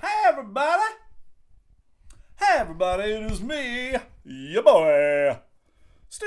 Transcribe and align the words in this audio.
Hey 0.01 0.07
everybody! 0.25 0.93
Hey 2.37 2.55
everybody, 2.59 3.11
it 3.11 3.31
is 3.31 3.41
me, 3.41 3.95
your 4.23 4.63
boy, 4.63 5.37
Stu 6.07 6.25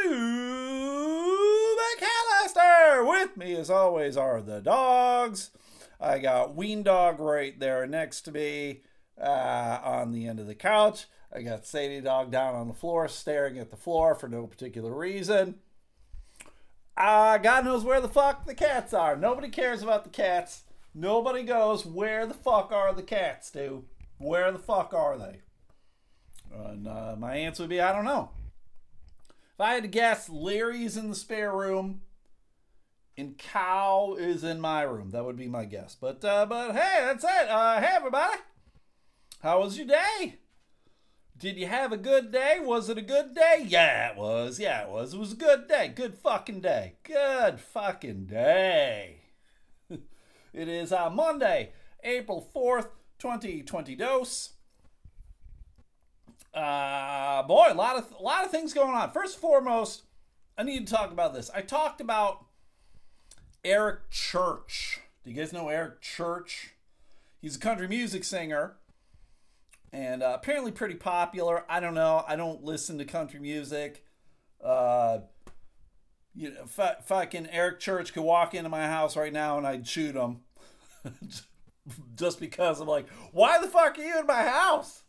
McAllister. 1.78 3.08
With 3.08 3.36
me, 3.38 3.56
as 3.56 3.70
always, 3.70 4.18
are 4.18 4.42
the 4.42 4.60
dogs. 4.60 5.50
I 6.02 6.18
got 6.18 6.56
Ween 6.56 6.82
Dog 6.82 7.20
right 7.20 7.58
there 7.60 7.86
next 7.86 8.22
to 8.22 8.32
me 8.32 8.82
uh, 9.20 9.78
on 9.84 10.10
the 10.10 10.26
end 10.26 10.40
of 10.40 10.48
the 10.48 10.54
couch. 10.54 11.06
I 11.32 11.42
got 11.42 11.64
Sadie 11.64 12.00
Dog 12.00 12.32
down 12.32 12.56
on 12.56 12.66
the 12.66 12.74
floor, 12.74 13.06
staring 13.06 13.56
at 13.56 13.70
the 13.70 13.76
floor 13.76 14.16
for 14.16 14.28
no 14.28 14.48
particular 14.48 14.92
reason. 14.92 15.60
Uh, 16.96 17.38
God 17.38 17.64
knows 17.64 17.84
where 17.84 18.00
the 18.00 18.08
fuck 18.08 18.46
the 18.46 18.54
cats 18.54 18.92
are. 18.92 19.14
Nobody 19.14 19.48
cares 19.48 19.80
about 19.80 20.02
the 20.02 20.10
cats. 20.10 20.62
Nobody 20.92 21.44
goes, 21.44 21.86
where 21.86 22.26
the 22.26 22.34
fuck 22.34 22.72
are 22.72 22.92
the 22.92 23.04
cats, 23.04 23.50
dude? 23.52 23.84
Where 24.18 24.50
the 24.50 24.58
fuck 24.58 24.92
are 24.92 25.16
they? 25.16 25.40
And 26.52 26.86
uh, 26.86 27.14
my 27.16 27.36
answer 27.36 27.62
would 27.62 27.70
be, 27.70 27.80
I 27.80 27.92
don't 27.92 28.04
know. 28.04 28.30
If 29.28 29.60
I 29.60 29.74
had 29.74 29.84
to 29.84 29.88
guess, 29.88 30.28
Larry's 30.28 30.96
in 30.96 31.08
the 31.08 31.14
spare 31.14 31.52
room, 31.52 32.00
and 33.16 33.36
Cow 33.36 34.16
is 34.18 34.44
in 34.44 34.60
my 34.60 34.82
room. 34.82 35.10
That 35.10 35.24
would 35.24 35.36
be 35.36 35.48
my 35.48 35.64
guess. 35.64 35.96
But 36.00 36.24
uh, 36.24 36.46
but 36.46 36.72
hey, 36.72 36.98
that's 37.00 37.24
it. 37.24 37.48
Uh, 37.48 37.80
hey 37.80 37.92
everybody, 37.94 38.38
how 39.42 39.60
was 39.60 39.76
your 39.76 39.86
day? 39.86 40.38
Did 41.36 41.56
you 41.56 41.66
have 41.66 41.92
a 41.92 41.96
good 41.96 42.30
day? 42.30 42.58
Was 42.60 42.88
it 42.88 42.98
a 42.98 43.02
good 43.02 43.34
day? 43.34 43.64
Yeah, 43.66 44.10
it 44.10 44.16
was. 44.16 44.60
Yeah, 44.60 44.84
it 44.84 44.90
was. 44.90 45.14
It 45.14 45.18
was 45.18 45.32
a 45.32 45.36
good 45.36 45.66
day. 45.66 45.88
Good 45.88 46.16
fucking 46.16 46.60
day. 46.60 46.94
Good 47.02 47.58
fucking 47.58 48.26
day. 48.26 49.22
it 49.90 50.68
is 50.68 50.92
uh, 50.92 51.10
Monday, 51.10 51.72
April 52.04 52.48
4th, 52.54 52.90
2020 53.18 53.96
dose. 53.96 54.50
Uh, 56.54 57.42
boy, 57.42 57.68
a 57.70 57.74
lot 57.74 57.96
of 57.96 58.14
a 58.18 58.22
lot 58.22 58.44
of 58.44 58.50
things 58.50 58.74
going 58.74 58.94
on. 58.94 59.10
First 59.10 59.34
and 59.34 59.40
foremost, 59.40 60.02
I 60.56 60.62
need 60.62 60.86
to 60.86 60.92
talk 60.92 61.10
about 61.10 61.34
this. 61.34 61.50
I 61.54 61.62
talked 61.62 62.00
about 62.00 62.46
Eric 63.64 64.10
Church. 64.10 65.00
Do 65.24 65.30
you 65.30 65.36
guys 65.36 65.52
know 65.52 65.68
Eric 65.68 66.00
Church? 66.00 66.74
He's 67.40 67.56
a 67.56 67.60
country 67.60 67.86
music 67.86 68.24
singer 68.24 68.74
and 69.92 70.22
uh, 70.22 70.32
apparently 70.34 70.72
pretty 70.72 70.94
popular. 70.94 71.64
I 71.68 71.78
don't 71.80 71.94
know. 71.94 72.24
I 72.26 72.34
don't 72.34 72.64
listen 72.64 72.98
to 72.98 73.04
country 73.04 73.38
music. 73.38 74.04
Uh, 74.62 75.20
you 76.34 76.50
know, 76.50 76.62
f- 76.62 77.06
fucking 77.06 77.48
Eric 77.50 77.78
Church 77.78 78.12
could 78.12 78.22
walk 78.22 78.54
into 78.54 78.68
my 78.68 78.86
house 78.86 79.16
right 79.16 79.32
now 79.32 79.58
and 79.58 79.66
I'd 79.66 79.86
shoot 79.86 80.16
him, 80.16 80.40
just 82.16 82.40
because 82.40 82.80
I'm 82.80 82.88
like, 82.88 83.08
why 83.32 83.60
the 83.60 83.68
fuck 83.68 83.98
are 83.98 84.02
you 84.02 84.18
in 84.18 84.26
my 84.26 84.42
house? 84.42 85.02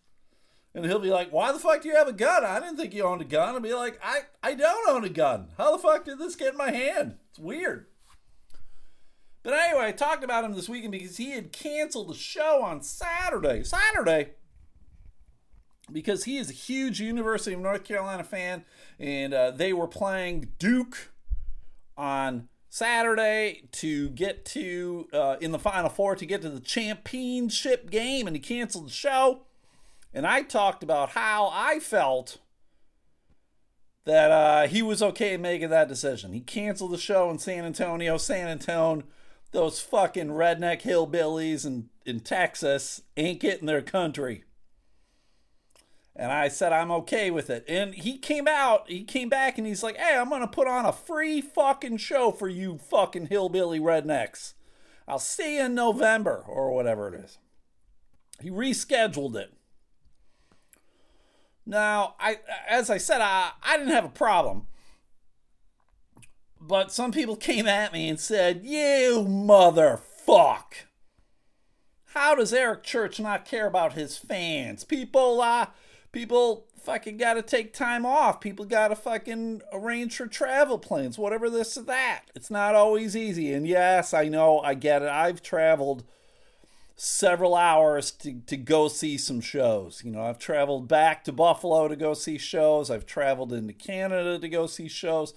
And 0.76 0.86
he'll 0.86 1.00
be 1.00 1.12
like, 1.12 1.32
why 1.32 1.52
the 1.52 1.60
fuck 1.60 1.82
do 1.82 1.90
you 1.90 1.96
have 1.96 2.08
a 2.08 2.14
gun? 2.14 2.44
I 2.44 2.60
didn't 2.60 2.78
think 2.78 2.94
you 2.94 3.04
owned 3.04 3.22
a 3.22 3.26
gun. 3.26 3.54
I'll 3.54 3.62
be 3.62 3.74
like, 3.76 4.00
I, 4.04 4.22
I 4.42 4.56
don't 4.56 4.90
own 4.90 5.04
a 5.04 5.10
gun. 5.10 5.50
How 5.58 5.72
the 5.72 5.82
fuck 5.82 6.06
did 6.06 6.18
this 6.18 6.36
get 6.36 6.54
in 6.54 6.58
my 6.58 6.72
hand? 6.72 7.18
It's 7.30 7.40
weird. 7.40 7.86
But 9.44 9.54
anyway, 9.54 9.88
I 9.88 9.92
talked 9.92 10.24
about 10.24 10.46
him 10.46 10.54
this 10.54 10.70
weekend 10.70 10.94
because 10.94 11.18
he 11.18 11.32
had 11.32 11.52
canceled 11.52 12.10
the 12.10 12.16
show 12.16 12.64
on 12.64 12.82
Saturday. 12.82 13.64
Saturday 13.64 14.32
because 15.92 16.24
he 16.24 16.38
is 16.38 16.50
a 16.50 16.54
huge 16.54 17.02
University 17.02 17.54
of 17.54 17.60
North 17.60 17.84
Carolina 17.84 18.24
fan, 18.24 18.64
and 19.00 19.34
uh, 19.34 19.52
they 19.52 19.74
were 19.74 19.88
playing 19.88 20.50
Duke 20.60 21.12
on 21.98 22.48
Saturday 22.70 23.64
to 23.74 24.10
get 24.10 24.46
to 24.46 25.08
uh, 25.14 25.36
in 25.42 25.52
the 25.52 25.60
Final 25.60 25.90
Four 25.90 26.16
to 26.16 26.26
get 26.26 26.42
to 26.42 26.50
the 26.50 26.62
championship 26.62 27.90
game, 27.92 28.28
and 28.28 28.36
he 28.36 28.42
canceled 28.42 28.88
the 28.88 28.92
show. 28.92 29.42
And 30.14 30.26
I 30.26 30.44
talked 30.44 30.84
about 30.84 31.10
how 31.10 31.50
I 31.52 31.80
felt 31.80 32.38
that 34.06 34.32
uh, 34.32 34.68
he 34.68 34.82
was 34.82 35.02
okay 35.02 35.38
making 35.38 35.70
that 35.70 35.88
decision. 35.88 36.34
He 36.34 36.40
canceled 36.40 36.92
the 36.92 36.98
show 36.98 37.30
in 37.30 37.40
San 37.40 37.66
Antonio, 37.66 38.18
San 38.18 38.48
Antonio. 38.48 39.04
Those 39.54 39.80
fucking 39.80 40.30
redneck 40.30 40.82
hillbillies 40.82 41.66
in, 41.66 41.90
in 42.06 42.20
Texas 42.20 43.02
ain't 43.16 43.40
getting 43.40 43.68
their 43.68 43.84
country. 43.84 44.44
And 46.16 46.32
I 46.32 46.48
said, 46.48 46.74
I'm 46.74 46.92
okay 46.92 47.32
with 47.32 47.50
it. 47.50 47.64
And 47.68 47.94
he 47.94 48.18
came 48.18 48.48
out, 48.48 48.90
he 48.90 49.04
came 49.04 49.30
back 49.30 49.58
and 49.58 49.66
he's 49.66 49.84
like, 49.84 49.98
hey, 49.98 50.18
I'm 50.18 50.30
going 50.30 50.42
to 50.42 50.48
put 50.48 50.68
on 50.68 50.86
a 50.86 50.92
free 50.92 51.40
fucking 51.40 51.98
show 51.98 52.32
for 52.32 52.48
you 52.48 52.78
fucking 52.78 53.28
hillbilly 53.28 53.80
rednecks. 53.80 54.54
I'll 55.08 55.20
see 55.20 55.58
you 55.58 55.66
in 55.66 55.76
November 55.76 56.44
or 56.48 56.74
whatever 56.74 57.14
it 57.14 57.24
is. 57.24 57.38
He 58.42 58.50
rescheduled 58.50 59.36
it. 59.36 59.54
Now, 61.66 62.16
I 62.20 62.40
as 62.68 62.90
I 62.90 62.98
said, 62.98 63.22
I, 63.22 63.52
I 63.62 63.78
didn't 63.78 63.94
have 63.94 64.06
a 64.06 64.10
problem. 64.10 64.68
But 66.66 66.94
some 66.94 67.12
people 67.12 67.36
came 67.36 67.68
at 67.68 67.92
me 67.92 68.08
and 68.08 68.20
said, 68.20 68.62
You 68.64 69.26
motherfuck. 69.28 70.86
How 72.14 72.36
does 72.36 72.54
Eric 72.54 72.84
Church 72.84 73.20
not 73.20 73.44
care 73.44 73.68
about 73.68 73.94
his 73.94 74.18
fans? 74.18 74.86
People, 74.86 75.42
uh, 75.42 75.68
people 76.14 76.68
fucking 76.80 77.18
gotta 77.18 77.42
take 77.42 77.74
time 77.74 78.06
off. 78.06 78.40
People 78.40 78.64
gotta 78.64 78.96
fucking 78.96 79.62
arrange 79.74 80.16
for 80.16 80.28
travel 80.28 80.78
plans, 80.78 81.18
whatever 81.18 81.50
this 81.50 81.78
or 81.78 81.82
that. 81.84 82.32
It's 82.34 82.52
not 82.52 82.76
always 82.76 83.18
easy. 83.18 83.52
And 83.52 83.68
yes, 83.68 84.14
I 84.14 84.30
know, 84.30 84.60
I 84.60 84.74
get 84.74 85.02
it. 85.02 85.10
I've 85.10 85.42
traveled 85.42 86.06
several 86.96 87.56
hours 87.56 88.10
to, 88.12 88.40
to 88.42 88.56
go 88.56 88.88
see 88.88 89.18
some 89.18 89.42
shows. 89.42 90.02
You 90.06 90.12
know, 90.12 90.24
I've 90.24 90.40
traveled 90.40 90.88
back 90.88 91.26
to 91.26 91.34
Buffalo 91.34 91.90
to 91.90 91.96
go 91.98 92.14
see 92.14 92.38
shows. 92.38 92.90
I've 92.90 93.06
traveled 93.06 93.52
into 93.52 93.74
Canada 93.74 94.40
to 94.40 94.48
go 94.48 94.66
see 94.66 94.88
shows. 94.88 95.34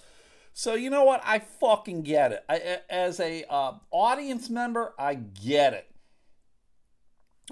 So 0.57 0.73
you 0.73 0.89
know 0.89 1.03
what? 1.03 1.21
I 1.23 1.37
fucking 1.37 2.01
get 2.01 2.31
it. 2.31 2.43
I, 2.49 2.79
as 2.89 3.19
a 3.19 3.43
uh, 3.47 3.73
audience 3.91 4.49
member, 4.49 4.95
I 4.97 5.13
get 5.13 5.73
it. 5.73 5.87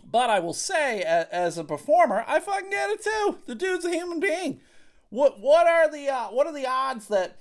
But 0.04 0.32
I 0.32 0.40
will 0.40 0.56
say, 0.56 1.04
as 1.04 1.60
a 1.60 1.64
performer, 1.64 2.26
I 2.28 2.40
fucking 2.40 2.72
get 2.72 2.90
it 2.90 3.04
too. 3.04 3.38
The 3.46 3.54
dude's 3.54 3.86
a 3.86 3.92
human 3.92 4.20
being. 4.20 4.60
What 5.12 5.40
what 5.40 5.68
are 5.68 5.88
the 5.88 6.10
uh, 6.10 6.30
what 6.30 6.48
are 6.48 6.54
the 6.54 6.66
odds 6.66 7.08
that 7.10 7.38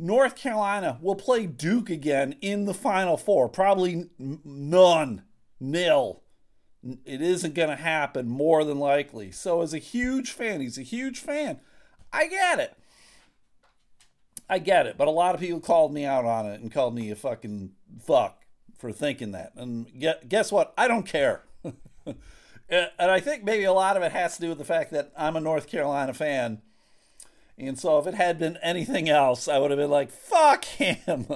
North 0.00 0.34
Carolina 0.34 0.98
will 1.00 1.14
play 1.14 1.46
Duke 1.46 1.90
again 1.90 2.34
in 2.40 2.64
the 2.64 2.74
Final 2.74 3.16
Four? 3.16 3.48
Probably 3.48 4.10
none, 4.18 5.22
nil. 5.60 6.22
It 7.04 7.22
isn't 7.22 7.54
going 7.54 7.68
to 7.68 7.76
happen 7.76 8.28
more 8.28 8.64
than 8.64 8.80
likely. 8.80 9.30
So, 9.30 9.62
as 9.62 9.72
a 9.72 9.78
huge 9.78 10.32
fan, 10.32 10.60
he's 10.60 10.76
a 10.76 10.82
huge 10.82 11.20
fan. 11.20 11.60
I 12.12 12.26
get 12.26 12.58
it. 12.58 12.76
I 14.48 14.58
get 14.58 14.86
it. 14.86 14.96
But 14.98 15.08
a 15.08 15.12
lot 15.12 15.34
of 15.34 15.40
people 15.40 15.60
called 15.60 15.92
me 15.92 16.04
out 16.04 16.24
on 16.24 16.46
it 16.46 16.60
and 16.60 16.72
called 16.72 16.94
me 16.94 17.10
a 17.10 17.16
fucking 17.16 17.72
fuck 18.02 18.44
for 18.78 18.92
thinking 18.92 19.32
that. 19.32 19.52
And 19.56 19.86
guess 20.28 20.52
what? 20.52 20.74
I 20.76 20.88
don't 20.88 21.06
care. 21.06 21.42
and 22.68 22.90
I 22.98 23.20
think 23.20 23.44
maybe 23.44 23.64
a 23.64 23.72
lot 23.72 23.96
of 23.96 24.02
it 24.02 24.12
has 24.12 24.36
to 24.36 24.42
do 24.42 24.48
with 24.50 24.58
the 24.58 24.64
fact 24.64 24.90
that 24.92 25.12
I'm 25.16 25.36
a 25.36 25.40
North 25.40 25.66
Carolina 25.66 26.14
fan. 26.14 26.60
And 27.56 27.78
so 27.78 27.98
if 27.98 28.06
it 28.06 28.14
had 28.14 28.38
been 28.38 28.58
anything 28.62 29.08
else, 29.08 29.46
I 29.46 29.58
would 29.58 29.70
have 29.70 29.78
been 29.78 29.90
like, 29.90 30.10
fuck 30.10 30.64
him. 30.64 31.26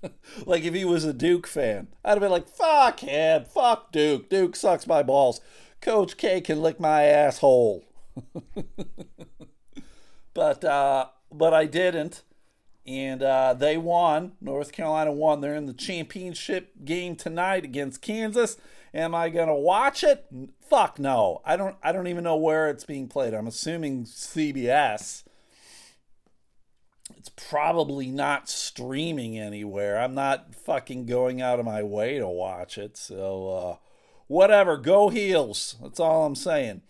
like 0.46 0.64
if 0.64 0.72
he 0.72 0.86
was 0.86 1.04
a 1.04 1.12
Duke 1.12 1.46
fan, 1.46 1.88
I'd 2.02 2.12
have 2.12 2.20
been 2.20 2.30
like, 2.30 2.48
fuck 2.48 3.00
him. 3.00 3.44
Fuck 3.44 3.92
Duke. 3.92 4.30
Duke 4.30 4.56
sucks 4.56 4.86
my 4.86 5.02
balls. 5.02 5.40
Coach 5.82 6.16
K 6.16 6.40
can 6.40 6.62
lick 6.62 6.80
my 6.80 7.04
asshole. 7.04 7.84
but 10.34 10.64
uh, 10.64 11.06
but 11.30 11.52
I 11.52 11.66
didn't. 11.66 12.22
And 12.86 13.22
uh, 13.22 13.54
they 13.54 13.76
won. 13.76 14.32
North 14.40 14.70
Carolina 14.72 15.12
won. 15.12 15.40
They're 15.40 15.56
in 15.56 15.66
the 15.66 15.72
championship 15.72 16.84
game 16.84 17.16
tonight 17.16 17.64
against 17.64 18.00
Kansas. 18.00 18.56
Am 18.94 19.14
I 19.14 19.28
gonna 19.28 19.54
watch 19.54 20.04
it? 20.04 20.24
Fuck 20.60 20.98
no. 20.98 21.42
I 21.44 21.56
don't. 21.56 21.76
I 21.82 21.92
don't 21.92 22.06
even 22.06 22.24
know 22.24 22.36
where 22.36 22.70
it's 22.70 22.84
being 22.84 23.08
played. 23.08 23.34
I'm 23.34 23.46
assuming 23.46 24.04
CBS. 24.04 25.24
It's 27.16 27.28
probably 27.28 28.08
not 28.08 28.48
streaming 28.48 29.38
anywhere. 29.38 30.00
I'm 30.00 30.14
not 30.14 30.54
fucking 30.54 31.06
going 31.06 31.42
out 31.42 31.58
of 31.58 31.66
my 31.66 31.82
way 31.82 32.18
to 32.18 32.28
watch 32.28 32.78
it. 32.78 32.96
So 32.96 33.48
uh, 33.48 33.76
whatever. 34.28 34.76
Go 34.76 35.08
heels. 35.08 35.76
That's 35.82 36.00
all 36.00 36.24
I'm 36.24 36.34
saying. 36.34 36.82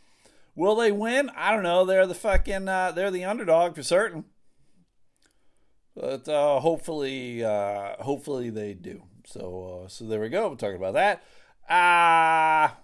Will 0.54 0.76
they 0.76 0.92
win? 0.92 1.30
I 1.36 1.52
don't 1.52 1.62
know. 1.62 1.84
They're 1.84 2.06
the 2.06 2.14
fucking. 2.14 2.68
Uh, 2.68 2.92
they're 2.92 3.10
the 3.10 3.24
underdog 3.24 3.74
for 3.74 3.82
certain. 3.82 4.24
But 5.96 6.28
uh, 6.28 6.60
hopefully, 6.60 7.42
uh, 7.42 7.96
hopefully 8.02 8.50
they 8.50 8.74
do. 8.74 9.02
So, 9.24 9.84
uh, 9.84 9.88
so 9.88 10.04
there 10.04 10.20
we 10.20 10.28
go. 10.28 10.50
We're 10.50 10.56
talking 10.56 10.76
about 10.76 10.94
that. 10.94 11.24
Ah. 11.68 12.76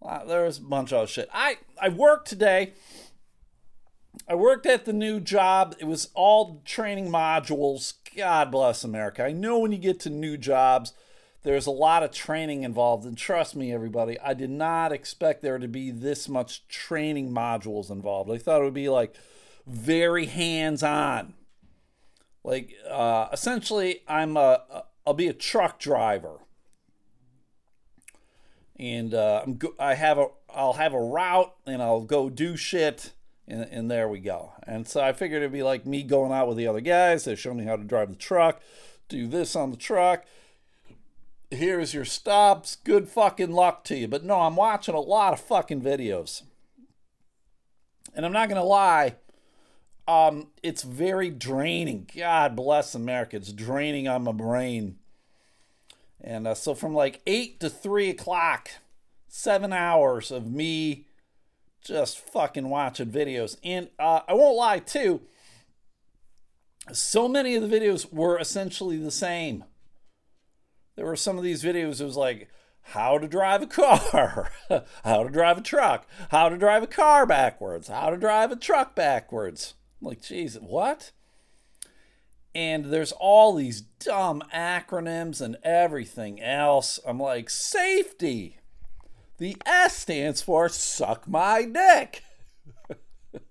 Uh, 0.00 0.20
a 0.24 0.52
bunch 0.60 0.92
of 0.92 1.10
shit. 1.10 1.28
I 1.34 1.58
I 1.80 1.88
worked 1.88 2.28
today. 2.28 2.74
I 4.28 4.34
worked 4.34 4.66
at 4.66 4.84
the 4.84 4.92
new 4.92 5.20
job. 5.20 5.74
It 5.80 5.86
was 5.86 6.10
all 6.14 6.62
training 6.64 7.08
modules. 7.08 7.94
God 8.16 8.50
bless 8.50 8.84
America. 8.84 9.24
I 9.24 9.32
know 9.32 9.58
when 9.58 9.72
you 9.72 9.78
get 9.78 10.00
to 10.00 10.10
new 10.10 10.36
jobs, 10.36 10.92
there's 11.42 11.66
a 11.66 11.72
lot 11.72 12.02
of 12.02 12.12
training 12.12 12.62
involved. 12.62 13.04
And 13.04 13.18
trust 13.18 13.54
me, 13.56 13.72
everybody, 13.72 14.18
I 14.20 14.32
did 14.32 14.50
not 14.50 14.92
expect 14.92 15.42
there 15.42 15.58
to 15.58 15.68
be 15.68 15.90
this 15.90 16.28
much 16.28 16.66
training 16.68 17.30
modules 17.30 17.90
involved. 17.90 18.30
I 18.30 18.38
thought 18.38 18.60
it 18.60 18.64
would 18.64 18.74
be 18.74 18.88
like 18.88 19.14
very 19.66 20.26
hands 20.26 20.82
on. 20.82 21.34
Like, 22.44 22.74
uh, 22.88 23.28
essentially, 23.32 24.02
I'm 24.06 24.36
a, 24.36 24.84
I'll 25.06 25.14
be 25.14 25.28
a 25.28 25.32
truck 25.32 25.78
driver. 25.78 26.38
And 28.78 29.14
uh, 29.14 29.42
I'm 29.44 29.56
go- 29.56 29.74
I 29.78 29.94
have 29.94 30.18
a 30.18 30.26
I'll 30.54 30.74
have 30.74 30.92
a 30.92 31.00
route 31.00 31.54
and 31.66 31.82
I'll 31.82 32.02
go 32.02 32.28
do 32.28 32.56
shit 32.56 33.12
and, 33.48 33.62
and 33.70 33.90
there 33.90 34.08
we 34.08 34.20
go. 34.20 34.52
And 34.66 34.86
so 34.86 35.02
I 35.02 35.12
figured 35.12 35.42
it'd 35.42 35.52
be 35.52 35.62
like 35.62 35.86
me 35.86 36.02
going 36.02 36.32
out 36.32 36.48
with 36.48 36.56
the 36.56 36.66
other 36.66 36.80
guys. 36.80 37.24
They 37.24 37.34
show 37.36 37.54
me 37.54 37.64
how 37.64 37.76
to 37.76 37.84
drive 37.84 38.10
the 38.10 38.16
truck, 38.16 38.60
do 39.08 39.26
this 39.26 39.56
on 39.56 39.70
the 39.70 39.76
truck. 39.76 40.24
Here's 41.50 41.94
your 41.94 42.04
stops. 42.04 42.76
Good 42.76 43.08
fucking 43.08 43.52
luck 43.52 43.84
to 43.84 43.96
you. 43.96 44.08
But 44.08 44.24
no, 44.24 44.40
I'm 44.40 44.56
watching 44.56 44.94
a 44.94 45.00
lot 45.00 45.32
of 45.32 45.40
fucking 45.40 45.80
videos. 45.80 46.42
And 48.14 48.26
I'm 48.26 48.32
not 48.32 48.48
going 48.48 48.60
to 48.60 48.66
lie, 48.66 49.16
um, 50.08 50.48
it's 50.62 50.82
very 50.82 51.30
draining. 51.30 52.08
God 52.16 52.56
bless 52.56 52.94
America. 52.94 53.36
It's 53.36 53.52
draining 53.52 54.08
on 54.08 54.24
my 54.24 54.32
brain. 54.32 54.98
And 56.20 56.46
uh, 56.46 56.54
so 56.54 56.74
from 56.74 56.94
like 56.94 57.20
8 57.26 57.60
to 57.60 57.70
3 57.70 58.10
o'clock, 58.10 58.70
seven 59.28 59.72
hours 59.72 60.30
of 60.30 60.46
me 60.46 61.06
just 61.84 62.18
fucking 62.18 62.68
watching 62.68 63.10
videos. 63.10 63.56
And 63.62 63.88
uh, 63.98 64.20
I 64.28 64.34
won't 64.34 64.56
lie, 64.56 64.80
too, 64.80 65.22
so 66.92 67.28
many 67.28 67.54
of 67.54 67.68
the 67.68 67.74
videos 67.74 68.12
were 68.12 68.38
essentially 68.38 68.96
the 68.96 69.10
same. 69.10 69.64
There 70.96 71.06
were 71.06 71.16
some 71.16 71.36
of 71.36 71.44
these 71.44 71.62
videos, 71.62 72.00
it 72.00 72.04
was 72.04 72.16
like, 72.16 72.48
how 72.90 73.18
to 73.18 73.26
drive 73.26 73.62
a 73.62 73.66
car, 73.66 74.50
how 75.04 75.24
to 75.24 75.30
drive 75.30 75.58
a 75.58 75.62
truck, 75.62 76.06
how 76.30 76.48
to 76.48 76.56
drive 76.56 76.82
a 76.82 76.88
car 76.88 77.26
backwards, 77.26 77.88
how 77.88 78.10
to 78.10 78.16
drive 78.16 78.52
a 78.52 78.56
truck 78.56 78.94
backwards. 78.94 79.74
Like, 80.00 80.22
geez, 80.22 80.56
what? 80.60 81.12
And 82.54 82.86
there's 82.86 83.12
all 83.12 83.54
these 83.54 83.82
dumb 83.82 84.42
acronyms 84.54 85.40
and 85.40 85.56
everything 85.62 86.40
else. 86.40 86.98
I'm 87.06 87.20
like, 87.20 87.50
safety. 87.50 88.58
The 89.38 89.56
S 89.66 89.98
stands 89.98 90.40
for 90.40 90.70
suck 90.70 91.28
my 91.28 91.64
dick. 91.64 92.22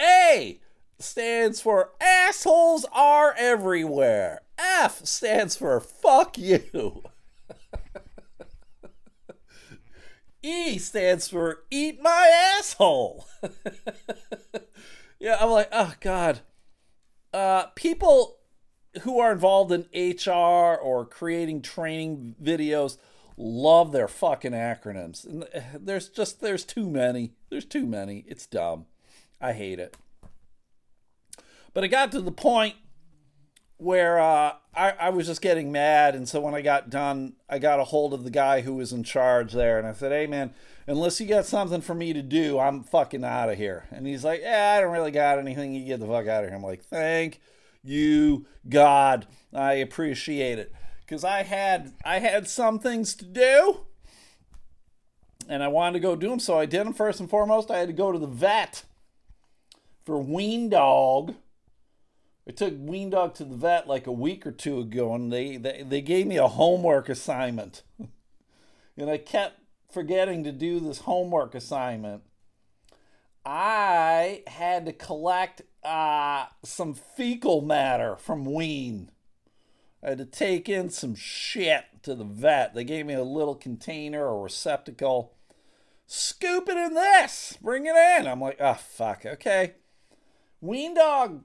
A 0.00 0.58
stands 0.98 1.60
for 1.60 1.90
assholes 2.00 2.84
are 2.92 3.32
everywhere. 3.38 4.40
F 4.58 5.04
stands 5.04 5.56
for 5.56 5.78
fuck 5.78 6.36
you. 6.36 7.04
e 10.42 10.78
stands 10.78 11.28
for 11.28 11.60
eat 11.70 12.02
my 12.02 12.54
asshole. 12.58 13.28
yeah, 15.24 15.38
I'm 15.40 15.48
like, 15.48 15.70
oh 15.72 15.94
God. 16.00 16.40
Uh, 17.32 17.68
people 17.74 18.36
who 19.02 19.18
are 19.18 19.32
involved 19.32 19.72
in 19.72 19.86
HR 19.94 20.74
or 20.76 21.06
creating 21.06 21.62
training 21.62 22.34
videos 22.42 22.98
love 23.38 23.90
their 23.90 24.06
fucking 24.06 24.52
acronyms. 24.52 25.24
And 25.24 25.44
uh, 25.44 25.60
there's 25.80 26.10
just 26.10 26.42
there's 26.42 26.62
too 26.66 26.90
many. 26.90 27.32
There's 27.48 27.64
too 27.64 27.86
many. 27.86 28.26
It's 28.28 28.46
dumb. 28.46 28.84
I 29.40 29.54
hate 29.54 29.78
it. 29.78 29.96
But 31.72 31.84
it 31.84 31.88
got 31.88 32.12
to 32.12 32.20
the 32.20 32.30
point 32.30 32.74
where 33.76 34.18
uh, 34.18 34.54
I, 34.74 34.90
I 34.92 35.10
was 35.10 35.26
just 35.26 35.42
getting 35.42 35.72
mad, 35.72 36.14
and 36.14 36.28
so 36.28 36.40
when 36.40 36.54
I 36.54 36.62
got 36.62 36.90
done, 36.90 37.34
I 37.48 37.58
got 37.58 37.80
a 37.80 37.84
hold 37.84 38.14
of 38.14 38.24
the 38.24 38.30
guy 38.30 38.60
who 38.60 38.74
was 38.74 38.92
in 38.92 39.02
charge 39.02 39.52
there, 39.52 39.78
and 39.78 39.86
I 39.86 39.92
said, 39.92 40.12
"Hey, 40.12 40.26
man, 40.26 40.54
unless 40.86 41.20
you 41.20 41.26
got 41.26 41.46
something 41.46 41.80
for 41.80 41.94
me 41.94 42.12
to 42.12 42.22
do, 42.22 42.58
I'm 42.58 42.82
fucking 42.82 43.24
out 43.24 43.50
of 43.50 43.58
here." 43.58 43.86
And 43.90 44.06
he's 44.06 44.24
like, 44.24 44.40
"Yeah, 44.42 44.74
I 44.76 44.80
don't 44.80 44.92
really 44.92 45.10
got 45.10 45.38
anything. 45.38 45.74
You 45.74 45.84
get 45.84 46.00
the 46.00 46.06
fuck 46.06 46.26
out 46.26 46.44
of 46.44 46.50
here." 46.50 46.56
I'm 46.56 46.62
like, 46.62 46.84
"Thank 46.84 47.40
you, 47.82 48.46
God. 48.68 49.26
I 49.52 49.74
appreciate 49.74 50.58
it." 50.58 50.72
because 51.04 51.24
I 51.24 51.42
had 51.42 51.92
I 52.04 52.18
had 52.18 52.48
some 52.48 52.78
things 52.78 53.14
to 53.16 53.24
do, 53.24 53.80
and 55.48 55.62
I 55.62 55.68
wanted 55.68 55.94
to 55.94 56.00
go 56.00 56.16
do 56.16 56.28
them. 56.28 56.40
So 56.40 56.58
I 56.58 56.66
did 56.66 56.80
them 56.80 56.92
first 56.94 57.20
and 57.20 57.28
foremost. 57.28 57.70
I 57.70 57.78
had 57.78 57.88
to 57.88 57.94
go 57.94 58.12
to 58.12 58.18
the 58.18 58.26
vet 58.26 58.84
for 60.04 60.20
Ween 60.20 60.68
dog. 60.68 61.34
I 62.46 62.52
took 62.52 62.74
Ween 62.76 63.10
dog 63.10 63.34
to 63.34 63.44
the 63.44 63.56
vet 63.56 63.88
like 63.88 64.06
a 64.06 64.12
week 64.12 64.46
or 64.46 64.52
two 64.52 64.80
ago, 64.80 65.14
and 65.14 65.32
they 65.32 65.56
they, 65.56 65.84
they 65.86 66.00
gave 66.00 66.26
me 66.26 66.36
a 66.36 66.48
homework 66.48 67.08
assignment, 67.08 67.82
and 68.96 69.10
I 69.10 69.18
kept 69.18 69.60
forgetting 69.90 70.44
to 70.44 70.52
do 70.52 70.80
this 70.80 71.00
homework 71.00 71.54
assignment. 71.54 72.22
I 73.46 74.42
had 74.46 74.86
to 74.86 74.92
collect 74.92 75.62
uh, 75.82 76.46
some 76.62 76.94
fecal 76.94 77.60
matter 77.60 78.16
from 78.16 78.44
Ween. 78.44 79.10
I 80.02 80.10
had 80.10 80.18
to 80.18 80.26
take 80.26 80.68
in 80.68 80.90
some 80.90 81.14
shit 81.14 81.84
to 82.02 82.14
the 82.14 82.24
vet. 82.24 82.74
They 82.74 82.84
gave 82.84 83.06
me 83.06 83.14
a 83.14 83.22
little 83.22 83.54
container 83.54 84.26
or 84.26 84.44
receptacle. 84.44 85.34
Scoop 86.06 86.68
it 86.68 86.76
in 86.76 86.94
this. 86.94 87.56
Bring 87.62 87.86
it 87.86 87.96
in. 87.96 88.26
I'm 88.26 88.40
like, 88.40 88.58
oh 88.60 88.74
fuck. 88.74 89.24
Okay. 89.24 89.74
Ween 90.60 90.94
dog. 90.94 91.42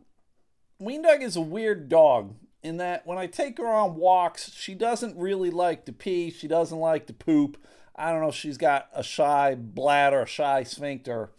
Ween 0.79 1.01
dog 1.01 1.21
is 1.21 1.35
a 1.35 1.41
weird 1.41 1.89
dog 1.89 2.35
in 2.63 2.77
that 2.77 3.05
when 3.05 3.17
I 3.17 3.27
take 3.27 3.57
her 3.57 3.67
on 3.67 3.95
walks, 3.95 4.51
she 4.53 4.73
doesn't 4.73 5.17
really 5.17 5.49
like 5.49 5.85
to 5.85 5.93
pee. 5.93 6.29
She 6.31 6.47
doesn't 6.47 6.79
like 6.79 7.05
to 7.07 7.13
poop. 7.13 7.57
I 7.95 8.11
don't 8.11 8.21
know 8.21 8.29
if 8.29 8.35
she's 8.35 8.57
got 8.57 8.89
a 8.93 9.03
shy 9.03 9.55
bladder, 9.55 10.21
a 10.21 10.27
shy 10.27 10.63
sphincter, 10.63 11.31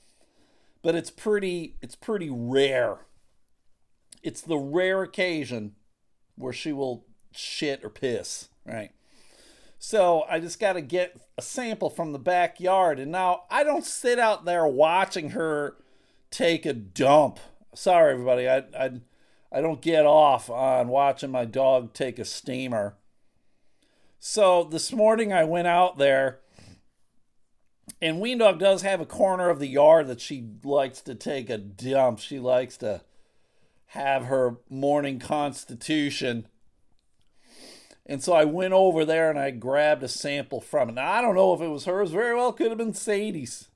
but 0.83 0.95
it's 0.95 1.11
pretty. 1.11 1.77
It's 1.81 1.95
pretty 1.95 2.31
rare. 2.31 2.99
It's 4.23 4.43
the 4.43 4.59
rare 4.59 5.03
occasion 5.03 5.75
where 6.37 6.53
she 6.53 6.73
will 6.73 7.07
shit 7.33 7.83
or 7.83 7.89
piss, 7.89 8.49
right? 8.67 8.91
So 9.79 10.25
I 10.29 10.41
just 10.41 10.61
got 10.61 10.75
to 10.75 10.83
get 10.83 11.19
a 11.39 11.43
sample 11.43 11.89
from 11.89 12.13
the 12.13 12.19
backyard. 12.19 12.99
And 12.99 13.11
now 13.11 13.45
I 13.51 13.65
don't 13.65 13.85
sit 13.85 14.19
out 14.19 14.45
there 14.45 14.67
watching 14.67 15.31
her 15.31 15.77
take 16.31 16.67
a 16.67 16.75
dump. 16.75 17.41
Sorry, 17.75 18.13
everybody. 18.13 18.47
I, 18.47 18.65
I, 18.79 18.91
I 19.53 19.61
don't 19.61 19.81
get 19.81 20.07
off 20.07 20.49
on 20.49 20.89
watching 20.89 21.31
my 21.31 21.45
dog 21.45 21.93
take 21.93 22.19
a 22.19 22.25
steamer. 22.25 22.95
So 24.19 24.65
this 24.65 24.93
morning 24.93 25.33
I 25.33 25.45
went 25.45 25.67
out 25.67 25.99
there, 25.99 26.41
and 28.01 28.21
Ween 28.21 28.39
Dog 28.39 28.59
does 28.59 28.83
have 28.83 29.01
a 29.01 29.07
corner 29.07 29.51
of 29.51 29.59
the 29.59 29.67
yard 29.67 30.07
that 30.09 30.21
she 30.21 30.45
likes 30.63 31.01
to 31.03 31.15
take 31.15 31.51
a 31.51 31.59
dump. 31.59 32.21
She 32.21 32.39
likes 32.39 32.77
to 32.79 33.03
have 33.87 34.27
her 34.27 34.59
morning 34.69 35.19
constitution 35.19 36.47
and 38.11 38.21
so 38.21 38.33
I 38.33 38.45
went 38.45 38.73
over 38.73 39.05
there 39.05 39.31
and 39.31 39.39
I 39.39 39.53
grabbed 39.53 40.03
a 40.03 40.09
sample 40.09 40.61
from 40.61 40.89
it. 40.89 40.95
Now, 40.95 41.13
I 41.13 41.21
don't 41.21 41.37
know 41.37 41.55
if 41.55 41.61
it 41.61 41.69
was 41.69 41.85
hers. 41.85 42.11
Very 42.11 42.35
well 42.35 42.53
could 42.53 42.71
have 42.71 42.77
been 42.77 42.93
Sadie's. 42.93 43.69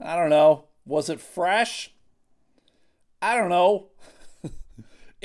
I 0.00 0.16
don't 0.16 0.30
know. 0.30 0.64
Was 0.84 1.08
it 1.08 1.20
fresh? 1.20 1.92
I 3.22 3.36
don't 3.36 3.48
know. 3.48 3.86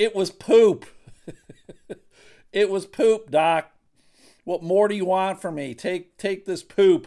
It 0.02 0.16
was 0.16 0.32
poop. 0.32 0.84
it 2.52 2.68
was 2.68 2.86
poop, 2.86 3.30
Doc. 3.30 3.70
What 4.42 4.60
more 4.60 4.88
do 4.88 4.96
you 4.96 5.04
want 5.04 5.40
from 5.40 5.54
me? 5.54 5.76
Take 5.76 6.18
take 6.18 6.44
this 6.44 6.64
poop. 6.64 7.06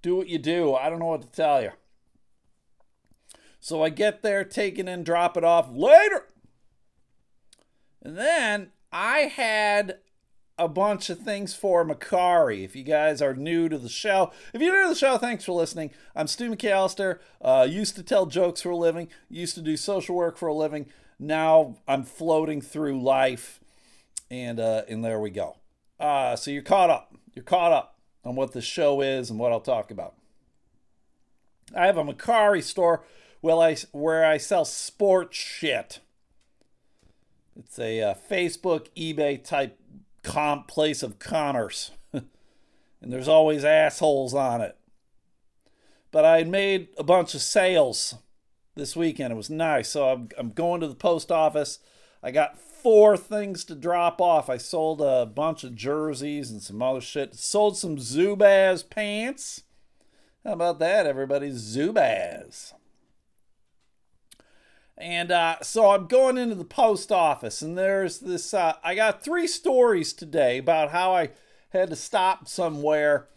Do 0.00 0.14
what 0.14 0.28
you 0.28 0.38
do. 0.38 0.76
I 0.76 0.88
don't 0.88 1.00
know 1.00 1.06
what 1.06 1.22
to 1.22 1.28
tell 1.28 1.60
you. 1.60 1.72
So 3.58 3.82
I 3.82 3.88
get 3.88 4.22
there, 4.22 4.44
take 4.44 4.78
it 4.78 4.86
in, 4.86 5.02
drop 5.02 5.36
it 5.36 5.42
off 5.42 5.70
later. 5.72 6.28
And 8.00 8.16
then 8.16 8.70
I 8.92 9.22
had 9.22 9.98
a 10.56 10.68
bunch 10.68 11.10
of 11.10 11.18
things 11.18 11.52
for 11.56 11.84
Mercari. 11.84 12.64
If 12.64 12.76
you 12.76 12.84
guys 12.84 13.20
are 13.20 13.34
new 13.34 13.68
to 13.68 13.76
the 13.76 13.88
show, 13.88 14.30
if 14.54 14.62
you're 14.62 14.76
new 14.76 14.84
to 14.84 14.88
the 14.90 14.94
show, 14.94 15.18
thanks 15.18 15.44
for 15.44 15.52
listening. 15.52 15.90
I'm 16.14 16.28
Stu 16.28 16.48
McAllister. 16.48 17.18
Uh, 17.42 17.66
used 17.68 17.96
to 17.96 18.04
tell 18.04 18.26
jokes 18.26 18.62
for 18.62 18.70
a 18.70 18.76
living, 18.76 19.08
used 19.28 19.56
to 19.56 19.62
do 19.62 19.76
social 19.76 20.14
work 20.14 20.36
for 20.38 20.46
a 20.46 20.54
living. 20.54 20.86
Now 21.22 21.76
I'm 21.86 22.02
floating 22.02 22.62
through 22.62 23.02
life, 23.02 23.60
and 24.30 24.58
uh, 24.58 24.82
and 24.88 25.04
there 25.04 25.20
we 25.20 25.28
go. 25.28 25.58
Uh, 26.00 26.34
so 26.34 26.50
you're 26.50 26.62
caught 26.62 26.88
up. 26.88 27.14
You're 27.34 27.44
caught 27.44 27.72
up 27.72 27.98
on 28.24 28.36
what 28.36 28.52
the 28.52 28.62
show 28.62 29.02
is 29.02 29.28
and 29.28 29.38
what 29.38 29.52
I'll 29.52 29.60
talk 29.60 29.90
about. 29.90 30.14
I 31.76 31.84
have 31.86 31.98
a 31.98 32.04
Mercari 32.04 32.62
store 32.62 33.04
where 33.42 33.56
I 33.56 33.76
where 33.92 34.24
I 34.24 34.38
sell 34.38 34.64
sports 34.64 35.36
shit. 35.36 36.00
It's 37.54 37.78
a 37.78 38.00
uh, 38.02 38.14
Facebook, 38.30 38.86
eBay 38.96 39.44
type 39.44 39.78
comp 40.22 40.68
place 40.68 41.02
of 41.02 41.18
commerce. 41.18 41.90
and 42.14 42.24
there's 43.12 43.28
always 43.28 43.62
assholes 43.62 44.32
on 44.32 44.62
it. 44.62 44.76
but 46.10 46.24
I 46.24 46.44
made 46.44 46.88
a 46.96 47.04
bunch 47.04 47.34
of 47.34 47.42
sales 47.42 48.14
this 48.74 48.96
weekend. 48.96 49.32
It 49.32 49.36
was 49.36 49.50
nice. 49.50 49.90
So 49.90 50.08
I'm, 50.08 50.28
I'm 50.38 50.50
going 50.50 50.80
to 50.80 50.88
the 50.88 50.94
post 50.94 51.30
office. 51.30 51.78
I 52.22 52.30
got 52.30 52.58
four 52.58 53.16
things 53.16 53.64
to 53.64 53.74
drop 53.74 54.20
off. 54.20 54.50
I 54.50 54.56
sold 54.56 55.00
a 55.00 55.26
bunch 55.26 55.64
of 55.64 55.74
jerseys 55.74 56.50
and 56.50 56.62
some 56.62 56.82
other 56.82 57.00
shit. 57.00 57.34
Sold 57.34 57.76
some 57.76 57.96
Zubaz 57.96 58.88
pants. 58.88 59.62
How 60.44 60.52
about 60.52 60.78
that, 60.78 61.06
everybody? 61.06 61.50
Zubaz. 61.50 62.72
And 64.96 65.32
uh, 65.32 65.56
so 65.62 65.90
I'm 65.90 66.06
going 66.06 66.36
into 66.36 66.54
the 66.54 66.64
post 66.64 67.10
office, 67.10 67.62
and 67.62 67.76
there's 67.76 68.18
this. 68.18 68.52
Uh, 68.52 68.74
I 68.84 68.94
got 68.94 69.24
three 69.24 69.46
stories 69.46 70.12
today 70.12 70.58
about 70.58 70.90
how 70.90 71.14
I 71.14 71.30
had 71.70 71.88
to 71.88 71.96
stop 71.96 72.48
somewhere, 72.48 73.28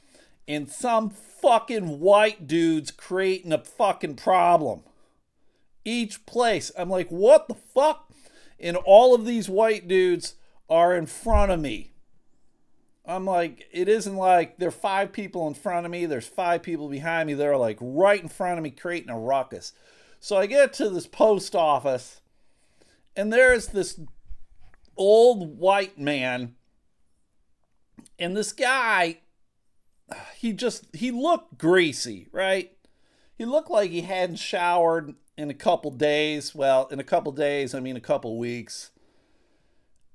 and 0.45 0.69
some 0.69 1.09
fucking 1.09 2.01
white 2.01 2.47
dudes 2.47 2.91
creating 2.91 3.53
a 3.53 3.63
fucking 3.63 4.15
problem. 4.15 4.81
Each 5.85 6.25
place. 6.25 6.71
I'm 6.77 6.89
like, 6.89 7.09
what 7.09 7.47
the 7.47 7.55
fuck? 7.55 8.09
And 8.59 8.77
all 8.77 9.13
of 9.13 9.25
these 9.25 9.49
white 9.49 9.87
dudes 9.87 10.35
are 10.69 10.95
in 10.95 11.05
front 11.05 11.51
of 11.51 11.59
me. 11.59 11.93
I'm 13.05 13.25
like, 13.25 13.67
it 13.71 13.89
isn't 13.89 14.15
like 14.15 14.57
there 14.57 14.69
are 14.69 14.71
five 14.71 15.11
people 15.11 15.45
in 15.47 15.55
front 15.55 15.85
of 15.85 15.91
me, 15.91 16.05
there's 16.05 16.27
five 16.27 16.63
people 16.63 16.87
behind 16.87 17.27
me. 17.27 17.33
They're 17.33 17.57
like 17.57 17.77
right 17.81 18.21
in 18.21 18.29
front 18.29 18.57
of 18.57 18.63
me 18.63 18.71
creating 18.71 19.09
a 19.09 19.19
ruckus. 19.19 19.73
So 20.21 20.37
I 20.37 20.45
get 20.45 20.71
to 20.73 20.89
this 20.89 21.05
post 21.05 21.53
office, 21.53 22.21
and 23.13 23.31
there's 23.31 23.67
this 23.67 23.99
old 24.95 25.59
white 25.59 25.99
man, 25.99 26.55
and 28.17 28.37
this 28.37 28.53
guy, 28.53 29.19
he 30.37 30.53
just, 30.53 30.85
he 30.95 31.11
looked 31.11 31.57
greasy, 31.57 32.29
right? 32.31 32.71
He 33.35 33.43
looked 33.43 33.69
like 33.69 33.91
he 33.91 34.01
hadn't 34.01 34.37
showered 34.37 35.15
in 35.37 35.49
a 35.49 35.53
couple 35.53 35.91
days. 35.91 36.53
Well, 36.53 36.87
in 36.91 36.99
a 36.99 37.03
couple 37.03 37.31
days, 37.31 37.73
I 37.73 37.79
mean 37.79 37.95
a 37.95 38.01
couple 38.01 38.37
weeks. 38.37 38.91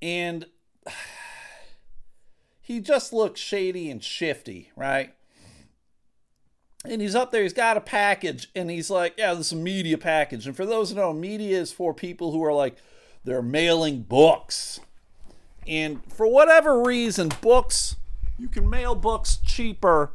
And 0.01 0.47
he 2.61 2.81
just 2.81 3.13
looks 3.13 3.41
shady 3.41 3.91
and 3.91 4.03
shifty, 4.03 4.71
right? 4.77 5.15
And 6.85 7.03
he's 7.03 7.15
up 7.15 7.33
there, 7.33 7.43
he's 7.43 7.53
got 7.53 7.77
a 7.77 7.81
package, 7.81 8.51
and 8.55 8.71
he's 8.71 8.89
like, 8.89 9.15
Yeah, 9.19 9.35
this 9.35 9.49
is 9.49 9.53
a 9.53 9.57
media 9.57 9.99
package. 9.99 10.47
And 10.47 10.57
for 10.57 10.65
those 10.65 10.91
who 10.91 10.97
know, 10.97 11.13
media 11.13 11.59
is 11.59 11.73
for 11.73 11.93
people 11.93 12.33
who 12.33 12.45
are 12.45 12.53
like, 12.53 12.77
they're 13.25 13.43
mailing 13.43 14.03
books. 14.03 14.81
And 15.67 16.01
for 16.11 16.27
whatever 16.27 16.83
reason, 16.83 17.31
books, 17.43 17.97
you 18.39 18.49
can 18.49 18.71
mail 18.71 18.95
books 18.95 19.37
cheaper 19.45 20.13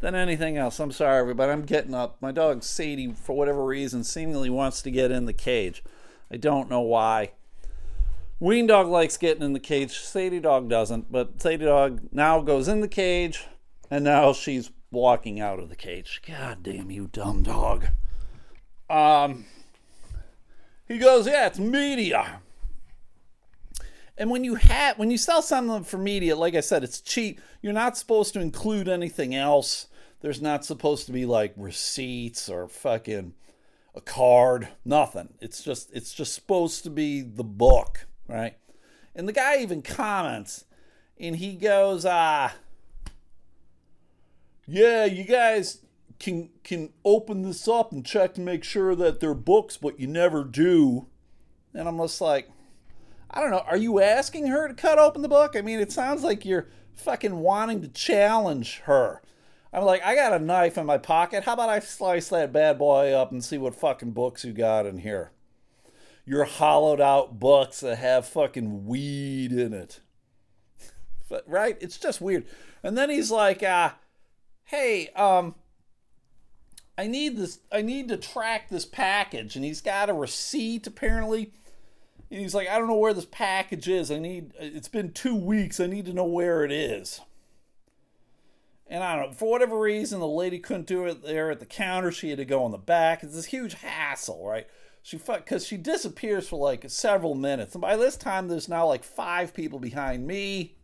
than 0.00 0.14
anything 0.14 0.56
else. 0.56 0.78
I'm 0.78 0.92
sorry, 0.92 1.20
everybody. 1.20 1.52
I'm 1.52 1.64
getting 1.64 1.94
up. 1.94 2.16
My 2.20 2.32
dog 2.32 2.62
Sadie, 2.62 3.12
for 3.12 3.36
whatever 3.36 3.64
reason, 3.64 4.04
seemingly 4.04 4.50
wants 4.50 4.82
to 4.82 4.90
get 4.90 5.10
in 5.10 5.26
the 5.26 5.32
cage. 5.32 5.82
I 6.30 6.36
don't 6.36 6.70
know 6.70 6.80
why. 6.80 7.32
Ween 8.40 8.66
dog 8.68 8.86
likes 8.86 9.16
getting 9.16 9.42
in 9.42 9.52
the 9.52 9.60
cage. 9.60 9.98
Sadie 9.98 10.40
dog 10.40 10.68
doesn't, 10.68 11.10
but 11.10 11.42
Sadie 11.42 11.64
dog 11.64 12.00
now 12.12 12.40
goes 12.40 12.68
in 12.68 12.80
the 12.80 12.88
cage, 12.88 13.46
and 13.90 14.04
now 14.04 14.32
she's 14.32 14.70
walking 14.90 15.40
out 15.40 15.58
of 15.58 15.68
the 15.68 15.76
cage. 15.76 16.22
God 16.26 16.62
damn 16.62 16.90
you, 16.90 17.08
dumb 17.10 17.42
dog. 17.42 17.88
Um, 18.88 19.46
he 20.86 20.98
goes, 20.98 21.26
yeah, 21.26 21.48
it's 21.48 21.58
media. 21.58 22.40
And 24.18 24.30
when 24.30 24.44
you 24.44 24.56
have 24.56 24.98
when 24.98 25.10
you 25.10 25.18
sell 25.18 25.40
something 25.40 25.84
for 25.84 25.96
media, 25.96 26.36
like 26.36 26.54
I 26.54 26.60
said, 26.60 26.84
it's 26.84 27.00
cheap. 27.00 27.40
You're 27.62 27.72
not 27.72 27.96
supposed 27.96 28.34
to 28.34 28.40
include 28.40 28.88
anything 28.88 29.34
else. 29.34 29.86
There's 30.20 30.42
not 30.42 30.64
supposed 30.64 31.06
to 31.06 31.12
be 31.12 31.24
like 31.24 31.54
receipts 31.56 32.48
or 32.48 32.68
fucking 32.68 33.34
a 33.94 34.00
card, 34.00 34.68
nothing. 34.84 35.34
It's 35.40 35.62
just 35.62 35.90
it's 35.94 36.12
just 36.12 36.34
supposed 36.34 36.82
to 36.84 36.90
be 36.90 37.22
the 37.22 37.44
book 37.44 38.08
right? 38.28 38.56
And 39.14 39.26
the 39.26 39.32
guy 39.32 39.58
even 39.58 39.82
comments 39.82 40.64
and 41.18 41.34
he 41.36 41.54
goes, 41.54 42.04
uh, 42.04 42.50
yeah, 44.66 45.06
you 45.06 45.24
guys 45.24 45.80
can 46.20 46.50
can 46.62 46.90
open 47.04 47.42
this 47.42 47.66
up 47.66 47.90
and 47.90 48.04
check 48.04 48.34
to 48.34 48.40
make 48.40 48.62
sure 48.62 48.94
that 48.94 49.18
they're 49.18 49.34
books, 49.34 49.76
but 49.76 49.98
you 49.98 50.06
never 50.06 50.44
do. 50.44 51.06
And 51.74 51.88
I'm 51.88 51.98
just 51.98 52.20
like, 52.20 52.48
I 53.38 53.40
don't 53.40 53.50
know. 53.50 53.64
Are 53.68 53.76
you 53.76 54.00
asking 54.00 54.48
her 54.48 54.66
to 54.66 54.74
cut 54.74 54.98
open 54.98 55.22
the 55.22 55.28
book? 55.28 55.54
I 55.54 55.60
mean, 55.60 55.78
it 55.78 55.92
sounds 55.92 56.24
like 56.24 56.44
you're 56.44 56.66
fucking 56.96 57.36
wanting 57.36 57.82
to 57.82 57.88
challenge 57.88 58.80
her. 58.86 59.22
I'm 59.72 59.84
like, 59.84 60.02
I 60.04 60.16
got 60.16 60.32
a 60.32 60.44
knife 60.44 60.76
in 60.76 60.86
my 60.86 60.98
pocket. 60.98 61.44
How 61.44 61.52
about 61.52 61.68
I 61.68 61.78
slice 61.78 62.28
that 62.30 62.52
bad 62.52 62.78
boy 62.78 63.12
up 63.12 63.30
and 63.30 63.44
see 63.44 63.56
what 63.56 63.76
fucking 63.76 64.10
books 64.10 64.44
you 64.44 64.52
got 64.52 64.86
in 64.86 64.98
here? 64.98 65.30
your 66.28 66.44
hollowed 66.44 67.00
out 67.00 67.40
books 67.40 67.80
that 67.80 67.96
have 67.96 68.26
fucking 68.26 68.86
weed 68.86 69.52
in 69.52 69.72
it. 69.72 70.00
But, 71.30 71.44
right? 71.46 71.76
It's 71.78 71.98
just 71.98 72.22
weird. 72.22 72.46
And 72.82 72.96
then 72.96 73.10
he's 73.10 73.30
like, 73.30 73.62
uh, 73.62 73.90
hey, 74.64 75.08
um, 75.08 75.54
I 76.98 77.06
need 77.06 77.36
this 77.36 77.60
I 77.70 77.82
need 77.82 78.08
to 78.08 78.16
track 78.16 78.68
this 78.68 78.84
package 78.84 79.54
and 79.54 79.64
he's 79.64 79.80
got 79.80 80.10
a 80.10 80.14
receipt 80.14 80.86
apparently. 80.86 81.52
And 82.30 82.40
he's 82.40 82.54
like, 82.54 82.68
I 82.68 82.78
don't 82.78 82.88
know 82.88 82.96
where 82.96 83.14
this 83.14 83.26
package 83.30 83.88
is. 83.88 84.10
I 84.10 84.18
need 84.18 84.52
it's 84.58 84.88
been 84.88 85.12
two 85.12 85.34
weeks. 85.34 85.80
I 85.80 85.86
need 85.86 86.06
to 86.06 86.12
know 86.12 86.24
where 86.24 86.64
it 86.64 86.72
is. 86.72 87.20
And 88.90 89.04
I 89.04 89.16
don't 89.16 89.26
know, 89.26 89.32
for 89.32 89.50
whatever 89.50 89.78
reason, 89.78 90.18
the 90.20 90.26
lady 90.26 90.58
couldn't 90.58 90.86
do 90.86 91.04
it 91.04 91.22
there 91.22 91.50
at 91.50 91.60
the 91.60 91.66
counter. 91.66 92.10
She 92.10 92.30
had 92.30 92.38
to 92.38 92.44
go 92.44 92.64
in 92.64 92.72
the 92.72 92.78
back. 92.78 93.22
It's 93.22 93.34
this 93.34 93.46
huge 93.46 93.74
hassle, 93.74 94.46
right? 94.46 94.66
She 95.02 95.18
fuck 95.18 95.44
because 95.44 95.66
she 95.66 95.76
disappears 95.76 96.48
for 96.48 96.58
like 96.58 96.84
several 96.90 97.34
minutes, 97.34 97.74
and 97.74 97.82
by 97.82 97.96
this 97.96 98.16
time 98.16 98.48
there's 98.48 98.68
now 98.68 98.86
like 98.86 99.04
five 99.04 99.54
people 99.54 99.78
behind 99.78 100.26
me. 100.26 100.76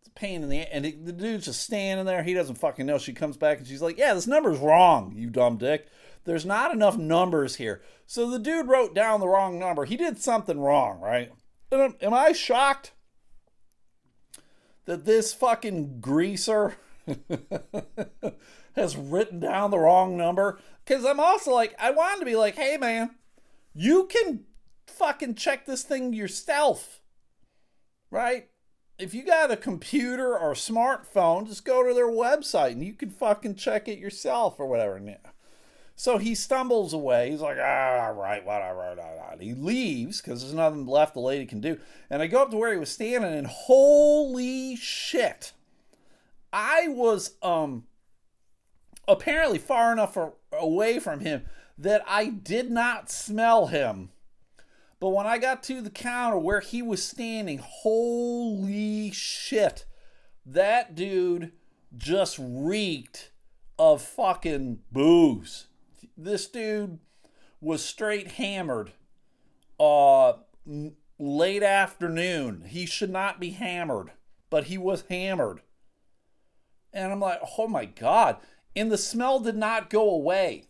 It's 0.00 0.08
a 0.08 0.12
pain 0.12 0.42
in 0.42 0.48
the 0.48 0.58
and 0.58 0.84
the 0.84 1.12
dude's 1.12 1.46
just 1.46 1.62
standing 1.62 2.06
there. 2.06 2.22
He 2.22 2.34
doesn't 2.34 2.56
fucking 2.56 2.86
know. 2.86 2.98
She 2.98 3.12
comes 3.12 3.36
back 3.36 3.58
and 3.58 3.66
she's 3.66 3.82
like, 3.82 3.98
"Yeah, 3.98 4.14
this 4.14 4.26
number's 4.26 4.58
wrong, 4.58 5.14
you 5.16 5.30
dumb 5.30 5.56
dick. 5.56 5.88
There's 6.24 6.46
not 6.46 6.72
enough 6.72 6.96
numbers 6.96 7.56
here." 7.56 7.82
So 8.06 8.30
the 8.30 8.38
dude 8.38 8.68
wrote 8.68 8.94
down 8.94 9.20
the 9.20 9.28
wrong 9.28 9.58
number. 9.58 9.84
He 9.84 9.96
did 9.96 10.18
something 10.18 10.60
wrong, 10.60 11.00
right? 11.00 11.32
Am, 11.72 11.96
am 12.00 12.14
I 12.14 12.32
shocked 12.32 12.92
that 14.84 15.04
this 15.04 15.32
fucking 15.32 16.00
greaser 16.00 16.76
has 18.76 18.96
written 18.96 19.40
down 19.40 19.70
the 19.70 19.78
wrong 19.78 20.16
number? 20.16 20.58
Because 20.84 21.04
I'm 21.04 21.20
also 21.20 21.52
like, 21.52 21.74
I 21.78 21.90
wanted 21.90 22.20
to 22.20 22.26
be 22.26 22.36
like, 22.36 22.56
hey 22.56 22.76
man, 22.76 23.10
you 23.74 24.04
can 24.04 24.44
fucking 24.86 25.34
check 25.34 25.66
this 25.66 25.82
thing 25.82 26.12
yourself, 26.12 27.00
right? 28.10 28.48
If 28.98 29.12
you 29.12 29.24
got 29.24 29.50
a 29.50 29.56
computer 29.56 30.38
or 30.38 30.52
a 30.52 30.56
smartphone, 30.56 31.48
just 31.48 31.64
go 31.64 31.86
to 31.86 31.94
their 31.94 32.10
website 32.10 32.72
and 32.72 32.84
you 32.84 32.92
can 32.92 33.10
fucking 33.10 33.56
check 33.56 33.88
it 33.88 33.98
yourself 33.98 34.60
or 34.60 34.66
whatever. 34.66 35.00
So 35.96 36.18
he 36.18 36.34
stumbles 36.34 36.92
away. 36.92 37.30
He's 37.30 37.40
like, 37.40 37.58
ah, 37.58 38.12
right, 38.14 38.44
whatever. 38.44 38.96
He 39.38 39.54
leaves 39.54 40.20
because 40.20 40.42
there's 40.42 40.54
nothing 40.54 40.86
left 40.86 41.14
the 41.14 41.20
lady 41.20 41.46
can 41.46 41.60
do. 41.60 41.78
And 42.10 42.20
I 42.20 42.26
go 42.26 42.42
up 42.42 42.50
to 42.50 42.56
where 42.56 42.72
he 42.72 42.78
was 42.78 42.90
standing, 42.90 43.32
and 43.32 43.46
holy 43.46 44.76
shit, 44.76 45.52
I 46.52 46.88
was 46.88 47.32
um 47.42 47.84
apparently 49.06 49.58
far 49.58 49.92
enough 49.92 50.16
away 50.52 50.98
from 50.98 51.20
him 51.20 51.44
that 51.76 52.02
I 52.06 52.26
did 52.26 52.70
not 52.70 53.10
smell 53.10 53.66
him. 53.66 54.10
But 55.00 55.10
when 55.10 55.26
I 55.26 55.38
got 55.38 55.62
to 55.64 55.82
the 55.82 55.90
counter 55.90 56.38
where 56.38 56.60
he 56.60 56.80
was 56.80 57.02
standing, 57.02 57.58
holy 57.58 59.10
shit, 59.10 59.84
that 60.46 60.94
dude 60.94 61.52
just 61.96 62.38
reeked 62.40 63.30
of 63.78 64.00
fucking 64.00 64.80
booze. 64.90 65.66
This 66.16 66.46
dude 66.46 66.98
was 67.60 67.84
straight 67.84 68.32
hammered. 68.32 68.92
Uh, 69.78 70.34
late 71.18 71.62
afternoon. 71.62 72.64
He 72.68 72.86
should 72.86 73.10
not 73.10 73.40
be 73.40 73.50
hammered, 73.50 74.12
but 74.50 74.64
he 74.64 74.78
was 74.78 75.04
hammered. 75.08 75.60
And 76.92 77.12
I'm 77.12 77.20
like, 77.20 77.40
oh 77.58 77.66
my 77.66 77.84
God. 77.84 78.36
And 78.76 78.90
the 78.90 78.98
smell 78.98 79.40
did 79.40 79.56
not 79.56 79.90
go 79.90 80.10
away. 80.10 80.64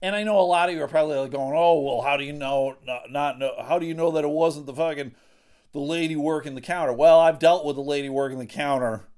And 0.00 0.14
I 0.14 0.22
know 0.22 0.38
a 0.38 0.42
lot 0.42 0.68
of 0.68 0.76
you 0.76 0.82
are 0.82 0.88
probably 0.88 1.16
like 1.16 1.32
going, 1.32 1.54
"Oh, 1.56 1.80
well, 1.80 2.02
how 2.02 2.16
do 2.16 2.24
you 2.24 2.32
know 2.32 2.76
not, 2.84 3.10
not 3.10 3.38
know? 3.38 3.52
How 3.60 3.80
do 3.80 3.86
you 3.86 3.94
know 3.94 4.12
that 4.12 4.24
it 4.24 4.30
wasn't 4.30 4.66
the 4.66 4.74
fucking 4.74 5.12
the 5.72 5.80
lady 5.80 6.14
working 6.14 6.54
the 6.54 6.60
counter?" 6.60 6.92
Well, 6.92 7.18
I've 7.18 7.40
dealt 7.40 7.64
with 7.64 7.74
the 7.74 7.82
lady 7.82 8.08
working 8.08 8.38
the 8.38 8.46
counter. 8.46 9.08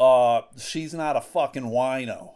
Uh, 0.00 0.42
she's 0.56 0.94
not 0.94 1.16
a 1.16 1.20
fucking 1.20 1.64
wino. 1.64 2.32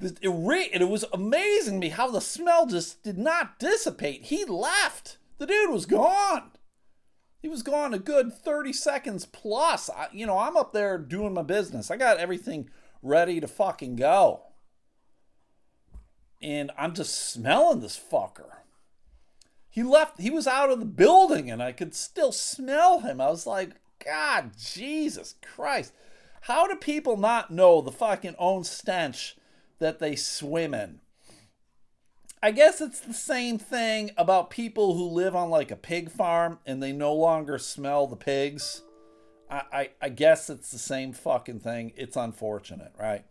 It, 0.00 0.18
it, 0.22 0.80
it 0.80 0.88
was 0.88 1.04
amazing 1.12 1.78
me 1.78 1.90
how 1.90 2.10
the 2.10 2.20
smell 2.20 2.66
just 2.66 3.02
did 3.02 3.18
not 3.18 3.58
dissipate. 3.58 4.24
He 4.24 4.44
left. 4.44 5.18
The 5.38 5.46
dude 5.46 5.70
was 5.70 5.86
gone. 5.86 6.52
He 7.40 7.48
was 7.48 7.62
gone 7.62 7.94
a 7.94 7.98
good 7.98 8.32
30 8.32 8.72
seconds 8.72 9.26
plus. 9.26 9.88
I, 9.90 10.08
you 10.12 10.26
know, 10.26 10.38
I'm 10.38 10.56
up 10.56 10.72
there 10.72 10.98
doing 10.98 11.34
my 11.34 11.42
business. 11.42 11.90
I 11.90 11.96
got 11.96 12.18
everything 12.18 12.70
ready 13.02 13.40
to 13.40 13.46
fucking 13.46 13.96
go. 13.96 14.42
And 16.42 16.70
I'm 16.76 16.94
just 16.94 17.30
smelling 17.30 17.80
this 17.80 17.98
fucker. 17.98 18.50
He 19.68 19.82
left, 19.82 20.20
he 20.20 20.30
was 20.30 20.46
out 20.46 20.70
of 20.70 20.80
the 20.80 20.86
building 20.86 21.50
and 21.50 21.62
I 21.62 21.72
could 21.72 21.94
still 21.94 22.32
smell 22.32 23.00
him. 23.00 23.20
I 23.20 23.28
was 23.28 23.46
like, 23.46 23.72
God, 24.04 24.52
Jesus 24.58 25.34
Christ. 25.42 25.92
How 26.46 26.68
do 26.68 26.76
people 26.76 27.16
not 27.16 27.50
know 27.50 27.80
the 27.80 27.90
fucking 27.90 28.36
own 28.38 28.62
stench 28.62 29.36
that 29.80 29.98
they 29.98 30.14
swim 30.14 30.74
in? 30.74 31.00
I 32.40 32.52
guess 32.52 32.80
it's 32.80 33.00
the 33.00 33.14
same 33.14 33.58
thing 33.58 34.12
about 34.16 34.48
people 34.48 34.94
who 34.94 35.08
live 35.08 35.34
on 35.34 35.50
like 35.50 35.72
a 35.72 35.76
pig 35.76 36.08
farm 36.08 36.60
and 36.64 36.80
they 36.80 36.92
no 36.92 37.12
longer 37.12 37.58
smell 37.58 38.06
the 38.06 38.14
pigs. 38.14 38.82
I, 39.50 39.62
I, 39.72 39.90
I 40.00 40.08
guess 40.10 40.48
it's 40.48 40.70
the 40.70 40.78
same 40.78 41.12
fucking 41.12 41.58
thing. 41.58 41.92
It's 41.96 42.16
unfortunate, 42.16 42.92
right? 42.96 43.24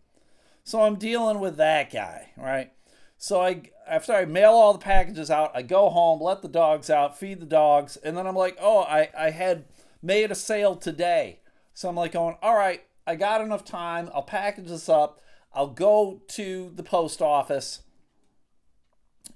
So 0.62 0.82
I'm 0.82 0.96
dealing 0.96 1.40
with 1.40 1.56
that 1.56 1.90
guy, 1.90 2.32
right? 2.36 2.70
So 3.16 3.40
I 3.40 3.62
after 3.88 4.12
I 4.12 4.26
mail 4.26 4.50
all 4.50 4.74
the 4.74 4.78
packages 4.78 5.30
out, 5.30 5.52
I 5.54 5.62
go 5.62 5.88
home, 5.88 6.20
let 6.20 6.42
the 6.42 6.48
dogs 6.48 6.90
out, 6.90 7.18
feed 7.18 7.40
the 7.40 7.46
dogs, 7.46 7.96
and 7.96 8.14
then 8.14 8.26
I'm 8.26 8.36
like, 8.36 8.58
oh, 8.60 8.82
I, 8.82 9.08
I 9.18 9.30
had 9.30 9.64
made 10.02 10.30
a 10.30 10.34
sale 10.34 10.76
today. 10.76 11.40
So 11.72 11.88
I'm 11.88 11.96
like 11.96 12.12
going, 12.12 12.36
all 12.42 12.54
right, 12.54 12.85
I 13.06 13.14
got 13.14 13.40
enough 13.40 13.64
time. 13.64 14.10
I'll 14.14 14.22
package 14.22 14.68
this 14.68 14.88
up. 14.88 15.20
I'll 15.54 15.68
go 15.68 16.22
to 16.28 16.72
the 16.74 16.82
post 16.82 17.22
office 17.22 17.80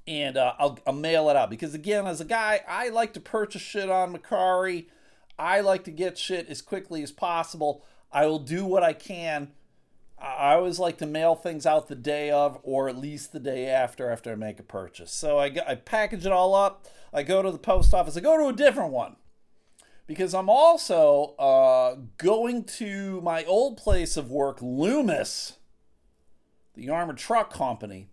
and 0.06 0.36
uh, 0.36 0.54
I'll, 0.58 0.78
I'll 0.86 0.92
mail 0.92 1.30
it 1.30 1.36
out. 1.36 1.50
Because 1.50 1.72
again, 1.72 2.06
as 2.06 2.20
a 2.20 2.24
guy, 2.24 2.60
I 2.68 2.88
like 2.88 3.14
to 3.14 3.20
purchase 3.20 3.62
shit 3.62 3.88
on 3.88 4.14
Mercari. 4.14 4.86
I 5.38 5.60
like 5.60 5.84
to 5.84 5.90
get 5.90 6.18
shit 6.18 6.48
as 6.48 6.60
quickly 6.60 7.02
as 7.02 7.12
possible. 7.12 7.84
I 8.12 8.26
will 8.26 8.40
do 8.40 8.64
what 8.64 8.82
I 8.82 8.92
can. 8.92 9.52
I 10.18 10.54
always 10.54 10.78
like 10.78 10.98
to 10.98 11.06
mail 11.06 11.34
things 11.34 11.64
out 11.64 11.88
the 11.88 11.94
day 11.94 12.30
of, 12.30 12.58
or 12.62 12.90
at 12.90 12.98
least 12.98 13.32
the 13.32 13.40
day 13.40 13.68
after, 13.68 14.10
after 14.10 14.32
I 14.32 14.34
make 14.34 14.60
a 14.60 14.64
purchase. 14.64 15.12
So 15.12 15.38
I, 15.38 15.50
I 15.66 15.76
package 15.76 16.26
it 16.26 16.32
all 16.32 16.54
up. 16.54 16.86
I 17.12 17.22
go 17.22 17.40
to 17.40 17.50
the 17.50 17.58
post 17.58 17.94
office. 17.94 18.18
I 18.18 18.20
go 18.20 18.36
to 18.36 18.48
a 18.48 18.52
different 18.52 18.92
one 18.92 19.16
because 20.06 20.34
I'm 20.34 20.48
also 20.48 21.34
uh, 21.38 21.96
going 22.18 22.64
to 22.64 23.20
my 23.20 23.44
old 23.44 23.76
place 23.76 24.16
of 24.16 24.30
work, 24.30 24.58
Loomis, 24.60 25.58
the 26.74 26.90
armored 26.90 27.18
truck 27.18 27.52
company. 27.52 28.08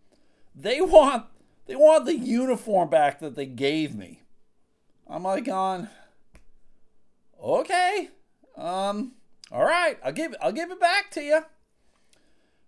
They 0.56 0.82
want 0.82 1.26
they 1.66 1.76
want 1.76 2.06
the 2.06 2.16
uniform 2.16 2.90
back 2.90 3.20
that 3.20 3.36
they 3.36 3.46
gave 3.46 3.96
me. 3.96 4.22
I'm 5.08 5.24
like 5.24 5.48
on. 5.48 5.90
Okay, 7.42 8.10
um, 8.58 9.14
all 9.52 9.64
right, 9.64 9.98
I'll 10.04 10.12
give 10.12 10.36
I'll 10.42 10.52
give 10.52 10.72
it 10.72 10.80
back 10.80 11.12
to 11.12 11.22
you. 11.22 11.42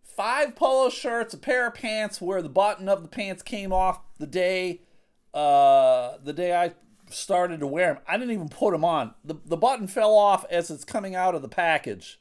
Five 0.04 0.56
polo 0.56 0.90
shirts, 0.90 1.34
a 1.34 1.38
pair 1.38 1.68
of 1.68 1.76
pants 1.76 2.22
where 2.22 2.42
the 2.42 2.50
button 2.50 2.90
of 2.90 3.02
the 3.02 3.08
pants 3.08 3.42
came 3.42 3.72
off 3.72 4.02
the 4.18 4.28
day, 4.28 4.82
uh, 5.34 6.18
the 6.24 6.34
day 6.34 6.56
I 6.56 6.74
started 7.13 7.60
to 7.60 7.68
wear 7.68 7.94
them. 7.94 8.04
I 8.08 8.18
didn't 8.18 8.34
even 8.34 8.50
put 8.50 8.72
them 8.72 8.86
on. 8.86 9.13
The, 9.24 9.36
the 9.46 9.58
button 9.58 9.88
fell 9.88 10.16
off 10.16 10.46
as 10.50 10.70
it's 10.70 10.84
coming 10.86 11.16
out 11.16 11.36
of 11.36 11.42
the 11.42 11.50
package. 11.50 12.20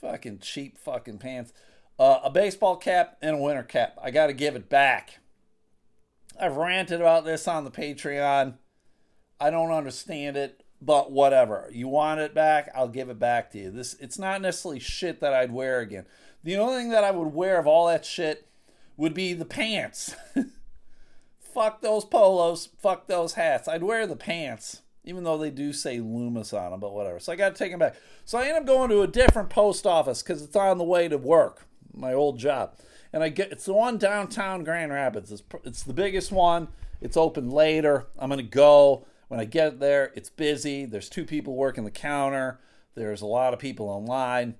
Fucking 0.00 0.40
cheap 0.40 0.78
fucking 0.78 1.18
pants. 1.18 1.52
Uh, 1.98 2.20
a 2.24 2.30
baseball 2.30 2.76
cap 2.76 3.16
and 3.22 3.36
a 3.36 3.38
winter 3.38 3.62
cap. 3.62 3.96
I 4.02 4.10
got 4.10 4.26
to 4.26 4.32
give 4.32 4.56
it 4.56 4.68
back. 4.68 5.20
I've 6.40 6.56
ranted 6.56 7.00
about 7.00 7.24
this 7.24 7.46
on 7.46 7.64
the 7.64 7.70
Patreon. 7.70 8.54
I 9.40 9.50
don't 9.50 9.70
understand 9.70 10.36
it, 10.36 10.64
but 10.80 11.12
whatever. 11.12 11.68
You 11.72 11.88
want 11.88 12.20
it 12.20 12.34
back, 12.34 12.70
I'll 12.74 12.88
give 12.88 13.08
it 13.08 13.18
back 13.18 13.50
to 13.52 13.58
you. 13.58 13.70
This 13.70 13.94
it's 14.00 14.18
not 14.18 14.40
necessarily 14.40 14.80
shit 14.80 15.20
that 15.20 15.34
I'd 15.34 15.52
wear 15.52 15.80
again. 15.80 16.06
The 16.42 16.56
only 16.56 16.78
thing 16.78 16.90
that 16.90 17.04
I 17.04 17.10
would 17.10 17.34
wear 17.34 17.58
of 17.58 17.66
all 17.66 17.86
that 17.88 18.04
shit 18.04 18.48
would 18.96 19.14
be 19.14 19.32
the 19.32 19.44
pants. 19.44 20.16
fuck 21.52 21.80
those 21.80 22.04
polos, 22.04 22.68
fuck 22.78 23.06
those 23.06 23.34
hats. 23.34 23.68
I'd 23.68 23.82
wear 23.82 24.06
the 24.06 24.16
pants, 24.16 24.82
even 25.04 25.24
though 25.24 25.38
they 25.38 25.50
do 25.50 25.72
say 25.72 26.00
Loomis 26.00 26.52
on 26.52 26.70
them, 26.70 26.80
but 26.80 26.94
whatever. 26.94 27.20
So 27.20 27.32
I 27.32 27.36
got 27.36 27.54
to 27.54 27.58
take 27.58 27.72
them 27.72 27.80
back. 27.80 27.96
So 28.24 28.38
I 28.38 28.46
end 28.46 28.58
up 28.58 28.66
going 28.66 28.90
to 28.90 29.02
a 29.02 29.06
different 29.06 29.50
post 29.50 29.86
office 29.86 30.22
because 30.22 30.42
it's 30.42 30.56
on 30.56 30.78
the 30.78 30.84
way 30.84 31.08
to 31.08 31.18
work, 31.18 31.66
my 31.94 32.12
old 32.12 32.38
job. 32.38 32.76
And 33.12 33.22
I 33.22 33.28
get 33.28 33.52
it's 33.52 33.66
the 33.66 33.74
one 33.74 33.98
downtown 33.98 34.64
Grand 34.64 34.92
Rapids. 34.92 35.30
It's, 35.30 35.42
it's 35.64 35.82
the 35.82 35.92
biggest 35.92 36.32
one. 36.32 36.68
It's 37.00 37.16
open 37.16 37.50
later. 37.50 38.06
I'm 38.18 38.30
gonna 38.30 38.42
go. 38.42 39.06
When 39.28 39.40
I 39.40 39.44
get 39.44 39.80
there, 39.80 40.12
it's 40.14 40.30
busy. 40.30 40.84
There's 40.84 41.08
two 41.08 41.24
people 41.24 41.54
working 41.54 41.84
the 41.84 41.90
counter. 41.90 42.60
There's 42.94 43.22
a 43.22 43.26
lot 43.26 43.54
of 43.54 43.58
people 43.58 43.88
online. 43.88 44.56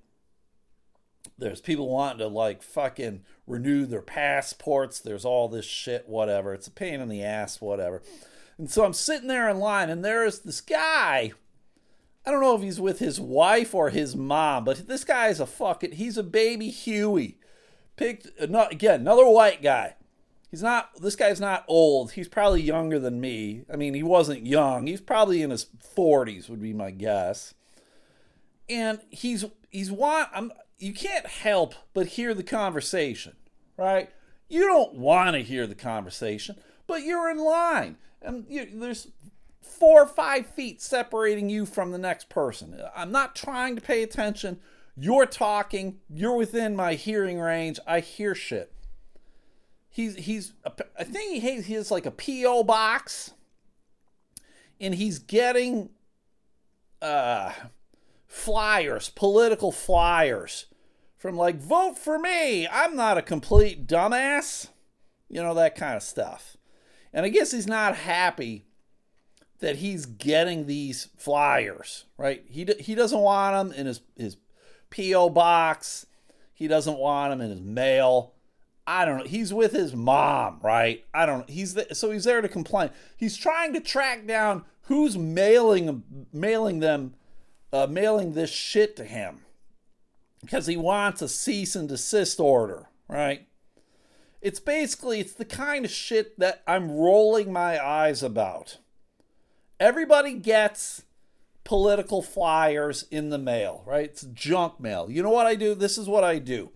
There's 1.42 1.60
people 1.60 1.88
wanting 1.88 2.18
to 2.18 2.28
like 2.28 2.62
fucking 2.62 3.24
renew 3.48 3.84
their 3.84 4.00
passports. 4.00 5.00
There's 5.00 5.24
all 5.24 5.48
this 5.48 5.66
shit, 5.66 6.08
whatever. 6.08 6.54
It's 6.54 6.68
a 6.68 6.72
pain 6.72 7.00
in 7.00 7.08
the 7.08 7.24
ass, 7.24 7.60
whatever. 7.60 8.00
And 8.58 8.70
so 8.70 8.84
I'm 8.84 8.92
sitting 8.92 9.26
there 9.26 9.48
in 9.48 9.58
line, 9.58 9.90
and 9.90 10.04
there's 10.04 10.40
this 10.40 10.60
guy. 10.60 11.32
I 12.24 12.30
don't 12.30 12.40
know 12.40 12.54
if 12.54 12.62
he's 12.62 12.80
with 12.80 13.00
his 13.00 13.20
wife 13.20 13.74
or 13.74 13.90
his 13.90 14.14
mom, 14.14 14.64
but 14.64 14.86
this 14.86 15.02
guy 15.02 15.28
is 15.28 15.40
a 15.40 15.46
fucking. 15.46 15.92
He's 15.92 16.16
a 16.16 16.22
baby 16.22 16.70
Huey. 16.70 17.38
Picked 17.96 18.28
uh, 18.40 18.68
again 18.70 19.00
another 19.00 19.26
white 19.26 19.62
guy. 19.62 19.96
He's 20.48 20.62
not. 20.62 20.90
This 21.00 21.16
guy's 21.16 21.40
not 21.40 21.64
old. 21.66 22.12
He's 22.12 22.28
probably 22.28 22.62
younger 22.62 23.00
than 23.00 23.20
me. 23.20 23.64
I 23.72 23.74
mean, 23.74 23.94
he 23.94 24.04
wasn't 24.04 24.46
young. 24.46 24.86
He's 24.86 25.00
probably 25.00 25.42
in 25.42 25.50
his 25.50 25.66
40s, 25.96 26.48
would 26.48 26.62
be 26.62 26.72
my 26.72 26.92
guess. 26.92 27.54
And 28.68 29.00
he's 29.10 29.44
he's 29.70 29.90
want. 29.90 30.28
I'm 30.32 30.52
you 30.82 30.92
can't 30.92 31.26
help 31.26 31.74
but 31.94 32.08
hear 32.08 32.34
the 32.34 32.42
conversation, 32.42 33.36
right? 33.76 34.10
You 34.48 34.66
don't 34.66 34.94
want 34.94 35.34
to 35.34 35.42
hear 35.42 35.66
the 35.68 35.76
conversation, 35.76 36.56
but 36.88 37.04
you're 37.04 37.30
in 37.30 37.38
line. 37.38 37.98
And 38.20 38.44
you, 38.48 38.68
there's 38.74 39.06
four 39.60 40.02
or 40.02 40.06
five 40.06 40.46
feet 40.46 40.82
separating 40.82 41.48
you 41.48 41.66
from 41.66 41.92
the 41.92 41.98
next 41.98 42.28
person. 42.28 42.80
I'm 42.96 43.12
not 43.12 43.36
trying 43.36 43.76
to 43.76 43.80
pay 43.80 44.02
attention. 44.02 44.58
You're 44.96 45.26
talking. 45.26 46.00
You're 46.12 46.36
within 46.36 46.74
my 46.74 46.94
hearing 46.94 47.38
range. 47.38 47.78
I 47.86 48.00
hear 48.00 48.34
shit. 48.34 48.72
He's 49.88 50.16
he's 50.16 50.52
I 50.98 51.04
think 51.04 51.42
he 51.42 51.72
has 51.74 51.90
like 51.90 52.06
a 52.06 52.10
PO 52.10 52.64
box, 52.64 53.32
and 54.80 54.94
he's 54.94 55.20
getting 55.20 55.90
uh 57.00 57.52
flyers, 58.26 59.10
political 59.10 59.70
flyers 59.70 60.66
from 61.22 61.36
like, 61.36 61.62
vote 61.62 61.96
for 61.96 62.18
me. 62.18 62.66
I'm 62.66 62.96
not 62.96 63.16
a 63.16 63.22
complete 63.22 63.86
dumbass. 63.86 64.70
You 65.28 65.40
know, 65.40 65.54
that 65.54 65.76
kind 65.76 65.96
of 65.96 66.02
stuff. 66.02 66.56
And 67.12 67.24
I 67.24 67.28
guess 67.28 67.52
he's 67.52 67.68
not 67.68 67.94
happy 67.94 68.66
that 69.60 69.76
he's 69.76 70.04
getting 70.04 70.66
these 70.66 71.10
flyers, 71.16 72.06
right? 72.18 72.42
He, 72.48 72.66
he 72.80 72.96
doesn't 72.96 73.20
want 73.20 73.70
them 73.70 73.78
in 73.78 73.86
his, 73.86 74.00
his 74.16 74.36
P.O. 74.90 75.30
box. 75.30 76.06
He 76.52 76.66
doesn't 76.66 76.98
want 76.98 77.30
them 77.30 77.40
in 77.40 77.50
his 77.50 77.60
mail. 77.60 78.32
I 78.84 79.04
don't 79.04 79.18
know. 79.18 79.24
He's 79.24 79.54
with 79.54 79.70
his 79.70 79.94
mom, 79.94 80.58
right? 80.60 81.04
I 81.14 81.24
don't 81.24 81.38
know. 81.38 81.54
He's 81.54 81.74
the, 81.74 81.94
so 81.94 82.10
he's 82.10 82.24
there 82.24 82.40
to 82.40 82.48
complain. 82.48 82.90
He's 83.16 83.36
trying 83.36 83.74
to 83.74 83.80
track 83.80 84.26
down 84.26 84.64
who's 84.86 85.16
mailing 85.16 86.26
mailing 86.32 86.80
them 86.80 87.14
uh, 87.72 87.86
mailing 87.88 88.32
this 88.32 88.50
shit 88.50 88.96
to 88.96 89.04
him 89.04 89.41
because 90.42 90.66
he 90.66 90.76
wants 90.76 91.22
a 91.22 91.28
cease 91.28 91.74
and 91.74 91.88
desist 91.88 92.38
order, 92.38 92.88
right? 93.08 93.46
It's 94.40 94.60
basically 94.60 95.20
it's 95.20 95.32
the 95.32 95.44
kind 95.44 95.84
of 95.84 95.90
shit 95.90 96.38
that 96.38 96.62
I'm 96.66 96.90
rolling 96.90 97.52
my 97.52 97.82
eyes 97.82 98.22
about. 98.22 98.78
Everybody 99.78 100.34
gets 100.34 101.04
political 101.64 102.22
flyers 102.22 103.04
in 103.10 103.30
the 103.30 103.38
mail, 103.38 103.84
right? 103.86 104.04
It's 104.04 104.22
junk 104.22 104.80
mail. 104.80 105.08
You 105.08 105.22
know 105.22 105.30
what 105.30 105.46
I 105.46 105.54
do? 105.54 105.74
This 105.74 105.96
is 105.96 106.08
what 106.08 106.24
I 106.24 106.38
do. 106.38 106.70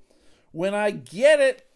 When 0.52 0.74
I 0.74 0.92
get 0.92 1.40
it, 1.40 1.66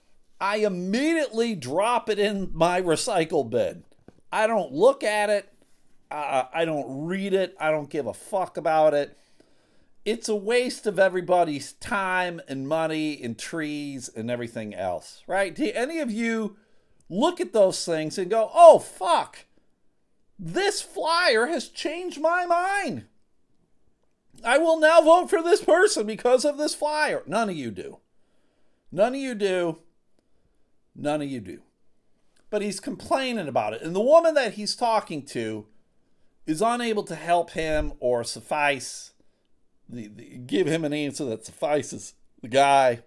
I 0.41 0.59
immediately 0.59 1.55
drop 1.55 2.09
it 2.09 2.19
in 2.19 2.51
my 2.55 2.81
recycle 2.81 3.49
bin. 3.49 3.85
I 4.33 4.47
don't 4.47 4.73
look 4.73 5.03
at 5.03 5.29
it. 5.29 5.53
Uh, 6.11 6.45
I 6.53 6.65
don't 6.65 7.07
read 7.07 7.35
it. 7.35 7.57
I 7.61 7.71
don't 7.71 7.91
give 7.91 8.07
a 8.07 8.15
fuck 8.15 8.57
about 8.57 8.95
it 8.95 9.17
it's 10.05 10.29
a 10.29 10.35
waste 10.35 10.87
of 10.87 10.99
everybody's 10.99 11.75
time 11.75 12.41
and 12.49 12.67
money 12.67 13.21
and 13.23 13.39
trees 13.39 14.09
and 14.09 14.31
everything 14.31 14.75
else, 14.75 15.23
right? 15.27 15.55
Do 15.55 15.71
any 15.75 15.99
of 15.99 16.11
you 16.11 16.57
look 17.09 17.41
at 17.41 17.53
those 17.53 17.85
things 17.85 18.19
and 18.19 18.31
go, 18.31 18.51
oh, 18.55 18.79
fuck, 18.79 19.45
this 20.39 20.81
flyer 20.81 21.47
has 21.47 21.69
changed 21.69 22.21
my 22.21 22.47
mind? 22.47 23.07
I 24.43 24.59
will 24.59 24.79
now 24.79 25.03
vote 25.03 25.29
for 25.29 25.43
this 25.43 25.63
person 25.63 26.07
because 26.07 26.45
of 26.45 26.57
this 26.57 26.75
flyer. 26.75 27.23
None 27.27 27.51
of 27.51 27.57
you 27.57 27.71
do. 27.71 27.99
None 28.91 29.15
of 29.15 29.21
you 29.21 29.35
do. 29.35 29.79
None 30.97 31.21
of 31.21 31.29
you 31.29 31.41
do. 31.41 31.61
But 32.49 32.63
he's 32.63 32.81
complaining 32.81 33.49
about 33.49 33.75
it. 33.75 33.83
And 33.83 33.95
the 33.95 34.01
woman 34.01 34.35
that 34.35 34.55
he's 34.55 34.75
talking 34.75 35.25
to 35.27 35.67
is 36.47 36.63
unable 36.63 37.05
to 37.05 37.15
help 37.15 37.51
him 37.51 37.93
or 38.01 38.25
suffice, 38.25 39.13
the, 39.91 40.09
the, 40.09 40.25
give 40.39 40.67
him 40.67 40.85
an 40.85 40.93
answer 40.93 41.25
that 41.27 41.45
suffices 41.45 42.15
the 42.41 42.49
guy. 42.49 43.01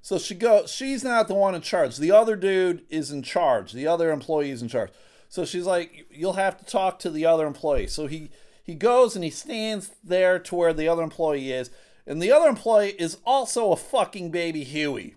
So 0.00 0.18
she 0.18 0.34
goes, 0.34 0.70
she's 0.70 1.04
not 1.04 1.28
the 1.28 1.34
one 1.34 1.54
in 1.54 1.62
charge. 1.62 1.96
The 1.96 2.10
other 2.10 2.36
dude 2.36 2.84
is 2.90 3.10
in 3.10 3.22
charge. 3.22 3.72
The 3.72 3.86
other 3.86 4.10
employee 4.10 4.50
is 4.50 4.62
in 4.62 4.68
charge. 4.68 4.90
So 5.28 5.44
she's 5.44 5.64
like, 5.64 6.06
you'll 6.10 6.34
have 6.34 6.58
to 6.58 6.64
talk 6.64 6.98
to 7.00 7.10
the 7.10 7.24
other 7.24 7.46
employee. 7.46 7.86
So 7.86 8.06
he, 8.06 8.30
he 8.62 8.74
goes 8.74 9.14
and 9.14 9.24
he 9.24 9.30
stands 9.30 9.92
there 10.02 10.38
to 10.40 10.54
where 10.54 10.72
the 10.72 10.88
other 10.88 11.02
employee 11.02 11.52
is. 11.52 11.70
And 12.06 12.20
the 12.20 12.32
other 12.32 12.48
employee 12.48 12.94
is 12.98 13.18
also 13.24 13.70
a 13.70 13.76
fucking 13.76 14.30
baby 14.30 14.64
Huey. 14.64 15.14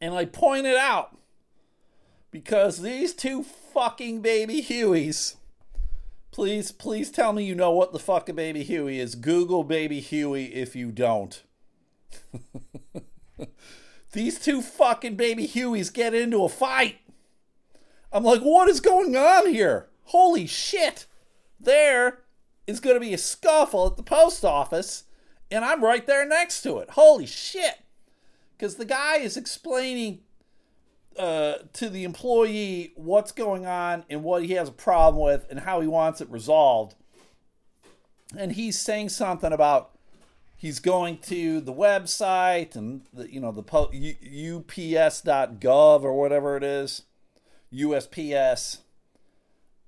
And 0.00 0.14
I 0.14 0.24
pointed 0.24 0.76
out 0.76 1.18
because 2.30 2.82
these 2.82 3.14
two 3.14 3.42
fucking 3.42 4.22
baby 4.22 4.62
Hueys. 4.62 5.36
Please, 6.30 6.70
please 6.70 7.10
tell 7.10 7.32
me 7.32 7.44
you 7.44 7.54
know 7.54 7.72
what 7.72 7.92
the 7.92 7.98
fuck 7.98 8.28
a 8.28 8.32
baby 8.32 8.62
Huey 8.62 9.00
is. 9.00 9.14
Google 9.14 9.64
baby 9.64 10.00
Huey 10.00 10.46
if 10.54 10.76
you 10.76 10.92
don't. 10.92 11.42
these 14.12 14.38
two 14.38 14.62
fucking 14.62 15.16
baby 15.16 15.46
Hueys 15.48 15.92
get 15.92 16.14
into 16.14 16.44
a 16.44 16.48
fight. 16.48 16.98
I'm 18.12 18.24
like, 18.24 18.42
what 18.42 18.68
is 18.68 18.80
going 18.80 19.16
on 19.16 19.48
here? 19.48 19.88
Holy 20.04 20.46
shit. 20.46 21.06
There 21.58 22.20
is 22.66 22.80
going 22.80 22.96
to 22.96 23.00
be 23.00 23.14
a 23.14 23.18
scuffle 23.18 23.88
at 23.88 23.96
the 23.96 24.02
post 24.02 24.44
office, 24.44 25.04
and 25.50 25.64
I'm 25.64 25.84
right 25.84 26.06
there 26.06 26.26
next 26.26 26.62
to 26.62 26.78
it. 26.78 26.90
Holy 26.90 27.26
shit. 27.26 27.80
Because 28.56 28.76
the 28.76 28.84
guy 28.84 29.16
is 29.16 29.36
explaining 29.36 30.20
uh, 31.18 31.54
to 31.72 31.88
the 31.88 32.04
employee 32.04 32.92
what's 32.96 33.32
going 33.32 33.66
on 33.66 34.04
and 34.08 34.22
what 34.22 34.44
he 34.44 34.52
has 34.54 34.68
a 34.68 34.72
problem 34.72 35.22
with 35.22 35.46
and 35.50 35.60
how 35.60 35.80
he 35.80 35.86
wants 35.86 36.20
it 36.20 36.30
resolved. 36.30 36.94
And 38.36 38.52
he's 38.52 38.78
saying 38.78 39.08
something 39.08 39.52
about 39.52 39.90
he's 40.56 40.78
going 40.78 41.18
to 41.18 41.60
the 41.60 41.72
website 41.72 42.76
and 42.76 43.02
the, 43.12 43.32
you 43.32 43.40
know 43.40 43.50
the 43.50 43.62
ups.gov 44.56 46.02
or 46.02 46.14
whatever 46.14 46.56
it 46.56 46.62
is, 46.62 47.02
USPS. 47.72 48.78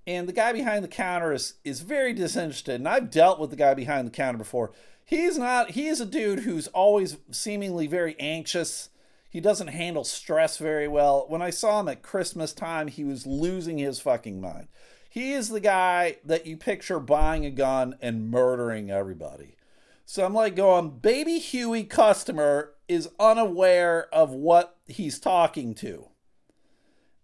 And 0.04 0.28
the 0.28 0.32
guy 0.32 0.52
behind 0.52 0.82
the 0.82 0.88
counter 0.88 1.32
is 1.32 1.54
is 1.62 1.82
very 1.82 2.12
disinterested. 2.12 2.76
And 2.76 2.88
I've 2.88 3.10
dealt 3.10 3.38
with 3.38 3.50
the 3.50 3.56
guy 3.56 3.74
behind 3.74 4.06
the 4.06 4.12
counter 4.12 4.38
before. 4.38 4.72
He's 5.04 5.38
not. 5.38 5.72
He 5.72 5.86
is 5.86 6.00
a 6.00 6.06
dude 6.06 6.40
who's 6.40 6.66
always 6.68 7.18
seemingly 7.30 7.86
very 7.86 8.16
anxious 8.18 8.88
he 9.32 9.40
doesn't 9.40 9.68
handle 9.68 10.04
stress 10.04 10.58
very 10.58 10.86
well. 10.86 11.24
When 11.26 11.40
I 11.40 11.48
saw 11.48 11.80
him 11.80 11.88
at 11.88 12.02
Christmas 12.02 12.52
time, 12.52 12.88
he 12.88 13.02
was 13.02 13.26
losing 13.26 13.78
his 13.78 13.98
fucking 13.98 14.42
mind. 14.42 14.68
He 15.08 15.32
is 15.32 15.48
the 15.48 15.58
guy 15.58 16.18
that 16.22 16.46
you 16.46 16.58
picture 16.58 17.00
buying 17.00 17.46
a 17.46 17.50
gun 17.50 17.96
and 18.02 18.30
murdering 18.30 18.90
everybody. 18.90 19.56
So 20.04 20.26
I'm 20.26 20.34
like 20.34 20.54
going, 20.54 20.98
Baby 20.98 21.38
Huey 21.38 21.84
customer 21.84 22.74
is 22.88 23.08
unaware 23.18 24.06
of 24.12 24.32
what 24.32 24.76
he's 24.86 25.18
talking 25.18 25.74
to. 25.76 26.08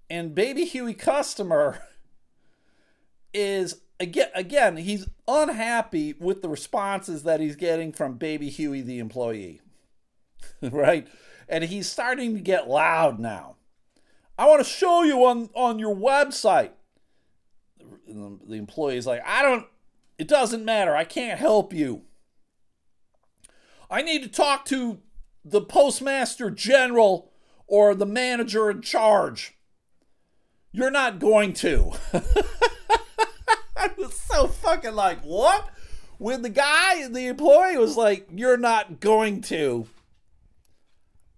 And 0.09 0.35
Baby 0.35 0.65
Huey 0.65 0.95
customer 0.95 1.83
is 3.35 3.83
again 4.01 4.31
again 4.35 4.79
he's 4.79 5.07
unhappy 5.27 6.15
with 6.19 6.41
the 6.41 6.49
responses 6.49 7.25
that 7.25 7.41
he's 7.41 7.57
getting 7.57 7.93
from 7.93 8.15
Baby 8.15 8.49
Huey 8.49 8.81
the 8.81 8.99
employee. 8.99 9.61
right? 10.63 11.07
And 11.49 11.65
he's 11.65 11.89
starting 11.89 12.35
to 12.35 12.41
get 12.41 12.69
loud 12.69 13.19
now. 13.19 13.57
I 14.39 14.47
want 14.47 14.65
to 14.65 14.71
show 14.71 15.03
you 15.03 15.25
on, 15.25 15.51
on 15.55 15.79
your 15.79 15.95
website. 15.95 16.71
The, 18.07 18.39
the 18.47 18.55
employee's 18.55 19.07
like, 19.07 19.23
I 19.27 19.43
don't, 19.43 19.67
it 20.19 20.29
doesn't 20.29 20.65
matter. 20.65 20.95
I 20.95 21.05
can't 21.05 21.39
help 21.39 21.73
you. 21.73 22.03
I 23.91 24.03
need 24.03 24.23
to 24.23 24.29
talk 24.29 24.65
to 24.67 24.99
the 25.45 25.61
postmaster 25.61 26.51
general 26.51 27.33
or 27.67 27.95
the 27.95 28.07
manager 28.07 28.71
in 28.71 28.83
charge. 28.83 29.57
You're 30.73 30.91
not 30.91 31.19
going 31.19 31.55
to. 31.55 31.93
I 33.77 33.91
was 33.97 34.15
so 34.15 34.47
fucking 34.47 34.95
like, 34.95 35.23
what? 35.23 35.69
When 36.19 36.43
the 36.43 36.51
guy, 36.51 37.09
the 37.09 37.29
employee 37.29 37.79
was 37.79 37.97
like, 37.97 38.29
You're 38.35 38.57
not 38.57 39.01
going 39.01 39.41
to. 39.43 39.87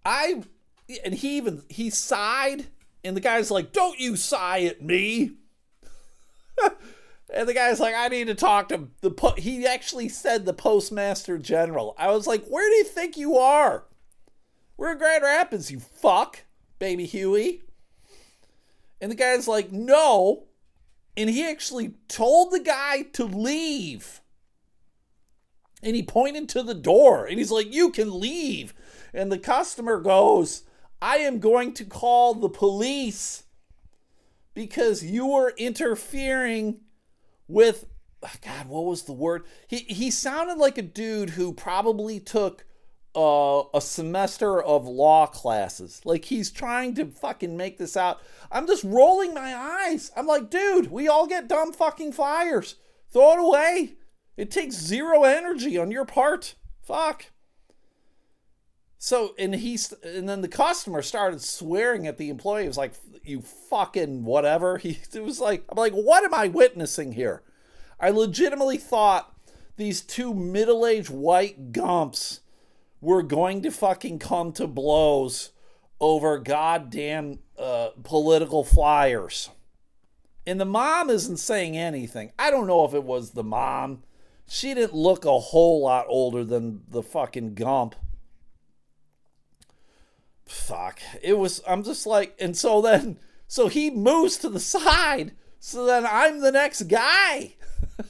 I 0.05 0.43
and 1.05 1.15
he 1.15 1.37
even 1.37 1.63
he 1.69 1.91
sighed, 1.91 2.67
and 3.05 3.17
the 3.17 3.21
guy's 3.21 3.51
like, 3.51 3.73
"Don't 3.73 3.99
you 3.99 4.17
sigh 4.17 4.63
at 4.63 4.83
me." 4.83 5.33
and 7.33 7.49
the 7.49 7.55
guy's 7.55 7.81
like, 7.81 7.95
"I 7.95 8.09
need 8.09 8.27
to 8.29 8.35
talk 8.35 8.69
to 8.69 8.89
the." 9.01 9.11
Po-. 9.11 9.35
He 9.37 9.67
actually 9.67 10.09
said 10.09 10.45
the 10.45 10.53
postmaster 10.53 11.39
general. 11.39 11.95
I 11.99 12.11
was 12.11 12.27
like, 12.27 12.45
"Where 12.47 12.69
do 12.69 12.77
you 12.77 12.85
think 12.85 13.17
you 13.17 13.37
are? 13.37 13.85
We're 14.77 14.93
in 14.93 14.99
Grand 14.99 15.23
Rapids, 15.23 15.71
you 15.71 15.81
fuck, 15.81 16.41
baby 16.79 17.07
Huey." 17.07 17.63
And 19.01 19.11
the 19.11 19.17
guy's 19.17 19.49
like, 19.49 19.71
"No," 19.71 20.45
and 21.17 21.31
he 21.31 21.49
actually 21.49 21.95
told 22.09 22.51
the 22.51 22.61
guy 22.61 23.03
to 23.13 23.25
leave. 23.25 24.21
And 25.83 25.97
he 25.97 26.03
pointed 26.03 26.49
to 26.51 26.63
the 26.63 26.75
door, 26.75 27.25
and 27.25 27.39
he's 27.39 27.51
like, 27.51 27.73
"You 27.73 27.91
can 27.91 28.19
leave." 28.19 28.75
And 29.13 29.31
the 29.31 29.39
customer 29.39 30.01
goes, 30.01 30.65
I 31.03 31.19
am 31.19 31.39
going 31.39 31.73
to 31.75 31.85
call 31.85 32.35
the 32.35 32.49
police 32.49 33.45
because 34.55 35.05
you 35.05 35.33
are 35.33 35.53
interfering 35.57 36.81
with 37.49 37.87
oh 38.23 38.33
God, 38.43 38.69
what 38.69 38.85
was 38.85 39.03
the 39.03 39.13
word? 39.13 39.45
He 39.67 39.79
he 39.79 40.11
sounded 40.11 40.59
like 40.59 40.79
a 40.79 40.83
dude 40.83 41.31
who 41.31 41.53
probably 41.53 42.21
took 42.21 42.65
uh, 43.15 43.63
a 43.75 43.81
semester 43.81 44.63
of 44.63 44.87
law 44.87 45.27
classes. 45.27 46.01
Like 46.05 46.27
he's 46.27 46.51
trying 46.51 46.95
to 46.95 47.07
fucking 47.07 47.57
make 47.57 47.79
this 47.79 47.97
out. 47.97 48.21
I'm 48.53 48.67
just 48.67 48.85
rolling 48.85 49.35
my 49.35 49.55
eyes. 49.55 50.13
I'm 50.17 50.27
like, 50.27 50.51
dude, 50.51 50.91
we 50.91 51.09
all 51.09 51.27
get 51.27 51.49
dumb 51.49 51.73
fucking 51.73 52.13
flyers. 52.13 52.77
Throw 53.13 53.33
it 53.33 53.41
away. 53.41 53.95
It 54.37 54.51
takes 54.51 54.77
zero 54.77 55.25
energy 55.25 55.77
on 55.77 55.91
your 55.91 56.05
part. 56.05 56.55
Fuck. 56.83 57.27
So 59.03 59.35
and 59.39 59.55
he's 59.55 59.95
and 60.05 60.29
then 60.29 60.43
the 60.43 60.49
customer 60.49 61.01
started 61.01 61.41
swearing 61.41 62.07
at 62.07 62.19
the 62.19 62.29
employee. 62.29 62.63
He 62.63 62.69
was 62.69 62.77
like, 62.77 62.93
"You 63.25 63.41
fucking 63.41 64.25
whatever." 64.25 64.77
He 64.83 64.99
it 65.15 65.25
was 65.25 65.41
like, 65.41 65.65
I'm 65.71 65.79
like, 65.79 65.95
what 65.95 66.23
am 66.23 66.35
I 66.35 66.49
witnessing 66.49 67.13
here? 67.13 67.43
I 67.99 68.11
legitimately 68.11 68.77
thought 68.77 69.35
these 69.79 70.03
two 70.03 70.35
middle-aged 70.35 71.09
white 71.09 71.73
gumps 71.73 72.41
were 73.01 73.23
going 73.23 73.63
to 73.63 73.71
fucking 73.71 74.19
come 74.19 74.53
to 74.53 74.67
blows 74.67 75.53
over 75.99 76.39
goddamn 76.39 77.39
uh, 77.59 77.91
political 78.03 78.65
flyers. 78.65 79.49
And 80.47 80.61
the 80.61 80.67
mom 80.67 81.09
isn't 81.09 81.39
saying 81.39 81.75
anything. 81.75 82.33
I 82.39 82.51
don't 82.51 82.67
know 82.67 82.85
if 82.85 82.93
it 82.93 83.05
was 83.05 83.31
the 83.31 83.45
mom. 83.45 84.03
She 84.47 84.75
didn't 84.75 84.95
look 84.95 85.25
a 85.25 85.39
whole 85.39 85.83
lot 85.83 86.05
older 86.09 86.45
than 86.45 86.83
the 86.87 87.03
fucking 87.03 87.55
gump 87.55 87.95
fuck. 90.51 91.01
It 91.23 91.39
was, 91.39 91.63
I'm 91.67 91.83
just 91.83 92.07
like, 92.07 92.37
and 92.41 92.57
so 92.57 92.81
then, 92.81 93.19
so 93.47 93.69
he 93.69 93.91
moves 93.91 94.37
to 94.39 94.49
the 94.49 94.61
side. 94.61 95.33
So 95.59 95.85
then 95.85 96.07
I'm 96.07 96.41
the 96.41 96.53
next 96.53 96.83
guy. 96.85 97.55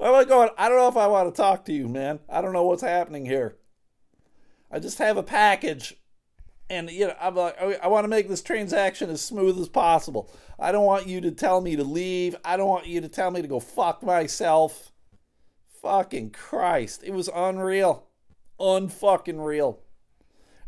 I'm 0.00 0.12
like 0.12 0.28
going, 0.28 0.50
I 0.58 0.68
don't 0.68 0.78
know 0.78 0.88
if 0.88 0.96
I 0.96 1.06
want 1.06 1.34
to 1.34 1.42
talk 1.42 1.64
to 1.66 1.72
you, 1.72 1.88
man. 1.88 2.20
I 2.28 2.40
don't 2.40 2.52
know 2.52 2.64
what's 2.64 2.82
happening 2.82 3.24
here. 3.24 3.56
I 4.70 4.78
just 4.78 4.98
have 4.98 5.16
a 5.16 5.22
package 5.22 5.96
and 6.68 6.90
you 6.90 7.06
know 7.06 7.14
I'm 7.20 7.34
like 7.34 7.58
I 7.82 7.86
want 7.86 8.04
to 8.04 8.08
make 8.08 8.28
this 8.28 8.42
transaction 8.42 9.10
as 9.10 9.22
smooth 9.22 9.58
as 9.60 9.68
possible. 9.68 10.30
I 10.58 10.72
don't 10.72 10.84
want 10.84 11.06
you 11.06 11.20
to 11.22 11.30
tell 11.30 11.60
me 11.60 11.76
to 11.76 11.84
leave. 11.84 12.36
I 12.44 12.56
don't 12.56 12.68
want 12.68 12.86
you 12.86 13.00
to 13.00 13.08
tell 13.08 13.30
me 13.30 13.42
to 13.42 13.48
go 13.48 13.60
fuck 13.60 14.02
myself. 14.02 14.92
Fucking 15.82 16.30
Christ. 16.30 17.02
It 17.04 17.12
was 17.12 17.30
unreal. 17.32 18.06
Unfucking 18.58 19.44
real. 19.44 19.80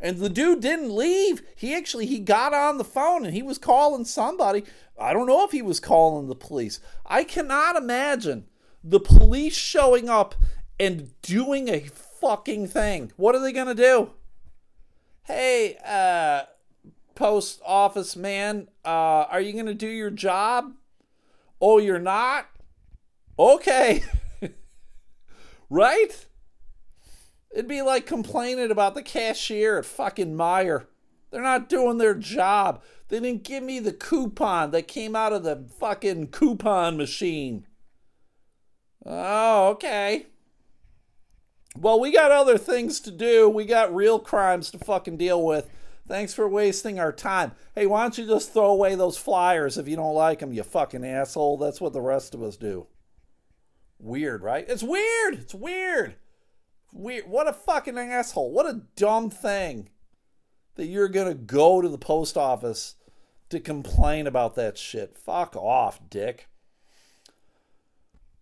And 0.01 0.19
the 0.19 0.29
dude 0.29 0.61
didn't 0.61 0.95
leave. 0.95 1.43
He 1.57 1.75
actually 1.75 2.07
he 2.07 2.21
got 2.21 2.55
on 2.55 2.79
the 2.79 2.85
phone 2.85 3.25
and 3.25 3.35
he 3.35 3.43
was 3.43 3.59
calling 3.59 4.05
somebody. 4.05 4.65
I 4.99 5.13
don't 5.13 5.27
know 5.27 5.45
if 5.45 5.53
he 5.53 5.63
was 5.63 5.81
calling 5.81 6.29
the 6.29 6.35
police. 6.35 6.81
I 7.05 7.25
cannot 7.25 7.77
imagine 7.77 8.47
the 8.85 9.01
police 9.01 9.57
showing 9.57 10.09
up 10.09 10.35
and 10.79 11.21
doing 11.23 11.69
a 11.69 11.81
fucking 11.81 12.69
thing. 12.69 13.13
What 13.17 13.35
are 13.35 13.41
they 13.41 13.53
to 13.67 13.75
do? 13.75 14.11
Hey, 15.25 15.77
uh 15.85 16.43
post 17.15 17.61
office 17.67 18.15
man, 18.15 18.69
uh 18.85 19.27
are 19.29 19.41
you 19.41 19.53
to 19.67 19.75
do 19.75 19.89
your 19.89 20.11
job? 20.11 20.75
Oh, 21.61 21.79
you're 21.79 21.99
not? 21.99 22.47
Okay. 23.37 24.05
right? 25.71 26.27
It'd 27.51 27.69
be 27.69 27.83
like 27.83 28.07
complaining 28.07 28.71
about 28.71 28.95
the 28.95 29.03
cashier 29.03 29.79
at 29.79 29.85
fucking 29.85 30.35
Meijer. 30.35 30.87
They're 31.31 31.43
not 31.43 31.69
doing 31.69 31.99
their 31.99 32.15
job. 32.15 32.83
They 33.09 33.21
didn't 33.21 33.45
give 33.45 33.63
me 33.63 33.79
the 33.79 33.93
coupon 33.93 34.71
that 34.71 34.89
came 34.89 35.17
out 35.17 35.33
of 35.33 35.43
the 35.43 35.67
fucking 35.79 36.29
coupon 36.29 36.97
machine. 36.97 37.67
Oh, 39.05 39.69
okay. 39.71 40.27
Well, 41.77 42.01
we 42.01 42.13
got 42.13 42.31
other 42.31 42.59
things 42.59 43.01
to 43.01 43.11
do. 43.11 43.49
We 43.49 43.65
got 43.65 43.95
real 43.95 44.19
crimes 44.19 44.71
to 44.71 44.79
fucking 44.79 45.17
deal 45.17 45.45
with. 45.45 45.71
Thanks 46.07 46.33
for 46.33 46.49
wasting 46.49 46.99
our 46.99 47.13
time. 47.13 47.53
Hey, 47.75 47.87
why 47.87 48.03
don't 48.03 48.17
you 48.17 48.27
just 48.27 48.53
throw 48.53 48.71
away 48.71 48.95
those 48.95 49.19
flyers 49.19 49.77
if 49.77 49.87
you 49.87 49.97
don't 49.97 50.15
like 50.15 50.39
them, 50.39 50.53
you 50.53 50.63
fucking 50.63 51.05
asshole? 51.05 51.59
That's 51.59 51.81
what 51.81 51.93
the 51.93 52.01
rest 52.01 52.35
of 52.35 52.43
us 52.43 52.57
do. 52.57 52.87
Weird, 53.99 54.43
right? 54.43 54.65
It's 54.69 54.83
weird. 54.83 55.35
It's 55.35 55.55
weird. 55.55 56.15
Weird. 56.99 57.29
What 57.29 57.47
a 57.47 57.53
fucking 57.53 57.97
asshole. 57.97 58.51
What 58.51 58.67
a 58.67 58.83
dumb 58.97 59.31
thing 59.31 59.89
that 60.75 60.87
you're 60.87 61.09
going 61.09 61.29
to 61.29 61.35
go 61.35 61.81
to 61.81 61.89
the 61.89 61.97
post 61.97 62.37
office 62.37 62.97
to 63.51 63.61
complain 63.61 64.27
about 64.27 64.57
that 64.57 64.77
shit. 64.77 65.17
Fuck 65.17 65.55
off, 65.55 66.01
dick. 66.11 66.49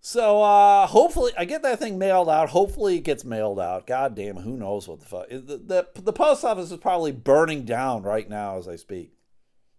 So 0.00 0.42
uh, 0.42 0.86
hopefully 0.86 1.32
I 1.36 1.44
get 1.44 1.62
that 1.64 1.78
thing 1.78 1.98
mailed 1.98 2.30
out. 2.30 2.48
Hopefully 2.48 2.96
it 2.96 3.04
gets 3.04 3.26
mailed 3.26 3.60
out. 3.60 3.86
God 3.86 4.14
damn, 4.14 4.36
who 4.36 4.56
knows 4.56 4.88
what 4.88 5.00
the 5.00 5.06
fuck. 5.06 5.28
The, 5.28 5.60
the, 5.94 6.00
the 6.00 6.12
post 6.14 6.42
office 6.42 6.70
is 6.70 6.78
probably 6.78 7.12
burning 7.12 7.64
down 7.66 8.04
right 8.04 8.28
now 8.28 8.56
as 8.56 8.66
I 8.66 8.76
speak. 8.76 9.12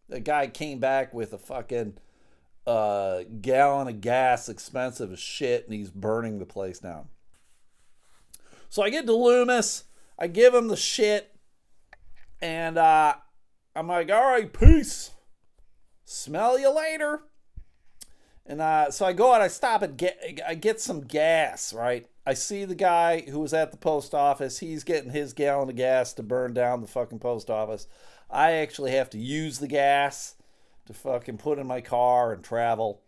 The 0.07 0.19
guy 0.19 0.47
came 0.47 0.79
back 0.79 1.15
with 1.15 1.33
a 1.33 1.39
fucking 1.39 1.97
uh, 2.67 3.23
gallon 3.41 3.87
of 3.87 4.01
gas, 4.01 4.49
expensive 4.49 5.11
as 5.11 5.19
shit, 5.19 5.65
and 5.65 5.73
he's 5.73 5.89
burning 5.89 6.37
the 6.37 6.45
place 6.45 6.77
down. 6.77 7.07
So 8.77 8.83
I 8.83 8.91
get 8.91 9.07
to 9.07 9.13
Loomis. 9.15 9.85
I 10.19 10.27
give 10.27 10.53
him 10.53 10.67
the 10.67 10.75
shit. 10.75 11.35
And 12.43 12.77
uh, 12.77 13.15
I'm 13.75 13.87
like, 13.87 14.11
all 14.11 14.21
right, 14.21 14.53
peace. 14.53 15.13
Smell 16.05 16.59
you 16.59 16.69
later. 16.69 17.21
And 18.45 18.61
uh, 18.61 18.91
so 18.91 19.07
I 19.07 19.13
go 19.13 19.33
out, 19.33 19.41
I 19.41 19.47
stop 19.47 19.81
and 19.81 19.97
get, 19.97 20.43
I 20.47 20.53
get 20.53 20.79
some 20.79 21.01
gas, 21.01 21.73
right? 21.73 22.05
I 22.23 22.35
see 22.35 22.65
the 22.65 22.75
guy 22.75 23.21
who 23.21 23.39
was 23.39 23.51
at 23.51 23.71
the 23.71 23.77
post 23.77 24.13
office. 24.13 24.59
He's 24.59 24.83
getting 24.83 25.09
his 25.09 25.33
gallon 25.33 25.69
of 25.69 25.75
gas 25.75 26.13
to 26.13 26.21
burn 26.21 26.53
down 26.53 26.81
the 26.81 26.87
fucking 26.87 27.17
post 27.17 27.49
office. 27.49 27.87
I 28.29 28.51
actually 28.51 28.91
have 28.91 29.09
to 29.09 29.17
use 29.17 29.57
the 29.57 29.67
gas 29.67 30.35
to 30.85 30.93
fucking 30.93 31.39
put 31.39 31.57
in 31.57 31.65
my 31.65 31.81
car 31.81 32.31
and 32.31 32.43
travel. 32.43 33.01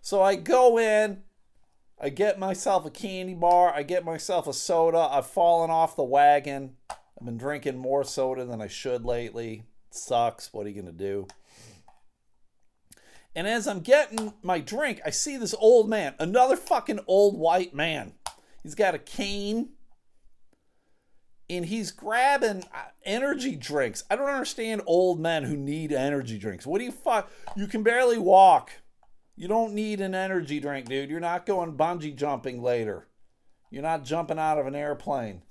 So 0.00 0.22
I 0.22 0.36
go 0.36 0.78
in, 0.78 1.22
I 1.98 2.10
get 2.10 2.38
myself 2.38 2.84
a 2.84 2.90
candy 2.90 3.34
bar, 3.34 3.72
I 3.74 3.82
get 3.82 4.04
myself 4.04 4.46
a 4.46 4.52
soda. 4.52 5.08
I've 5.10 5.26
fallen 5.26 5.70
off 5.70 5.96
the 5.96 6.04
wagon. 6.04 6.76
I've 6.90 7.24
been 7.24 7.38
drinking 7.38 7.78
more 7.78 8.04
soda 8.04 8.44
than 8.44 8.60
I 8.60 8.66
should 8.66 9.04
lately. 9.04 9.64
It 9.90 9.94
sucks. 9.94 10.52
What 10.52 10.66
are 10.66 10.68
you 10.68 10.82
going 10.82 10.92
to 10.94 11.04
do? 11.04 11.26
And 13.34 13.46
as 13.46 13.66
I'm 13.66 13.80
getting 13.80 14.34
my 14.42 14.60
drink, 14.60 15.00
I 15.04 15.10
see 15.10 15.36
this 15.36 15.54
old 15.58 15.88
man, 15.88 16.14
another 16.18 16.56
fucking 16.56 17.00
old 17.06 17.38
white 17.38 17.74
man. 17.74 18.12
He's 18.62 18.74
got 18.74 18.94
a 18.94 18.98
cane 18.98 19.70
and 21.48 21.64
he's 21.64 21.92
grabbing 21.92 22.64
uh, 22.74 22.88
energy 23.04 23.56
drinks. 23.56 24.04
I 24.10 24.16
don't 24.16 24.28
understand 24.28 24.82
old 24.86 25.20
men 25.20 25.44
who 25.44 25.56
need 25.56 25.92
energy 25.92 26.38
drinks. 26.38 26.66
What 26.66 26.78
do 26.78 26.84
you 26.84 26.92
fuck? 26.92 27.30
You 27.56 27.66
can 27.66 27.82
barely 27.82 28.18
walk. 28.18 28.72
You 29.36 29.48
don't 29.48 29.74
need 29.74 30.00
an 30.00 30.14
energy 30.14 30.60
drink, 30.60 30.88
dude. 30.88 31.10
You're 31.10 31.20
not 31.20 31.44
going 31.44 31.76
bungee 31.76 32.16
jumping 32.16 32.62
later. 32.62 33.06
You're 33.70 33.82
not 33.82 34.04
jumping 34.04 34.38
out 34.38 34.58
of 34.58 34.66
an 34.66 34.74
airplane. 34.74 35.42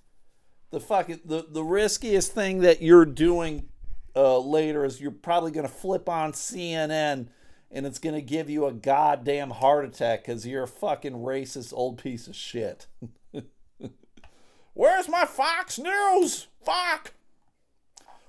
The 0.71 0.80
fucking 0.80 1.21
the, 1.24 1.45
the 1.48 1.63
riskiest 1.63 2.34
thing 2.34 2.60
that 2.62 2.82
you're 2.82 3.06
doing 3.06 3.69
uh, 4.15 4.39
later 4.39 4.84
is 4.84 5.00
you're 5.00 5.12
probably 5.12 5.52
going 5.52 5.67
to 5.67 5.71
flip 5.71 6.10
on 6.10 6.32
CNN 6.32 7.28
and 7.71 7.86
it's 7.86 8.00
going 8.00 8.15
to 8.15 8.21
give 8.21 8.50
you 8.50 8.65
a 8.65 8.74
goddamn 8.74 9.52
heart 9.52 9.86
attack 9.86 10.26
because 10.26 10.48
you're 10.48 10.63
a 10.63 10.67
fucking 10.67 11.13
racist 11.13 11.74
old 11.74 12.02
piece 12.02 12.28
of 12.28 12.36
shit. 12.36 12.88
Where's 14.74 15.08
my 15.08 15.26
Fox 15.26 15.78
News? 15.78 16.48
Fuck! 16.63 17.13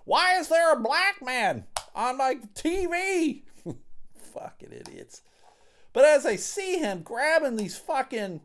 Why 0.05 0.39
is 0.39 0.49
there 0.49 0.73
a 0.73 0.81
black 0.81 1.23
man 1.23 1.65
on 1.95 2.19
my 2.19 2.37
TV? 2.55 3.43
fucking 4.35 4.73
idiots. 4.73 5.23
But 5.97 6.05
as 6.05 6.27
I 6.27 6.37
see 6.37 6.77
him 6.77 7.01
grabbing 7.01 7.57
these 7.57 7.79
fucking 7.79 8.43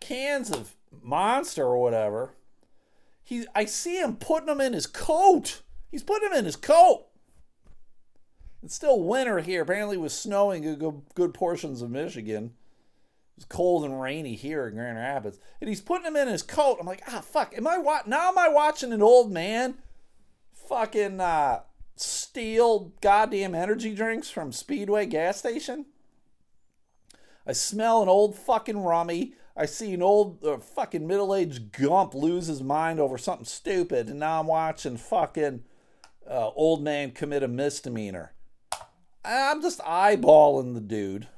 cans 0.00 0.50
of 0.50 0.74
Monster 1.00 1.62
or 1.62 1.78
whatever, 1.80 2.34
he 3.22 3.46
I 3.54 3.66
see 3.66 4.00
him 4.00 4.16
putting 4.16 4.46
them 4.48 4.60
in 4.60 4.72
his 4.72 4.88
coat. 4.88 5.62
He's 5.92 6.02
putting 6.02 6.28
them 6.28 6.38
in 6.40 6.46
his 6.46 6.56
coat. 6.56 7.06
It's 8.64 8.74
still 8.74 9.00
winter 9.00 9.38
here. 9.38 9.62
Apparently, 9.62 9.94
it 9.94 10.00
was 10.00 10.12
snowing 10.12 10.64
in 10.64 10.74
good, 10.74 11.02
good 11.14 11.34
portions 11.34 11.82
of 11.82 11.90
Michigan. 11.92 12.46
It 12.46 13.36
was 13.36 13.44
cold 13.44 13.84
and 13.84 14.02
rainy 14.02 14.34
here 14.34 14.66
in 14.66 14.74
Grand 14.74 14.98
Rapids. 14.98 15.38
And 15.60 15.68
he's 15.68 15.80
putting 15.80 16.02
them 16.02 16.16
in 16.16 16.26
his 16.26 16.42
coat. 16.42 16.78
I'm 16.80 16.86
like, 16.86 17.02
ah, 17.06 17.20
fuck. 17.20 17.56
Am 17.56 17.68
I 17.68 17.78
wa- 17.78 18.02
now? 18.06 18.26
Am 18.26 18.38
I 18.38 18.48
watching 18.48 18.92
an 18.92 19.02
old 19.02 19.30
man 19.30 19.76
fucking 20.68 21.20
uh, 21.20 21.60
steal 21.94 22.92
goddamn 23.00 23.54
energy 23.54 23.94
drinks 23.94 24.30
from 24.30 24.50
Speedway 24.50 25.06
gas 25.06 25.38
station? 25.38 25.86
I 27.46 27.52
smell 27.52 28.02
an 28.02 28.08
old 28.08 28.36
fucking 28.36 28.82
rummy. 28.82 29.34
I 29.56 29.66
see 29.66 29.92
an 29.92 30.02
old 30.02 30.44
uh, 30.44 30.58
fucking 30.58 31.06
middle 31.06 31.34
aged 31.34 31.72
gump 31.72 32.14
lose 32.14 32.46
his 32.46 32.62
mind 32.62 33.00
over 33.00 33.18
something 33.18 33.44
stupid, 33.44 34.08
and 34.08 34.20
now 34.20 34.40
I'm 34.40 34.46
watching 34.46 34.96
fucking 34.96 35.64
uh, 36.28 36.48
old 36.50 36.82
man 36.82 37.10
commit 37.10 37.42
a 37.42 37.48
misdemeanor. 37.48 38.32
I'm 39.24 39.60
just 39.60 39.80
eyeballing 39.80 40.74
the 40.74 40.80
dude. 40.80 41.28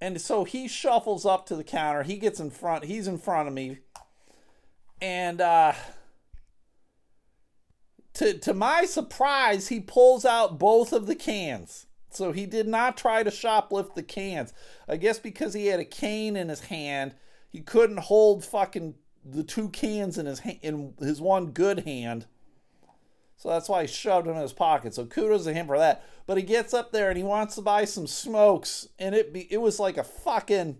And 0.00 0.20
so 0.20 0.42
he 0.42 0.66
shuffles 0.66 1.24
up 1.24 1.46
to 1.46 1.54
the 1.54 1.62
counter. 1.62 2.02
He 2.02 2.16
gets 2.16 2.40
in 2.40 2.50
front. 2.50 2.84
He's 2.84 3.06
in 3.06 3.18
front 3.18 3.46
of 3.46 3.54
me. 3.54 3.78
And 5.00 5.40
uh, 5.40 5.74
to, 8.14 8.36
to 8.38 8.54
my 8.54 8.84
surprise, 8.84 9.68
he 9.68 9.78
pulls 9.78 10.24
out 10.24 10.58
both 10.58 10.92
of 10.92 11.06
the 11.06 11.14
cans. 11.14 11.86
So 12.14 12.32
he 12.32 12.46
did 12.46 12.68
not 12.68 12.96
try 12.96 13.22
to 13.22 13.30
shoplift 13.30 13.94
the 13.94 14.02
cans. 14.02 14.52
I 14.88 14.96
guess 14.96 15.18
because 15.18 15.54
he 15.54 15.66
had 15.66 15.80
a 15.80 15.84
cane 15.84 16.36
in 16.36 16.48
his 16.48 16.60
hand, 16.60 17.14
he 17.48 17.60
couldn't 17.60 18.00
hold 18.00 18.44
fucking 18.44 18.94
the 19.24 19.44
two 19.44 19.68
cans 19.68 20.18
in 20.18 20.26
his 20.26 20.40
ha- 20.40 20.58
in 20.62 20.94
his 20.98 21.20
one 21.20 21.46
good 21.52 21.80
hand. 21.80 22.26
So 23.36 23.48
that's 23.48 23.68
why 23.68 23.82
he 23.82 23.88
shoved 23.88 24.26
them 24.26 24.36
in 24.36 24.42
his 24.42 24.52
pocket. 24.52 24.94
So 24.94 25.04
kudos 25.04 25.44
to 25.44 25.52
him 25.52 25.66
for 25.66 25.78
that. 25.78 26.04
But 26.26 26.36
he 26.36 26.44
gets 26.44 26.72
up 26.72 26.92
there 26.92 27.08
and 27.08 27.16
he 27.18 27.24
wants 27.24 27.56
to 27.56 27.62
buy 27.62 27.84
some 27.84 28.06
smokes, 28.06 28.88
and 28.98 29.14
it 29.14 29.32
be 29.32 29.52
it 29.52 29.58
was 29.58 29.80
like 29.80 29.96
a 29.96 30.04
fucking. 30.04 30.78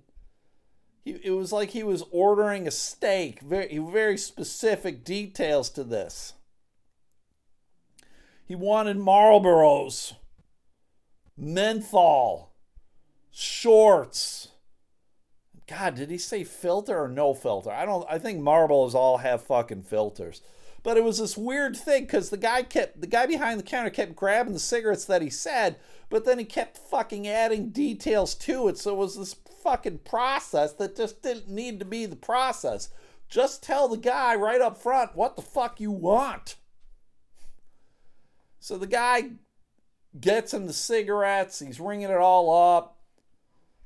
He, 1.04 1.18
it 1.24 1.32
was 1.32 1.52
like 1.52 1.70
he 1.70 1.82
was 1.82 2.04
ordering 2.12 2.66
a 2.68 2.70
steak. 2.70 3.40
Very 3.40 3.78
very 3.78 4.16
specific 4.16 5.04
details 5.04 5.70
to 5.70 5.82
this. 5.82 6.34
He 8.46 8.54
wanted 8.54 8.98
Marlboros, 8.98 10.14
menthol, 11.36 12.52
shorts. 13.30 14.48
God, 15.66 15.94
did 15.94 16.10
he 16.10 16.18
say 16.18 16.44
filter 16.44 16.98
or 17.00 17.08
no 17.08 17.34
filter? 17.34 17.70
I 17.70 17.84
don't. 17.84 18.06
I 18.10 18.18
think 18.18 18.40
marbles 18.40 18.94
all 18.94 19.18
have 19.18 19.42
fucking 19.42 19.82
filters. 19.82 20.42
But 20.82 20.96
it 20.96 21.04
was 21.04 21.18
this 21.18 21.36
weird 21.36 21.76
thing 21.76 22.04
because 22.04 22.30
the 22.30 22.36
guy 22.36 22.62
kept 22.62 23.00
the 23.00 23.06
guy 23.06 23.26
behind 23.26 23.58
the 23.58 23.64
counter 23.64 23.90
kept 23.90 24.16
grabbing 24.16 24.52
the 24.52 24.58
cigarettes 24.58 25.04
that 25.04 25.22
he 25.22 25.30
said, 25.30 25.76
but 26.10 26.24
then 26.24 26.38
he 26.38 26.44
kept 26.44 26.76
fucking 26.76 27.28
adding 27.28 27.70
details 27.70 28.34
to 28.34 28.68
it. 28.68 28.78
So 28.78 28.92
it 28.92 28.98
was 28.98 29.16
this 29.16 29.36
fucking 29.62 29.98
process 29.98 30.72
that 30.74 30.96
just 30.96 31.22
didn't 31.22 31.48
need 31.48 31.78
to 31.78 31.84
be 31.84 32.06
the 32.06 32.16
process. 32.16 32.88
Just 33.28 33.62
tell 33.62 33.88
the 33.88 33.96
guy 33.96 34.34
right 34.34 34.60
up 34.60 34.76
front 34.76 35.14
what 35.14 35.36
the 35.36 35.42
fuck 35.42 35.80
you 35.80 35.92
want. 35.92 36.56
So 38.58 38.76
the 38.76 38.86
guy 38.86 39.30
gets 40.20 40.52
him 40.52 40.66
the 40.66 40.72
cigarettes, 40.72 41.60
he's 41.60 41.80
ringing 41.80 42.10
it 42.10 42.16
all 42.16 42.76
up 42.76 42.98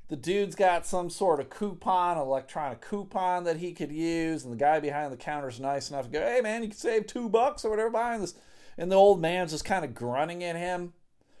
the 0.07 0.15
dude's 0.15 0.55
got 0.55 0.85
some 0.85 1.09
sort 1.09 1.39
of 1.39 1.49
coupon, 1.49 2.17
electronic 2.17 2.81
coupon 2.81 3.43
that 3.43 3.57
he 3.57 3.73
could 3.73 3.91
use, 3.91 4.43
and 4.43 4.53
the 4.53 4.57
guy 4.57 4.79
behind 4.79 5.11
the 5.11 5.17
counter 5.17 5.49
is 5.49 5.59
nice 5.59 5.89
enough 5.89 6.05
to 6.05 6.11
go, 6.11 6.21
"Hey 6.21 6.39
man, 6.41 6.63
you 6.63 6.69
can 6.69 6.77
save 6.77 7.07
two 7.07 7.27
bucks 7.27 7.65
or 7.65 7.69
whatever 7.69 7.89
buying 7.89 8.21
this," 8.21 8.35
and 8.77 8.91
the 8.91 8.95
old 8.95 9.19
man's 9.19 9.51
just 9.51 9.65
kind 9.65 9.83
of 9.83 9.93
grunting 9.93 10.43
at 10.43 10.55
him, 10.55 10.93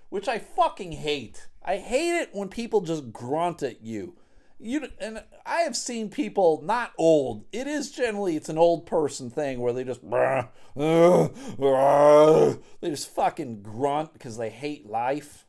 which 0.09 0.27
I 0.27 0.39
fucking 0.39 0.93
hate. 0.93 1.47
I 1.63 1.77
hate 1.77 2.19
it 2.19 2.33
when 2.33 2.49
people 2.49 2.81
just 2.81 3.13
grunt 3.13 3.63
at 3.63 3.81
you. 3.81 4.17
You 4.59 4.87
and 4.99 5.23
I 5.45 5.61
have 5.61 5.75
seen 5.75 6.09
people 6.09 6.61
not 6.63 6.91
old. 6.97 7.45
It 7.51 7.67
is 7.67 7.91
generally 7.91 8.35
it's 8.35 8.49
an 8.49 8.57
old 8.57 8.85
person 8.85 9.29
thing 9.29 9.59
where 9.59 9.73
they 9.73 9.83
just 9.83 10.01
uh, 10.03 10.45
uh, 10.77 12.55
they 12.81 12.89
just 12.89 13.13
fucking 13.13 13.61
grunt 13.61 14.13
because 14.13 14.37
they 14.37 14.49
hate 14.49 14.87
life 14.87 15.47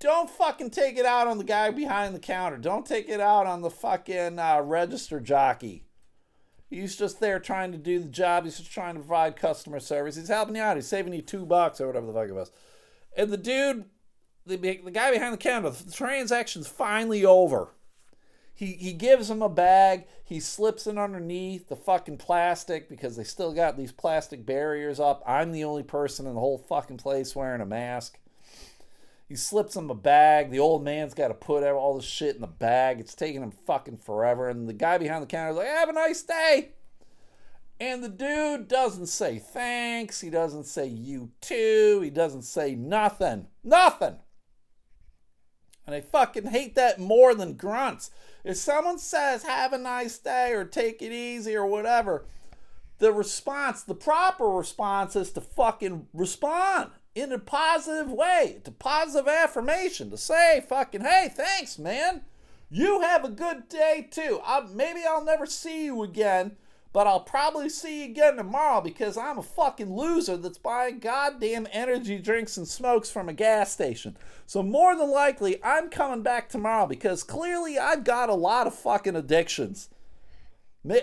don't 0.00 0.30
fucking 0.30 0.70
take 0.70 0.96
it 0.96 1.04
out 1.04 1.28
on 1.28 1.36
the 1.36 1.44
guy 1.44 1.70
behind 1.70 2.14
the 2.14 2.20
counter. 2.20 2.56
Don't 2.56 2.86
take 2.86 3.08
it 3.08 3.20
out 3.20 3.46
on 3.46 3.60
the 3.60 3.70
fucking 3.70 4.38
uh, 4.38 4.62
register 4.62 5.20
jockey. 5.20 5.84
He's 6.70 6.96
just 6.96 7.20
there 7.20 7.38
trying 7.38 7.72
to 7.72 7.78
do 7.78 7.98
the 7.98 8.08
job. 8.08 8.44
He's 8.44 8.58
just 8.58 8.72
trying 8.72 8.94
to 8.94 9.00
provide 9.00 9.36
customer 9.36 9.78
service. 9.78 10.16
He's 10.16 10.28
helping 10.28 10.56
you 10.56 10.62
out. 10.62 10.76
He's 10.76 10.88
saving 10.88 11.12
you 11.12 11.20
two 11.20 11.44
bucks 11.44 11.80
or 11.80 11.86
whatever 11.86 12.06
the 12.06 12.12
fuck 12.14 12.28
it 12.28 12.34
was. 12.34 12.50
And 13.14 13.30
the 13.30 13.36
dude, 13.36 13.84
the, 14.50 14.80
the 14.84 14.90
guy 14.90 15.10
behind 15.10 15.32
the 15.32 15.38
counter, 15.38 15.70
the 15.70 15.92
transaction's 15.92 16.68
finally 16.68 17.24
over. 17.24 17.68
He, 18.54 18.72
he 18.74 18.92
gives 18.92 19.30
him 19.30 19.40
a 19.40 19.48
bag. 19.48 20.06
He 20.22 20.38
slips 20.38 20.86
it 20.86 20.98
underneath 20.98 21.68
the 21.68 21.76
fucking 21.76 22.18
plastic 22.18 22.90
because 22.90 23.16
they 23.16 23.24
still 23.24 23.54
got 23.54 23.76
these 23.76 23.90
plastic 23.90 24.44
barriers 24.44 25.00
up. 25.00 25.22
I'm 25.26 25.52
the 25.52 25.64
only 25.64 25.82
person 25.82 26.26
in 26.26 26.34
the 26.34 26.40
whole 26.40 26.58
fucking 26.58 26.98
place 26.98 27.34
wearing 27.34 27.62
a 27.62 27.66
mask. 27.66 28.18
He 29.30 29.36
slips 29.36 29.76
him 29.76 29.88
a 29.88 29.94
bag. 29.94 30.50
The 30.50 30.58
old 30.58 30.84
man's 30.84 31.14
got 31.14 31.28
to 31.28 31.34
put 31.34 31.64
all 31.64 31.96
the 31.96 32.02
shit 32.02 32.34
in 32.34 32.42
the 32.42 32.48
bag. 32.48 33.00
It's 33.00 33.14
taking 33.14 33.42
him 33.42 33.52
fucking 33.52 33.96
forever. 33.96 34.48
And 34.48 34.68
the 34.68 34.74
guy 34.74 34.98
behind 34.98 35.22
the 35.22 35.26
counter 35.26 35.52
is 35.52 35.56
like, 35.56 35.68
have 35.68 35.88
a 35.88 35.92
nice 35.92 36.22
day. 36.22 36.72
And 37.80 38.04
the 38.04 38.10
dude 38.10 38.68
doesn't 38.68 39.06
say 39.06 39.38
thanks. 39.38 40.20
He 40.20 40.28
doesn't 40.28 40.64
say 40.64 40.86
you 40.86 41.30
too. 41.40 42.02
He 42.04 42.10
doesn't 42.10 42.42
say 42.42 42.74
nothing. 42.74 43.46
Nothing. 43.64 44.16
And 45.86 45.94
I 45.94 46.00
fucking 46.00 46.46
hate 46.46 46.74
that 46.76 46.98
more 46.98 47.34
than 47.34 47.54
grunts. 47.54 48.10
If 48.44 48.56
someone 48.56 48.98
says 48.98 49.42
have 49.42 49.72
a 49.72 49.78
nice 49.78 50.18
day 50.18 50.52
or 50.52 50.64
take 50.64 51.02
it 51.02 51.12
easy 51.12 51.56
or 51.56 51.66
whatever, 51.66 52.24
the 52.98 53.12
response, 53.12 53.82
the 53.82 53.94
proper 53.94 54.48
response 54.48 55.16
is 55.16 55.30
to 55.32 55.40
fucking 55.40 56.06
respond 56.12 56.90
in 57.14 57.32
a 57.32 57.38
positive 57.38 58.12
way, 58.12 58.60
to 58.64 58.70
positive 58.70 59.26
affirmation, 59.26 60.10
to 60.10 60.16
say 60.16 60.64
fucking, 60.68 61.00
hey, 61.00 61.28
thanks, 61.34 61.78
man. 61.78 62.22
You 62.70 63.00
have 63.00 63.24
a 63.24 63.30
good 63.30 63.68
day 63.68 64.06
too. 64.10 64.40
I, 64.44 64.60
maybe 64.72 65.00
I'll 65.08 65.24
never 65.24 65.46
see 65.46 65.86
you 65.86 66.02
again, 66.02 66.56
but 66.92 67.06
I'll 67.06 67.20
probably 67.20 67.68
see 67.68 68.00
you 68.00 68.10
again 68.10 68.36
tomorrow 68.36 68.80
because 68.80 69.16
I'm 69.16 69.38
a 69.38 69.42
fucking 69.42 69.94
loser 69.94 70.36
that's 70.36 70.58
buying 70.58 70.98
goddamn 70.98 71.68
energy 71.72 72.18
drinks 72.18 72.56
and 72.56 72.66
smokes 72.66 73.10
from 73.10 73.28
a 73.28 73.32
gas 73.32 73.72
station. 73.72 74.16
So 74.46 74.62
more 74.62 74.96
than 74.96 75.10
likely, 75.10 75.62
I'm 75.62 75.88
coming 75.88 76.22
back 76.22 76.48
tomorrow 76.48 76.86
because 76.86 77.22
clearly 77.22 77.78
I've 77.78 78.02
got 78.02 78.28
a 78.28 78.34
lot 78.34 78.66
of 78.66 78.74
fucking 78.74 79.14
addictions. 79.14 79.88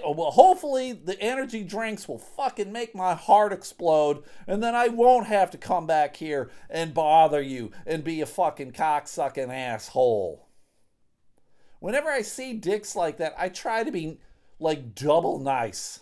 Oh, 0.04 0.12
well, 0.12 0.32
hopefully 0.32 0.92
the 0.92 1.22
energy 1.22 1.64
drinks 1.64 2.08
will 2.08 2.18
fucking 2.18 2.72
make 2.72 2.96
my 2.96 3.14
heart 3.14 3.54
explode, 3.54 4.24
and 4.48 4.62
then 4.64 4.74
I 4.74 4.88
won't 4.88 5.28
have 5.28 5.52
to 5.52 5.58
come 5.58 5.86
back 5.86 6.16
here 6.16 6.50
and 6.68 6.96
bother 6.96 7.42
you 7.42 7.72
and 7.86 8.04
be 8.04 8.20
a 8.20 8.26
fucking 8.26 8.72
cocksucking 8.72 9.54
asshole. 9.54 10.48
Whenever 11.80 12.10
I 12.10 12.24
see 12.24 12.54
dicks 12.54 12.96
like 12.96 13.18
that, 13.18 13.36
I 13.38 13.50
try 13.50 13.84
to 13.84 13.92
be 13.92 14.20
like 14.60 14.96
double 14.96 15.40
nice 15.40 16.02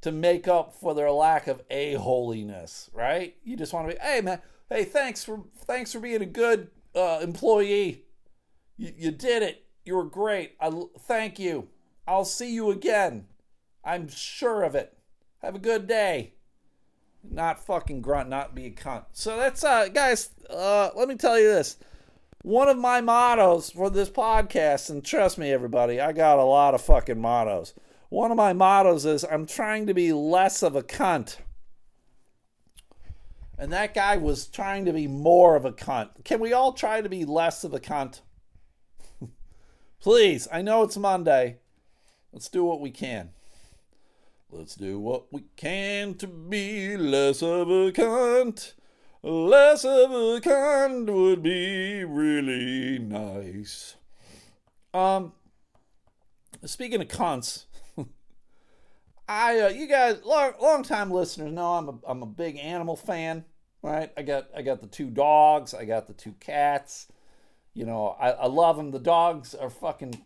to 0.00 0.12
make 0.12 0.46
up 0.46 0.74
for 0.74 0.94
their 0.94 1.10
lack 1.10 1.46
of 1.46 1.62
a 1.70 1.94
holiness, 1.94 2.90
right? 2.92 3.36
You 3.44 3.56
just 3.56 3.72
want 3.72 3.88
to 3.88 3.96
be, 3.96 4.00
hey 4.00 4.20
man, 4.20 4.40
hey 4.68 4.84
thanks 4.84 5.24
for 5.24 5.44
thanks 5.66 5.92
for 5.92 6.00
being 6.00 6.22
a 6.22 6.26
good 6.26 6.70
uh, 6.94 7.20
employee. 7.22 8.04
You, 8.76 8.92
you 8.96 9.10
did 9.10 9.42
it. 9.42 9.64
You 9.84 9.96
were 9.96 10.04
great. 10.04 10.54
I 10.60 10.70
thank 11.00 11.38
you. 11.38 11.68
I'll 12.06 12.24
see 12.24 12.52
you 12.52 12.70
again. 12.70 13.26
I'm 13.84 14.08
sure 14.08 14.62
of 14.62 14.74
it. 14.74 14.96
Have 15.42 15.54
a 15.54 15.60
good 15.60 15.86
day. 15.86 16.34
Not 17.22 17.64
fucking 17.64 18.00
grunt, 18.00 18.28
not 18.28 18.54
be 18.54 18.66
a 18.66 18.70
cunt. 18.70 19.04
So 19.12 19.36
that's 19.36 19.64
uh 19.64 19.88
guys, 19.88 20.30
uh 20.48 20.90
let 20.94 21.08
me 21.08 21.16
tell 21.16 21.38
you 21.38 21.48
this. 21.48 21.76
One 22.42 22.68
of 22.68 22.78
my 22.78 23.00
mottos 23.00 23.70
for 23.70 23.90
this 23.90 24.08
podcast, 24.08 24.90
and 24.90 25.04
trust 25.04 25.38
me 25.38 25.50
everybody, 25.50 26.00
I 26.00 26.12
got 26.12 26.38
a 26.38 26.44
lot 26.44 26.72
of 26.72 26.80
fucking 26.80 27.20
mottos. 27.20 27.74
One 28.10 28.30
of 28.30 28.36
my 28.36 28.52
mottos 28.52 29.04
is 29.04 29.24
I'm 29.24 29.44
trying 29.44 29.88
to 29.88 29.94
be 29.94 30.12
less 30.12 30.62
of 30.62 30.76
a 30.76 30.82
cunt. 30.82 31.38
And 33.58 33.72
that 33.72 33.92
guy 33.92 34.16
was 34.18 34.46
trying 34.46 34.84
to 34.84 34.92
be 34.92 35.08
more 35.08 35.56
of 35.56 35.64
a 35.64 35.72
cunt. 35.72 36.24
Can 36.24 36.38
we 36.38 36.52
all 36.52 36.72
try 36.72 37.00
to 37.00 37.08
be 37.08 37.24
less 37.24 37.64
of 37.64 37.74
a 37.74 37.80
cunt? 37.80 38.20
Please, 40.00 40.46
I 40.52 40.62
know 40.62 40.84
it's 40.84 40.96
Monday. 40.96 41.58
Let's 42.32 42.48
do 42.48 42.62
what 42.62 42.80
we 42.80 42.92
can. 42.92 43.30
Let's 44.48 44.76
do 44.76 45.00
what 45.00 45.32
we 45.32 45.44
can 45.56 46.14
to 46.14 46.28
be 46.28 46.96
less 46.96 47.42
of 47.42 47.68
a 47.68 47.90
cunt. 47.90 48.74
Less 49.22 49.84
of 49.84 50.12
a 50.12 50.40
cunt 50.40 51.10
would 51.10 51.42
be 51.42 52.04
really 52.04 53.00
nice. 53.00 53.96
Um, 54.94 55.32
speaking 56.64 57.00
of 57.00 57.08
cunts, 57.08 57.64
I 59.28 59.58
uh, 59.58 59.68
you 59.70 59.88
guys 59.88 60.22
long 60.24 60.52
long 60.62 60.82
time 60.84 61.10
listeners 61.10 61.52
know 61.52 61.74
I'm 61.74 61.88
a 61.88 61.94
I'm 62.06 62.22
a 62.22 62.26
big 62.26 62.58
animal 62.58 62.94
fan, 62.94 63.44
right? 63.82 64.12
I 64.16 64.22
got 64.22 64.50
I 64.56 64.62
got 64.62 64.80
the 64.80 64.86
two 64.86 65.10
dogs, 65.10 65.74
I 65.74 65.84
got 65.84 66.06
the 66.06 66.14
two 66.14 66.34
cats. 66.38 67.08
You 67.74 67.86
know, 67.86 68.16
I, 68.20 68.30
I 68.30 68.46
love 68.46 68.76
them. 68.76 68.92
The 68.92 69.00
dogs 69.00 69.52
are 69.54 69.70
fucking 69.70 70.20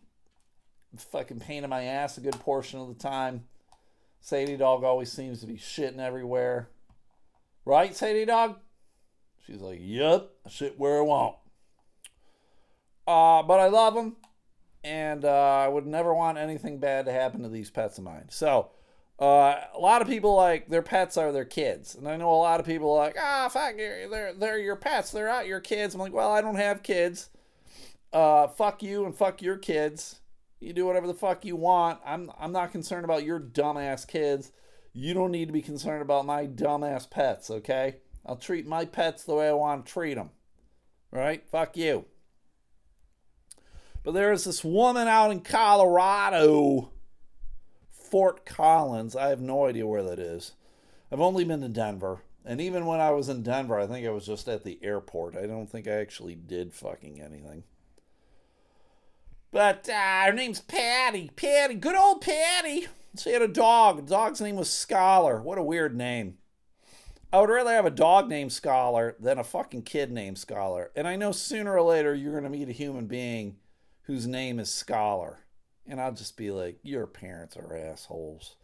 fucking 0.99 1.41
pain 1.41 1.65
in 1.65 1.71
my 1.71 1.85
ass 1.85 2.19
a 2.19 2.21
good 2.21 2.39
portion 2.41 2.79
of 2.79 2.89
the 2.89 2.95
time. 2.95 3.45
Sadie 4.21 4.57
Dog 4.57 4.85
always 4.85 5.11
seems 5.11 5.41
to 5.41 5.47
be 5.47 5.57
shitting 5.57 5.99
everywhere. 5.99 6.69
Right, 7.65 7.95
Sadie 7.95 8.27
Dog? 8.27 8.59
She's 9.47 9.61
like, 9.61 9.79
Yep, 9.81 10.31
I 10.47 10.49
shit 10.49 10.79
where 10.79 10.99
I 10.99 11.03
want. 11.03 11.37
Uh, 13.07 13.43
but 13.43 13.59
I 13.59 13.67
love 13.67 13.95
them, 13.95 14.17
and 14.85 15.25
uh, 15.25 15.29
I 15.29 15.69
would 15.69 15.87
never 15.87 16.15
want 16.15 16.39
anything 16.39 16.79
bad 16.79 17.07
to 17.07 17.13
happen 17.13 17.43
to 17.43 17.49
these 17.49 17.71
pets 17.71 17.99
of 17.99 18.05
mine. 18.05 18.27
So, 18.31 18.71
uh, 19.19 19.61
a 19.75 19.79
lot 19.79 20.03
of 20.03 20.09
people 20.09 20.37
like 20.37 20.69
their 20.69 20.83
pets 20.83 21.17
are 21.17 21.33
their 21.33 21.45
kids, 21.45 21.97
and 21.97 22.09
I 22.09 22.17
know 22.17 22.33
a 22.33 22.35
lot 22.35 22.61
of 22.61 22.67
people 22.67 22.93
are 22.93 23.05
like, 23.07 23.17
ah, 23.21 23.49
fuck, 23.49 23.77
they're 23.77 24.35
they're 24.35 24.59
your 24.59 24.77
pets, 24.77 25.11
they're 25.11 25.27
not 25.27 25.47
your 25.47 25.61
kids. 25.61 25.95
I'm 25.95 26.01
like, 26.01 26.13
well, 26.13 26.31
I 26.31 26.41
don't 26.41 26.57
have 26.57 26.83
kids. 26.83 27.31
Uh, 28.13 28.47
fuck 28.47 28.83
you 28.83 29.05
and 29.05 29.17
fuck 29.17 29.43
your 29.43 29.57
kids. 29.57 30.21
You 30.61 30.73
do 30.73 30.87
whatever 30.87 31.09
the 31.09 31.15
fuck 31.15 31.45
you 31.45 31.57
want. 31.57 32.01
I'm 32.07 32.31
I'm 32.39 32.53
not 32.53 32.71
concerned 32.71 33.05
about 33.05 33.25
your 33.25 33.41
dumbass 33.41 34.07
kids. 34.07 34.53
You 34.93 35.13
don't 35.15 35.33
need 35.33 35.47
to 35.47 35.53
be 35.53 35.63
concerned 35.63 36.03
about 36.03 36.27
my 36.27 36.47
dumbass 36.47 37.11
pets, 37.11 37.51
okay? 37.51 37.97
I'll 38.25 38.37
treat 38.37 38.67
my 38.67 38.85
pets 38.85 39.25
the 39.25 39.35
way 39.35 39.49
I 39.49 39.53
want 39.53 39.87
to 39.87 39.93
treat 39.93 40.15
them. 40.15 40.31
Right? 41.11 41.45
Fuck 41.49 41.77
you. 41.77 42.07
But 44.05 44.13
there 44.13 44.33
is 44.33 44.45
this 44.45 44.65
woman 44.65 45.07
out 45.09 45.31
in 45.31 45.41
Colorado, 45.41 46.91
Fort 47.91 48.45
Collins. 48.45 49.15
I 49.15 49.29
have 49.29 49.41
no 49.41 49.67
idea 49.67 49.87
where 49.87 50.03
that 50.03 50.19
is. 50.19 50.53
I've 51.11 51.21
only 51.21 51.45
been 51.45 51.61
to 51.61 51.69
Denver. 51.69 52.23
And 52.45 52.61
even 52.61 52.87
when 52.87 53.01
I 53.01 53.11
was 53.11 53.29
in 53.29 53.43
Denver, 53.43 53.79
I 53.79 53.87
think 53.87 54.07
I 54.07 54.11
was 54.11 54.27
just 54.27 54.49
at 54.49 54.65
the 54.65 54.79
airport. 54.83 55.37
I 55.37 55.47
don't 55.47 55.69
think 55.69 55.87
I 55.87 55.93
actually 55.93 56.35
did 56.35 56.75
fucking 56.75 57.21
anything. 57.21 57.63
But 59.53 59.89
uh, 59.89 60.25
her 60.25 60.33
name's 60.33 60.61
Patty. 60.61 61.31
Patty, 61.37 61.75
good 61.75 61.95
old 61.95 62.23
Patty. 62.23 62.89
She 63.17 63.33
had 63.33 63.43
a 63.43 63.49
dog. 63.49 63.99
The 63.99 64.11
dog's 64.11 64.41
name 64.41 64.57
was 64.57 64.71
Scholar. 64.71 65.41
What 65.41 65.59
a 65.59 65.63
weird 65.63 65.95
name. 65.95 66.39
I 67.33 67.41
would 67.41 67.49
rather 67.49 67.71
have 67.71 67.87
a 67.87 67.91
dog 67.91 68.29
named 68.29 68.53
Scholar 68.53 69.17
than 69.19 69.39
a 69.39 69.45
fucking 69.45 69.83
kid 69.83 70.13
named 70.13 70.39
Scholar. 70.39 70.91
And 70.95 71.09
I 71.09 71.17
know 71.17 71.33
sooner 71.33 71.75
or 71.75 71.83
later 71.83 72.15
you're 72.15 72.33
going 72.33 72.45
to 72.45 72.51
meet 72.51 72.69
a 72.69 72.73
human 72.73 73.07
being 73.07 73.57
whose 74.03 74.27
name 74.27 74.61
is 74.61 74.73
Scholar. 74.73 75.39
And 75.87 76.01
I'll 76.01 76.13
just 76.13 76.37
be 76.37 76.51
like, 76.51 76.79
your 76.83 77.07
parents 77.07 77.57
are 77.57 77.75
assholes. 77.75 78.57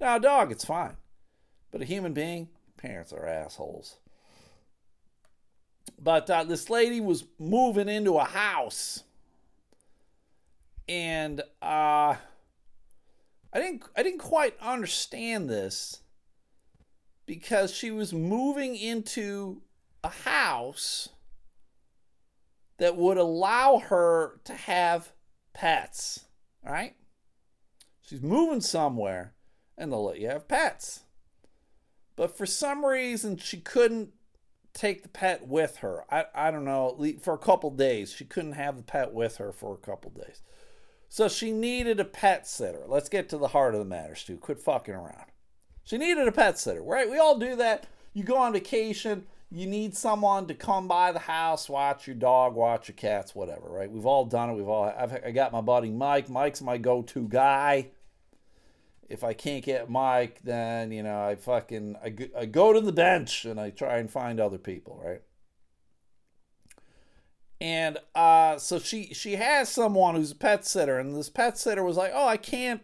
Now, 0.00 0.16
a 0.16 0.20
dog, 0.20 0.50
it's 0.50 0.64
fine. 0.64 0.96
But 1.70 1.82
a 1.82 1.86
human 1.86 2.12
being, 2.12 2.48
parents 2.76 3.12
are 3.12 3.26
assholes. 3.26 3.96
But 5.98 6.28
uh, 6.28 6.44
this 6.44 6.68
lady 6.68 7.00
was 7.00 7.24
moving 7.38 7.88
into 7.88 8.16
a 8.18 8.24
house 8.24 9.04
and 10.88 11.40
uh, 11.62 12.14
I 12.14 12.18
didn't 13.54 13.84
I 13.96 14.02
didn't 14.02 14.20
quite 14.20 14.54
understand 14.60 15.48
this 15.48 16.00
because 17.26 17.74
she 17.74 17.90
was 17.90 18.12
moving 18.12 18.76
into 18.76 19.62
a 20.02 20.08
house 20.08 21.10
that 22.78 22.96
would 22.96 23.18
allow 23.18 23.78
her 23.78 24.40
to 24.44 24.54
have 24.54 25.12
pets. 25.52 26.24
Right? 26.64 26.94
She's 28.02 28.22
moving 28.22 28.60
somewhere 28.60 29.34
and 29.76 29.92
they'll 29.92 30.04
let 30.04 30.20
you 30.20 30.28
have 30.28 30.48
pets. 30.48 31.00
But 32.14 32.36
for 32.36 32.46
some 32.46 32.84
reason, 32.84 33.36
she 33.36 33.58
couldn't 33.58 34.10
take 34.72 35.02
the 35.02 35.08
pet 35.08 35.46
with 35.46 35.78
her. 35.78 36.04
I, 36.10 36.26
I 36.34 36.50
don't 36.50 36.64
know, 36.64 36.98
for 37.20 37.34
a 37.34 37.38
couple 37.38 37.70
days. 37.70 38.12
She 38.12 38.24
couldn't 38.24 38.52
have 38.52 38.76
the 38.76 38.82
pet 38.82 39.12
with 39.12 39.36
her 39.36 39.52
for 39.52 39.74
a 39.74 39.78
couple 39.78 40.10
days. 40.10 40.42
So 41.08 41.28
she 41.28 41.50
needed 41.50 42.00
a 42.00 42.04
pet 42.04 42.46
sitter. 42.46 42.84
Let's 42.86 43.08
get 43.08 43.28
to 43.30 43.38
the 43.38 43.48
heart 43.48 43.74
of 43.74 43.80
the 43.80 43.86
matter, 43.86 44.14
Stu. 44.14 44.36
Quit 44.36 44.58
fucking 44.58 44.94
around. 44.94 45.26
She 45.86 45.96
needed 45.96 46.28
a 46.28 46.32
pet 46.32 46.58
sitter, 46.58 46.82
right? 46.82 47.10
We 47.10 47.18
all 47.18 47.38
do 47.38 47.56
that. 47.56 47.86
You 48.12 48.24
go 48.24 48.36
on 48.36 48.52
vacation, 48.52 49.26
you 49.50 49.66
need 49.66 49.96
someone 49.96 50.46
to 50.48 50.54
come 50.54 50.88
by 50.88 51.12
the 51.12 51.20
house, 51.20 51.68
watch 51.68 52.06
your 52.06 52.16
dog, 52.16 52.54
watch 52.54 52.88
your 52.88 52.96
cats, 52.96 53.34
whatever, 53.34 53.68
right? 53.68 53.90
We've 53.90 54.04
all 54.04 54.26
done 54.26 54.50
it. 54.50 54.54
We've 54.54 54.68
all. 54.68 54.84
I've, 54.84 55.24
I 55.24 55.30
got 55.30 55.52
my 55.52 55.60
buddy 55.62 55.90
Mike. 55.90 56.28
Mike's 56.28 56.60
my 56.60 56.76
go-to 56.76 57.28
guy, 57.28 57.88
if 59.08 59.22
I 59.22 59.32
can't 59.32 59.64
get 59.64 59.88
Mike, 59.88 60.40
then 60.42 60.90
you 60.90 61.02
know 61.02 61.24
I 61.24 61.36
fucking 61.36 61.96
I, 62.02 62.08
go- 62.10 62.38
I 62.38 62.46
go 62.46 62.72
to 62.72 62.80
the 62.80 62.92
bench 62.92 63.44
and 63.44 63.60
I 63.60 63.70
try 63.70 63.98
and 63.98 64.10
find 64.10 64.40
other 64.40 64.58
people, 64.58 65.00
right? 65.04 65.22
And 67.60 67.98
uh, 68.14 68.58
so 68.58 68.78
she 68.78 69.14
she 69.14 69.36
has 69.36 69.68
someone 69.68 70.16
who's 70.16 70.32
a 70.32 70.36
pet 70.36 70.66
sitter, 70.66 70.98
and 70.98 71.16
this 71.16 71.30
pet 71.30 71.56
sitter 71.56 71.82
was 71.82 71.96
like, 71.96 72.12
"Oh, 72.14 72.26
I 72.26 72.36
can't, 72.36 72.82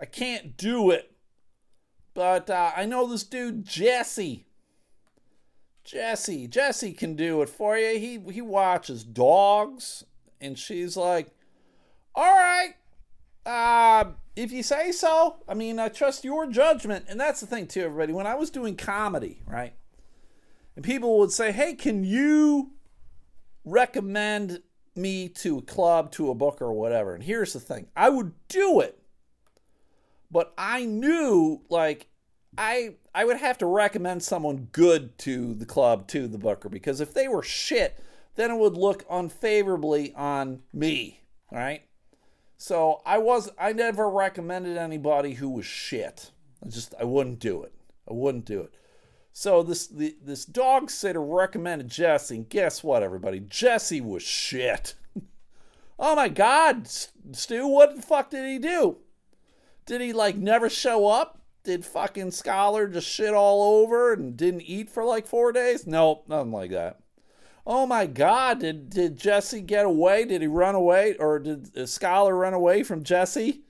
I 0.00 0.06
can't 0.06 0.56
do 0.56 0.90
it, 0.90 1.11
but 2.14 2.50
uh, 2.50 2.72
I 2.76 2.86
know 2.86 3.06
this 3.06 3.24
dude 3.24 3.64
Jesse. 3.64 4.46
Jesse, 5.84 6.46
Jesse 6.46 6.92
can 6.92 7.16
do 7.16 7.42
it 7.42 7.48
for 7.48 7.76
you. 7.76 7.98
He 7.98 8.32
he 8.32 8.40
watches 8.40 9.04
dogs." 9.04 10.04
And 10.40 10.58
she's 10.58 10.96
like, 10.96 11.30
"All 12.14 12.24
right, 12.24 12.74
uh, 13.46 14.10
if 14.36 14.52
you 14.52 14.62
say 14.62 14.92
so. 14.92 15.36
I 15.48 15.54
mean, 15.54 15.78
I 15.78 15.88
trust 15.88 16.24
your 16.24 16.46
judgment." 16.46 17.06
And 17.08 17.20
that's 17.20 17.40
the 17.40 17.46
thing 17.46 17.66
too, 17.66 17.82
everybody. 17.82 18.12
When 18.12 18.26
I 18.26 18.34
was 18.34 18.50
doing 18.50 18.76
comedy, 18.76 19.42
right, 19.46 19.74
and 20.76 20.84
people 20.84 21.18
would 21.18 21.32
say, 21.32 21.52
"Hey, 21.52 21.74
can 21.74 22.04
you?" 22.04 22.72
recommend 23.64 24.62
me 24.94 25.28
to 25.28 25.58
a 25.58 25.62
club, 25.62 26.10
to 26.12 26.30
a 26.30 26.34
book, 26.34 26.60
or 26.60 26.72
whatever. 26.72 27.14
And 27.14 27.22
here's 27.22 27.52
the 27.52 27.60
thing 27.60 27.86
I 27.96 28.08
would 28.08 28.32
do 28.48 28.80
it, 28.80 29.01
but 30.32 30.52
I 30.56 30.86
knew 30.86 31.60
like 31.68 32.08
I 32.58 32.94
I 33.14 33.24
would 33.24 33.36
have 33.36 33.58
to 33.58 33.66
recommend 33.66 34.22
someone 34.22 34.68
good 34.72 35.16
to 35.18 35.54
the 35.54 35.66
club, 35.66 36.08
to 36.08 36.26
the 36.26 36.38
booker, 36.38 36.68
because 36.68 37.00
if 37.00 37.14
they 37.14 37.28
were 37.28 37.42
shit, 37.42 38.02
then 38.34 38.50
it 38.50 38.58
would 38.58 38.76
look 38.76 39.04
unfavorably 39.10 40.14
on 40.14 40.62
me, 40.72 41.20
right? 41.52 41.82
So 42.56 43.02
I 43.04 43.18
was 43.18 43.50
I 43.58 43.72
never 43.72 44.08
recommended 44.08 44.76
anybody 44.76 45.34
who 45.34 45.50
was 45.50 45.66
shit. 45.66 46.30
I 46.64 46.68
just 46.68 46.94
I 46.98 47.04
wouldn't 47.04 47.38
do 47.38 47.62
it. 47.62 47.74
I 48.08 48.14
wouldn't 48.14 48.46
do 48.46 48.60
it. 48.62 48.74
So 49.34 49.62
this 49.62 49.86
the, 49.86 50.16
this 50.22 50.44
dog 50.44 50.90
sitter 50.90 51.22
recommended 51.22 51.88
Jesse, 51.88 52.36
and 52.36 52.48
guess 52.48 52.82
what, 52.82 53.02
everybody? 53.02 53.40
Jesse 53.40 54.00
was 54.00 54.22
shit. 54.22 54.94
oh 55.98 56.16
my 56.16 56.28
God, 56.28 56.88
Stu, 57.32 57.66
what 57.66 57.96
the 57.96 58.02
fuck 58.02 58.30
did 58.30 58.48
he 58.48 58.58
do? 58.58 58.98
Did 59.92 60.00
he 60.00 60.14
like 60.14 60.36
never 60.36 60.70
show 60.70 61.06
up? 61.06 61.42
Did 61.64 61.84
fucking 61.84 62.30
Scholar 62.30 62.88
just 62.88 63.06
shit 63.06 63.34
all 63.34 63.82
over 63.82 64.14
and 64.14 64.34
didn't 64.34 64.62
eat 64.62 64.88
for 64.88 65.04
like 65.04 65.26
four 65.26 65.52
days? 65.52 65.86
Nope, 65.86 66.24
nothing 66.26 66.50
like 66.50 66.70
that. 66.70 67.00
Oh 67.66 67.84
my 67.84 68.06
God, 68.06 68.60
did 68.60 68.88
did 68.88 69.18
Jesse 69.18 69.60
get 69.60 69.84
away? 69.84 70.24
Did 70.24 70.40
he 70.40 70.46
run 70.46 70.74
away, 70.74 71.14
or 71.18 71.38
did 71.38 71.86
Scholar 71.90 72.34
run 72.34 72.54
away 72.54 72.82
from 72.82 73.04
Jesse, 73.04 73.64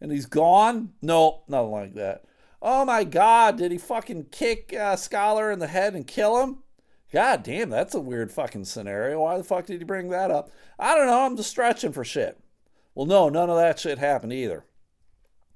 and 0.00 0.10
he's 0.10 0.24
gone? 0.24 0.94
Nope, 1.02 1.44
nothing 1.46 1.72
like 1.72 1.92
that. 1.92 2.24
Oh 2.62 2.86
my 2.86 3.04
God, 3.04 3.58
did 3.58 3.70
he 3.70 3.76
fucking 3.76 4.28
kick 4.32 4.72
uh, 4.72 4.96
Scholar 4.96 5.52
in 5.52 5.58
the 5.58 5.66
head 5.66 5.94
and 5.94 6.06
kill 6.06 6.42
him? 6.42 6.62
God 7.12 7.42
damn, 7.42 7.68
that's 7.68 7.94
a 7.94 8.00
weird 8.00 8.32
fucking 8.32 8.64
scenario. 8.64 9.20
Why 9.20 9.36
the 9.36 9.44
fuck 9.44 9.66
did 9.66 9.82
he 9.82 9.84
bring 9.84 10.08
that 10.08 10.30
up? 10.30 10.50
I 10.78 10.94
don't 10.94 11.06
know. 11.06 11.26
I'm 11.26 11.36
just 11.36 11.50
stretching 11.50 11.92
for 11.92 12.02
shit. 12.02 12.40
Well, 12.94 13.04
no, 13.04 13.28
none 13.28 13.50
of 13.50 13.58
that 13.58 13.78
shit 13.78 13.98
happened 13.98 14.32
either. 14.32 14.64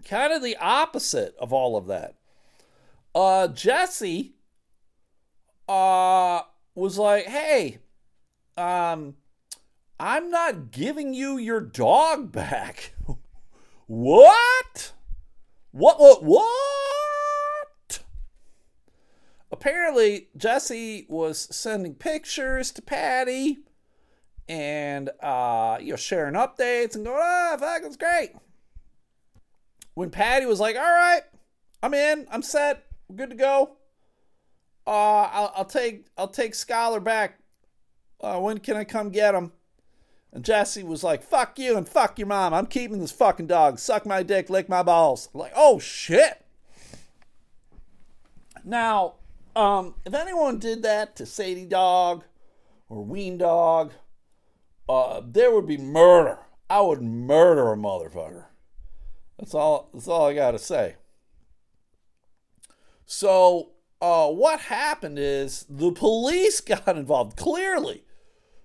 Kind 0.05 0.33
of 0.33 0.43
the 0.43 0.57
opposite 0.57 1.35
of 1.39 1.53
all 1.53 1.77
of 1.77 1.87
that. 1.87 2.15
Uh, 3.15 3.49
Jesse 3.49 4.35
uh, 5.69 6.43
was 6.75 6.99
like, 6.99 7.27
hey, 7.27 7.79
um, 8.57 9.15
I'm 9.99 10.31
not 10.31 10.71
giving 10.71 11.15
you 11.15 11.37
your 11.39 11.61
dog 11.61 12.33
back. 12.33 12.95
what? 13.87 14.93
What, 15.73 16.01
what, 16.01 16.25
what? 16.25 18.01
Apparently, 19.53 20.29
Jesse 20.37 21.07
was 21.09 21.55
sending 21.55 21.95
pictures 21.95 22.71
to 22.73 22.83
Patty 22.83 23.59
and, 24.49 25.11
uh, 25.23 25.79
you 25.81 25.91
know, 25.91 25.97
sharing 25.97 26.35
updates 26.35 26.97
and 26.97 27.05
going, 27.05 27.21
ah, 27.21 27.53
oh, 27.55 27.59
fuck, 27.59 27.83
it's 27.85 27.97
great. 27.97 28.31
When 30.01 30.09
Patty 30.09 30.47
was 30.47 30.61
like, 30.61 30.77
all 30.77 30.83
right, 30.83 31.21
I'm 31.83 31.93
in, 31.93 32.27
I'm 32.31 32.41
set, 32.41 32.87
good 33.15 33.29
to 33.29 33.37
go. 33.37 33.77
Uh, 34.87 35.29
I'll, 35.31 35.53
I'll 35.57 35.65
take, 35.67 36.07
I'll 36.17 36.27
take 36.27 36.55
Scholar 36.55 37.01
back. 37.01 37.39
Uh, 38.19 38.41
when 38.41 38.57
can 38.57 38.79
I 38.79 38.85
come 38.85 39.11
get 39.11 39.35
him? 39.35 39.53
And 40.33 40.43
Jesse 40.43 40.85
was 40.85 41.05
like, 41.05 41.23
fuck 41.23 41.59
you 41.59 41.77
and 41.77 41.87
fuck 41.87 42.19
your 42.19 42.29
mom. 42.29 42.55
I'm 42.55 42.65
keeping 42.65 42.99
this 42.99 43.13
fucking 43.13 43.49
dog. 43.49 43.79
Suck 43.79 44.07
my 44.07 44.23
dick, 44.23 44.49
lick 44.49 44.71
my 44.71 44.83
balls. 44.83 45.29
I'm 45.35 45.41
like, 45.41 45.53
oh 45.55 45.79
shit. 45.79 46.47
Now, 48.65 49.17
um, 49.55 49.97
if 50.07 50.15
anyone 50.15 50.59
did 50.59 50.83
that 50.83 51.15
to 51.17 51.27
Sadie 51.27 51.67
Dog 51.67 52.25
or 52.89 53.05
Ween 53.05 53.37
Dog, 53.37 53.93
uh, 54.89 55.21
there 55.23 55.55
would 55.55 55.67
be 55.67 55.77
murder. 55.77 56.39
I 56.71 56.81
would 56.81 57.03
murder 57.03 57.71
a 57.71 57.77
motherfucker. 57.77 58.47
That's 59.41 59.55
all 59.55 59.89
that's 59.95 60.07
all 60.07 60.27
I 60.27 60.35
gotta 60.35 60.59
say. 60.59 60.97
So 63.07 63.71
uh, 64.01 64.29
what 64.29 64.61
happened 64.61 65.19
is 65.19 65.67
the 65.69 65.93
police 65.93 66.61
got 66.61 66.87
involved. 66.87 67.37
Clearly, 67.37 68.05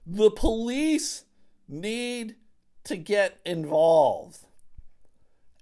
the 0.06 0.30
police 0.30 1.24
need 1.68 2.36
to 2.84 2.98
get 2.98 3.40
involved. 3.46 4.40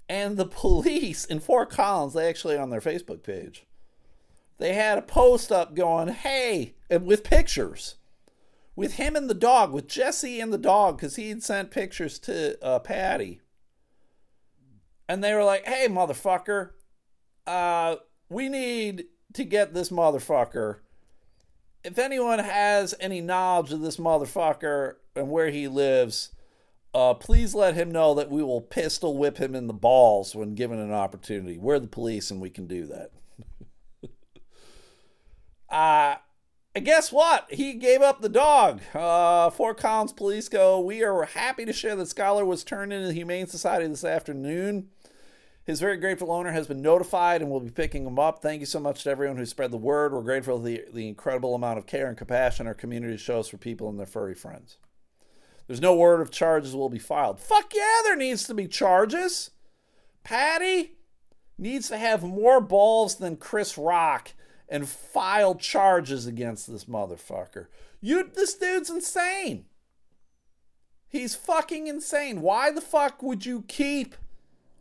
And 0.09 0.36
the 0.36 0.45
police 0.45 1.26
in 1.26 1.39
Fort 1.39 1.70
Collins, 1.70 2.14
they 2.14 2.28
actually 2.28 2.57
on 2.57 2.72
their 2.72 2.82
Facebook 2.82 3.24
page, 3.24 3.66
they 4.57 4.74
had 4.74 4.97
a 4.97 5.03
post 5.03 5.51
up 5.51 5.76
going, 5.76 6.09
hey, 6.09 6.74
with 6.89 7.24
pictures, 7.24 7.95
with 8.76 8.95
him 8.95 9.16
and 9.16 9.30
the 9.30 9.36
dog, 9.36 9.72
with 9.72 9.88
Jesse 9.88 10.41
and 10.41 10.51
the 10.51 10.57
dog, 10.57 10.97
because 10.97 11.16
he 11.16 11.30
had 11.30 11.41
sent 11.41 11.72
pictures 11.72 12.20
to 12.20 12.61
uh, 12.64 12.80
Patty. 12.80 13.39
And 15.14 15.24
they 15.24 15.36
were 15.36 15.43
like, 15.43 15.68
hey, 15.68 15.88
motherfucker, 15.88 16.72
uh, 17.45 17.97
we 18.30 18.49
need 18.49 19.05
to 19.34 19.43
get 19.43 19.72
this 19.72 19.89
motherfucker. 19.89 20.80
If 21.84 21.99
anyone 21.99 22.39
has 22.39 22.95
any 22.99 23.22
knowledge 23.22 23.72
of 23.72 23.82
this 23.82 23.97
motherfucker 23.97 24.95
and 25.16 25.30
where 25.30 25.51
he 25.51 25.68
lives, 25.68 26.32
uh, 26.95 27.14
please 27.14 27.53
let 27.53 27.76
him 27.76 27.91
know 27.91 28.16
that 28.16 28.32
we 28.32 28.41
will 28.41 28.59
pistol 28.59 29.16
whip 29.16 29.38
him 29.38 29.53
in 29.53 29.68
the 29.68 29.74
balls 29.74 30.34
when 30.34 30.55
given 30.55 30.80
an 30.80 30.91
opportunity. 30.91 31.59
We're 31.59 31.78
the 31.78 31.86
police 31.86 32.32
and 32.32 32.41
we 32.41 32.49
can 32.49 32.66
do 32.66 32.88
that. 32.88 33.11
uh, 35.70 36.16
and 36.74 36.86
guess 36.86 37.11
what? 37.11 37.53
He 37.53 37.74
gave 37.74 38.01
up 38.01 38.22
the 38.22 38.30
dog. 38.30 38.82
Uh, 38.95 39.51
Fort 39.51 39.78
Collins 39.78 40.11
police 40.11 40.49
go, 40.49 40.80
We 40.80 41.03
are 41.03 41.26
happy 41.26 41.66
to 41.66 41.74
share 41.74 41.95
that 41.97 42.07
Scholar 42.07 42.45
was 42.45 42.64
turned 42.64 42.91
into 42.91 43.09
the 43.09 43.14
Humane 43.14 43.45
Society 43.45 43.86
this 43.86 44.03
afternoon. 44.03 44.89
His 45.66 45.80
very 45.80 45.95
grateful 45.95 46.32
owner 46.32 46.51
has 46.51 46.68
been 46.68 46.82
notified 46.82 47.41
and 47.41 47.49
will 47.49 47.61
be 47.61 47.72
picking 47.72 48.05
him 48.05 48.20
up. 48.20 48.41
Thank 48.41 48.59
you 48.59 48.66
so 48.66 48.80
much 48.80 49.03
to 49.03 49.09
everyone 49.09 49.38
who 49.38 49.45
spread 49.45 49.72
the 49.72 49.78
word. 49.78 50.11
We're 50.11 50.22
grateful 50.22 50.57
for 50.57 50.64
the, 50.64 50.84
the 50.93 51.07
incredible 51.07 51.55
amount 51.55 51.78
of 51.78 51.86
care 51.86 52.07
and 52.07 52.18
compassion 52.18 52.68
our 52.68 52.74
community 52.74 53.16
shows 53.16 53.47
for 53.47 53.57
people 53.57 53.88
and 53.89 53.97
their 53.97 54.05
furry 54.05 54.36
friends. 54.36 54.78
There's 55.68 55.82
no 55.82 55.95
word 55.95 56.20
of 56.20 56.32
charges 56.32 56.76
will 56.76 56.89
be 56.89 56.99
filed. 56.99 57.39
Fuck 57.39 57.74
yeah, 57.74 58.01
there 58.03 58.18
needs 58.18 58.43
to 58.47 58.53
be 58.53 58.68
charges. 58.68 59.51
Patty 60.24 60.97
needs 61.57 61.88
to 61.88 61.97
have 61.97 62.24
more 62.24 62.59
balls 62.59 63.16
than 63.16 63.38
Chris 63.38 63.78
Rock 63.78 64.34
and 64.68 64.88
file 64.88 65.55
charges 65.55 66.26
against 66.28 66.70
this 66.70 66.86
motherfucker. 66.86 67.68
You 68.01 68.30
this 68.34 68.55
dude's 68.55 68.89
insane. 68.89 69.66
He's 71.07 71.36
fucking 71.36 71.88
insane. 71.88 72.41
Why 72.41 72.72
the 72.72 72.82
fuck 72.82 73.24
would 73.24 73.45
you 73.45 73.64
keep 73.68 74.16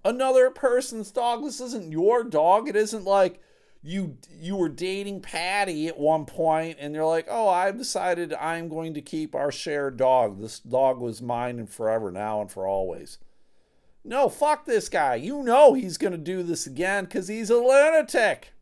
another 0.04 0.50
person's 0.50 1.10
dog? 1.10 1.44
This 1.44 1.60
isn't 1.60 1.92
your 1.92 2.24
dog. 2.24 2.68
It 2.68 2.76
isn't 2.76 3.04
like 3.04 3.40
you 3.82 4.18
you 4.30 4.56
were 4.56 4.68
dating 4.68 5.20
Patty 5.20 5.88
at 5.88 5.98
one 5.98 6.24
point 6.24 6.78
and 6.80 6.94
you're 6.94 7.06
like, 7.06 7.26
"Oh, 7.28 7.48
I've 7.48 7.78
decided 7.78 8.32
I'm 8.34 8.68
going 8.68 8.94
to 8.94 9.00
keep 9.02 9.34
our 9.34 9.50
shared 9.50 9.96
dog. 9.96 10.40
This 10.40 10.60
dog 10.60 11.00
was 11.00 11.20
mine 11.20 11.58
and 11.58 11.68
forever 11.68 12.10
now 12.10 12.40
and 12.40 12.50
for 12.50 12.66
always." 12.66 13.18
No, 14.04 14.28
fuck 14.28 14.66
this 14.66 14.88
guy. 14.88 15.16
You 15.16 15.42
know 15.42 15.74
he's 15.74 15.96
going 15.96 16.12
to 16.12 16.18
do 16.18 16.42
this 16.42 16.66
again 16.66 17.06
cuz 17.06 17.28
he's 17.28 17.50
a 17.50 17.56
lunatic. 17.56 18.52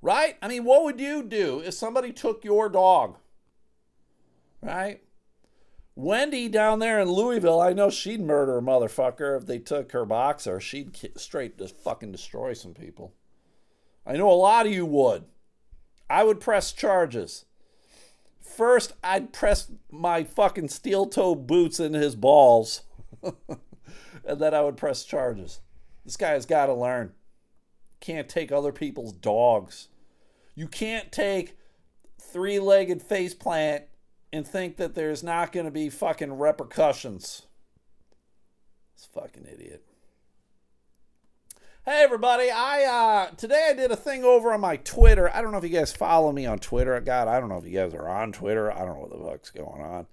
Right? 0.00 0.36
I 0.42 0.48
mean, 0.48 0.64
what 0.64 0.84
would 0.84 1.00
you 1.00 1.22
do 1.22 1.60
if 1.60 1.74
somebody 1.74 2.12
took 2.12 2.44
your 2.44 2.68
dog? 2.68 3.16
Right? 4.60 5.02
Wendy 5.96 6.48
down 6.48 6.80
there 6.80 7.00
in 7.00 7.10
Louisville, 7.10 7.60
I 7.60 7.72
know 7.72 7.88
she'd 7.88 8.20
murder 8.20 8.58
a 8.58 8.62
motherfucker 8.62 9.36
if 9.36 9.46
they 9.46 9.58
took 9.58 9.92
her 9.92 10.04
boxer. 10.04 10.58
She'd 10.58 10.96
straight 11.16 11.56
just 11.56 11.76
fucking 11.76 12.10
destroy 12.10 12.52
some 12.52 12.74
people. 12.74 13.12
I 14.04 14.16
know 14.16 14.30
a 14.30 14.32
lot 14.32 14.66
of 14.66 14.72
you 14.72 14.86
would. 14.86 15.24
I 16.10 16.24
would 16.24 16.40
press 16.40 16.72
charges. 16.72 17.44
First, 18.40 18.92
I'd 19.02 19.32
press 19.32 19.70
my 19.90 20.24
fucking 20.24 20.68
steel 20.68 21.06
toe 21.06 21.34
boots 21.34 21.80
into 21.80 21.98
his 21.98 22.16
balls. 22.16 22.82
and 23.22 24.40
then 24.40 24.52
I 24.52 24.60
would 24.62 24.76
press 24.76 25.04
charges. 25.04 25.60
This 26.04 26.16
guy's 26.16 26.44
got 26.44 26.66
to 26.66 26.74
learn. 26.74 27.12
Can't 28.00 28.28
take 28.28 28.52
other 28.52 28.72
people's 28.72 29.12
dogs. 29.12 29.88
You 30.54 30.68
can't 30.68 31.10
take 31.10 31.56
three 32.20 32.58
legged 32.58 33.08
faceplant 33.08 33.84
and 34.34 34.44
think 34.44 34.78
that 34.78 34.96
there's 34.96 35.22
not 35.22 35.52
going 35.52 35.64
to 35.64 35.70
be 35.70 35.88
fucking 35.88 36.36
repercussions. 36.36 37.42
This 38.96 39.08
fucking 39.14 39.46
idiot. 39.46 39.84
Hey 41.84 42.02
everybody, 42.02 42.50
I 42.50 42.84
uh 42.84 43.34
today 43.36 43.68
I 43.70 43.74
did 43.74 43.92
a 43.92 43.96
thing 43.96 44.24
over 44.24 44.52
on 44.52 44.60
my 44.60 44.76
Twitter. 44.78 45.30
I 45.32 45.40
don't 45.40 45.52
know 45.52 45.58
if 45.58 45.64
you 45.64 45.70
guys 45.70 45.92
follow 45.92 46.32
me 46.32 46.46
on 46.46 46.58
Twitter. 46.58 46.98
God, 47.00 47.28
I 47.28 47.38
don't 47.38 47.48
know 47.48 47.58
if 47.58 47.66
you 47.66 47.78
guys 47.78 47.94
are 47.94 48.08
on 48.08 48.32
Twitter. 48.32 48.72
I 48.72 48.78
don't 48.78 48.94
know 48.94 49.06
what 49.06 49.12
the 49.12 49.24
fuck's 49.24 49.50
going 49.50 49.82
on. 49.82 50.06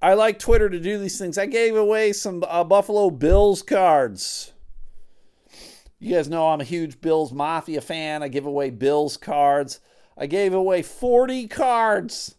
I 0.00 0.14
like 0.14 0.40
Twitter 0.40 0.68
to 0.68 0.80
do 0.80 0.98
these 0.98 1.18
things. 1.18 1.38
I 1.38 1.46
gave 1.46 1.76
away 1.76 2.14
some 2.14 2.42
uh, 2.48 2.64
Buffalo 2.64 3.10
Bills 3.10 3.62
cards. 3.62 4.52
You 6.00 6.16
guys 6.16 6.28
know 6.28 6.48
I'm 6.48 6.62
a 6.62 6.64
huge 6.64 7.00
Bills 7.00 7.30
Mafia 7.32 7.80
fan. 7.80 8.24
I 8.24 8.28
give 8.28 8.46
away 8.46 8.70
Bills 8.70 9.16
cards. 9.16 9.78
I 10.16 10.26
gave 10.26 10.52
away 10.52 10.82
40 10.82 11.46
cards 11.46 12.36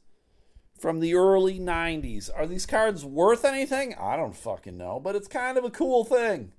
from 0.84 1.00
the 1.00 1.16
early 1.16 1.62
90s. 1.62 2.30
Are 2.36 2.46
these 2.46 2.66
cards 2.66 3.06
worth 3.06 3.46
anything? 3.46 3.96
I 3.98 4.18
don't 4.18 4.36
fucking 4.36 4.76
know, 4.76 5.00
but 5.00 5.16
it's 5.16 5.30
kind 5.30 5.58
of 5.58 5.64
a 5.64 5.70
cool 5.70 6.04
thing. 6.04 6.52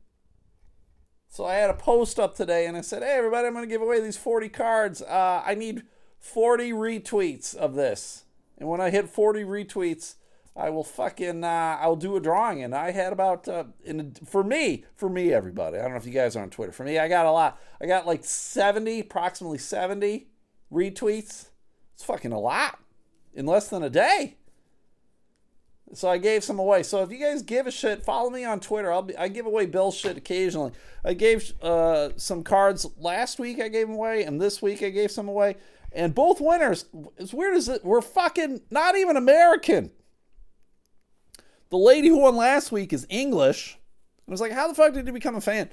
So 1.28 1.44
I 1.44 1.56
had 1.56 1.68
a 1.68 1.74
post 1.74 2.18
up 2.18 2.34
today 2.34 2.64
and 2.64 2.74
I 2.74 2.80
said, 2.80 3.02
hey, 3.02 3.16
everybody, 3.18 3.46
I'm 3.46 3.52
going 3.52 3.68
to 3.68 3.70
give 3.70 3.82
away 3.82 4.00
these 4.00 4.16
40 4.16 4.48
cards. 4.48 5.02
Uh, 5.02 5.42
I 5.44 5.54
need 5.54 5.82
40 6.20 6.72
retweets 6.72 7.54
of 7.54 7.74
this. 7.74 8.24
And 8.56 8.66
when 8.66 8.80
I 8.80 8.88
hit 8.88 9.10
40 9.10 9.44
retweets, 9.44 10.14
I 10.56 10.70
will 10.70 10.84
fucking, 10.84 11.44
uh, 11.44 11.76
I'll 11.78 11.94
do 11.94 12.16
a 12.16 12.20
drawing. 12.20 12.62
And 12.62 12.74
I 12.74 12.92
had 12.92 13.12
about, 13.12 13.46
uh, 13.46 13.64
in, 13.84 14.14
for 14.24 14.42
me, 14.42 14.86
for 14.96 15.10
me, 15.10 15.34
everybody, 15.34 15.76
I 15.76 15.82
don't 15.82 15.90
know 15.90 15.98
if 15.98 16.06
you 16.06 16.12
guys 16.12 16.34
are 16.34 16.42
on 16.42 16.48
Twitter. 16.48 16.72
For 16.72 16.84
me, 16.84 16.98
I 16.98 17.08
got 17.08 17.26
a 17.26 17.30
lot. 17.30 17.60
I 17.78 17.84
got 17.84 18.06
like 18.06 18.24
70, 18.24 19.00
approximately 19.00 19.58
70 19.58 20.28
retweets. 20.72 21.48
It's 21.92 22.04
fucking 22.04 22.32
a 22.32 22.40
lot 22.40 22.78
in 23.34 23.46
less 23.46 23.68
than 23.68 23.82
a 23.82 23.90
day. 23.90 24.36
So 25.92 26.08
I 26.08 26.18
gave 26.18 26.42
some 26.42 26.58
away. 26.58 26.82
So 26.82 27.02
if 27.02 27.12
you 27.12 27.18
guys 27.18 27.42
give 27.42 27.66
a 27.66 27.70
shit, 27.70 28.04
follow 28.04 28.30
me 28.30 28.44
on 28.44 28.58
Twitter. 28.58 28.90
I'll 28.90 29.02
be, 29.02 29.16
I 29.16 29.28
give 29.28 29.46
away 29.46 29.66
Bill 29.66 29.92
shit 29.92 30.16
occasionally. 30.16 30.72
I 31.04 31.14
gave 31.14 31.52
uh, 31.62 32.10
some 32.16 32.42
cards 32.42 32.86
last 32.98 33.38
week. 33.38 33.60
I 33.60 33.68
gave 33.68 33.86
them 33.86 33.96
away, 33.96 34.24
and 34.24 34.40
this 34.40 34.60
week 34.60 34.82
I 34.82 34.90
gave 34.90 35.10
some 35.10 35.28
away. 35.28 35.56
And 35.92 36.14
both 36.14 36.40
winners, 36.40 36.86
as 37.18 37.32
weird 37.32 37.56
as 37.56 37.68
it, 37.68 37.84
we're 37.84 38.00
fucking 38.00 38.62
not 38.70 38.96
even 38.96 39.16
American. 39.16 39.92
The 41.70 41.78
lady 41.78 42.08
who 42.08 42.18
won 42.18 42.36
last 42.36 42.72
week 42.72 42.92
is 42.92 43.06
English. 43.08 43.78
I 44.26 44.30
was 44.30 44.40
like, 44.40 44.52
how 44.52 44.66
the 44.66 44.74
fuck 44.74 44.94
did 44.94 45.06
you 45.06 45.12
become 45.12 45.36
a 45.36 45.40
fan? 45.40 45.70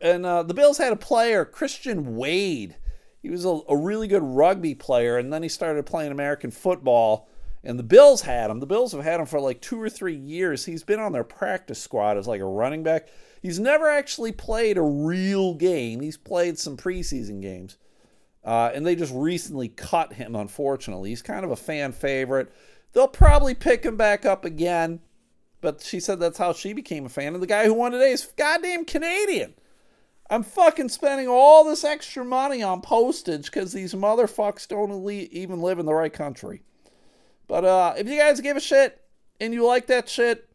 And 0.00 0.24
uh, 0.24 0.42
the 0.42 0.54
Bills 0.54 0.78
had 0.78 0.92
a 0.92 0.96
player, 0.96 1.44
Christian 1.44 2.16
Wade. 2.16 2.76
He 3.22 3.30
was 3.30 3.44
a, 3.44 3.60
a 3.68 3.76
really 3.76 4.08
good 4.08 4.22
rugby 4.22 4.74
player, 4.74 5.18
and 5.18 5.32
then 5.32 5.42
he 5.42 5.48
started 5.48 5.86
playing 5.86 6.12
American 6.12 6.50
football 6.50 7.28
and 7.64 7.78
the 7.78 7.84
Bills 7.84 8.22
had 8.22 8.50
him. 8.50 8.60
The 8.60 8.66
Bills 8.66 8.92
have 8.92 9.04
had 9.04 9.20
him 9.20 9.26
for 9.26 9.40
like 9.40 9.60
two 9.60 9.80
or 9.80 9.90
three 9.90 10.14
years. 10.14 10.64
He's 10.64 10.84
been 10.84 11.00
on 11.00 11.12
their 11.12 11.24
practice 11.24 11.80
squad 11.80 12.16
as 12.16 12.26
like 12.28 12.40
a 12.40 12.46
running 12.46 12.82
back. 12.82 13.08
He's 13.42 13.58
never 13.58 13.88
actually 13.88 14.32
played 14.32 14.78
a 14.78 14.82
real 14.82 15.54
game. 15.54 16.00
He's 16.00 16.16
played 16.16 16.58
some 16.58 16.76
preseason 16.76 17.42
games. 17.42 17.76
Uh, 18.44 18.70
and 18.72 18.86
they 18.86 18.94
just 18.94 19.12
recently 19.14 19.68
cut 19.68 20.14
him, 20.14 20.34
unfortunately. 20.36 21.10
He's 21.10 21.22
kind 21.22 21.44
of 21.44 21.50
a 21.50 21.56
fan 21.56 21.92
favorite. 21.92 22.52
They'll 22.92 23.08
probably 23.08 23.54
pick 23.54 23.84
him 23.84 23.96
back 23.96 24.24
up 24.24 24.44
again. 24.44 25.00
But 25.60 25.82
she 25.82 25.98
said 25.98 26.20
that's 26.20 26.38
how 26.38 26.52
she 26.52 26.72
became 26.72 27.04
a 27.04 27.08
fan. 27.08 27.34
And 27.34 27.42
the 27.42 27.46
guy 27.46 27.64
who 27.64 27.74
won 27.74 27.92
today 27.92 28.12
is 28.12 28.32
goddamn 28.36 28.84
Canadian. 28.84 29.54
I'm 30.30 30.42
fucking 30.42 30.90
spending 30.90 31.26
all 31.26 31.64
this 31.64 31.84
extra 31.84 32.24
money 32.24 32.62
on 32.62 32.82
postage 32.82 33.46
because 33.46 33.72
these 33.72 33.94
motherfuckers 33.94 34.68
don't 34.68 35.10
even 35.10 35.62
live 35.62 35.78
in 35.78 35.86
the 35.86 35.94
right 35.94 36.12
country. 36.12 36.62
But 37.46 37.64
uh, 37.64 37.94
if 37.96 38.06
you 38.08 38.18
guys 38.18 38.40
give 38.40 38.56
a 38.56 38.60
shit 38.60 39.00
and 39.40 39.54
you 39.54 39.64
like 39.66 39.86
that 39.86 40.08
shit, 40.08 40.48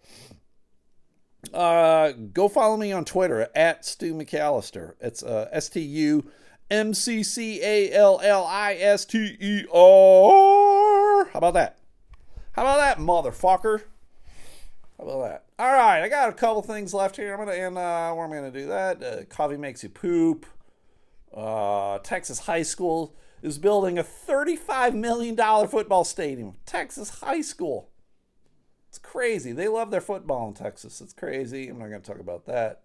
uh, 1.54 2.12
go 2.12 2.48
follow 2.48 2.78
me 2.78 2.92
on 2.92 3.04
Twitter 3.04 3.50
at 3.56 3.84
Stu 3.84 4.14
McAllister. 4.14 4.94
It's 5.02 5.24
uh, 5.24 5.50
S 5.52 5.70
T 5.70 5.82
U 5.82 6.24
M 6.70 6.94
C 6.94 7.24
C 7.24 7.60
A 7.64 7.92
L 7.92 8.22
L 8.24 8.46
I 8.46 8.76
S 8.76 9.06
T 9.06 9.38
E 9.40 9.66
R. 9.74 11.26
How 11.26 11.38
about 11.40 11.56
that? 11.56 11.80
How 12.52 12.62
about 12.62 12.78
that, 12.78 12.98
motherfucker? 13.00 13.82
How 15.04 15.10
about 15.10 15.28
that? 15.28 15.44
All 15.60 15.74
right, 15.74 16.02
I 16.02 16.08
got 16.08 16.30
a 16.30 16.34
couple 16.34 16.62
things 16.62 16.94
left 16.94 17.18
here. 17.18 17.34
I'm 17.34 17.40
gonna 17.40 17.52
and 17.52 17.78
uh, 17.78 18.14
where 18.14 18.24
am 18.24 18.32
gonna 18.32 18.52
do 18.52 18.68
that? 18.68 19.04
Uh, 19.04 19.24
coffee 19.26 19.58
makes 19.58 19.84
you 19.84 19.90
poop. 19.90 20.46
Uh, 21.34 22.00
Texas 22.00 22.40
high 22.40 22.62
school 22.62 23.14
is 23.42 23.58
building 23.58 24.00
a 24.00 24.04
$35 24.04 24.94
million 24.94 25.36
football 25.68 26.06
stadium. 26.06 26.54
Texas 26.66 27.20
High 27.20 27.42
School. 27.42 27.90
It's 28.88 28.98
crazy. 28.98 29.52
They 29.52 29.68
love 29.68 29.92
their 29.92 30.00
football 30.00 30.48
in 30.48 30.54
Texas. 30.54 31.02
It's 31.02 31.12
crazy. 31.12 31.68
I'm 31.68 31.80
not 31.80 31.90
to 31.90 32.00
talk 32.00 32.20
about 32.20 32.46
that. 32.46 32.84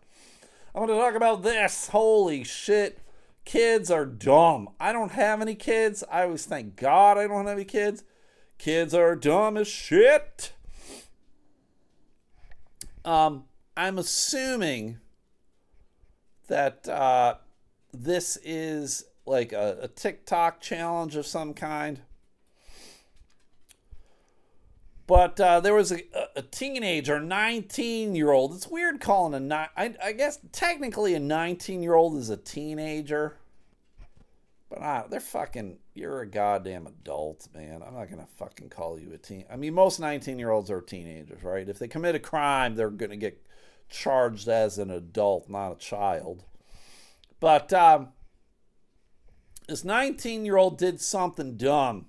I'm 0.74 0.88
to 0.88 0.94
talk 0.94 1.14
about 1.14 1.44
this. 1.44 1.88
Holy 1.88 2.42
shit. 2.42 2.98
Kids 3.44 3.90
are 3.90 4.06
dumb. 4.06 4.70
I 4.80 4.92
don't 4.92 5.12
have 5.12 5.40
any 5.40 5.54
kids. 5.54 6.02
I 6.10 6.24
always 6.24 6.46
thank 6.46 6.74
God 6.74 7.16
I 7.16 7.28
don't 7.28 7.46
have 7.46 7.56
any 7.56 7.64
kids. 7.64 8.02
Kids 8.58 8.92
are 8.92 9.14
dumb 9.14 9.56
as 9.56 9.68
shit. 9.68 10.52
Um, 13.08 13.44
I'm 13.74 13.98
assuming 13.98 14.98
that 16.48 16.86
uh, 16.86 17.36
this 17.90 18.36
is 18.44 19.06
like 19.24 19.54
a, 19.54 19.78
a 19.80 19.88
TikTok 19.88 20.60
challenge 20.60 21.16
of 21.16 21.26
some 21.26 21.54
kind. 21.54 22.00
But 25.06 25.40
uh, 25.40 25.60
there 25.60 25.72
was 25.72 25.90
a, 25.90 26.02
a 26.36 26.42
teenager, 26.42 27.18
19 27.18 28.14
year 28.14 28.30
old. 28.30 28.52
It's 28.52 28.68
weird 28.68 29.00
calling 29.00 29.32
a 29.32 29.40
nine. 29.40 29.68
I, 29.74 29.94
I 30.04 30.12
guess 30.12 30.38
technically 30.52 31.14
a 31.14 31.20
19 31.20 31.82
year 31.82 31.94
old 31.94 32.18
is 32.18 32.28
a 32.28 32.36
teenager. 32.36 33.38
But 34.68 34.82
uh, 34.82 35.04
they're 35.08 35.20
fucking. 35.20 35.78
You're 35.98 36.20
a 36.20 36.26
goddamn 36.28 36.86
adult, 36.86 37.48
man. 37.52 37.82
I'm 37.84 37.94
not 37.94 38.08
gonna 38.08 38.28
fucking 38.36 38.68
call 38.68 39.00
you 39.00 39.12
a 39.12 39.18
teen. 39.18 39.44
I 39.50 39.56
mean, 39.56 39.74
most 39.74 39.98
19 39.98 40.38
year 40.38 40.50
olds 40.50 40.70
are 40.70 40.80
teenagers, 40.80 41.42
right? 41.42 41.68
If 41.68 41.80
they 41.80 41.88
commit 41.88 42.14
a 42.14 42.20
crime, 42.20 42.76
they're 42.76 42.88
gonna 42.88 43.16
get 43.16 43.44
charged 43.88 44.46
as 44.46 44.78
an 44.78 44.92
adult, 44.92 45.50
not 45.50 45.72
a 45.72 45.78
child. 45.78 46.44
But 47.40 47.72
um, 47.72 48.10
this 49.66 49.82
19 49.82 50.44
year 50.44 50.56
old 50.56 50.78
did 50.78 51.00
something 51.00 51.56
dumb. 51.56 52.06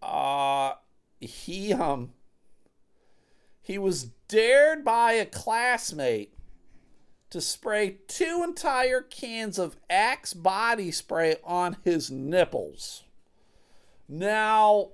Uh, 0.00 0.76
he, 1.20 1.74
um, 1.74 2.14
he 3.60 3.76
was 3.76 4.04
dared 4.28 4.82
by 4.82 5.12
a 5.12 5.26
classmate 5.26 6.35
to 7.30 7.40
spray 7.40 7.98
two 8.06 8.42
entire 8.44 9.00
cans 9.00 9.58
of 9.58 9.76
Axe 9.90 10.32
body 10.34 10.90
spray 10.90 11.36
on 11.44 11.76
his 11.84 12.10
nipples. 12.10 13.02
Now, 14.08 14.90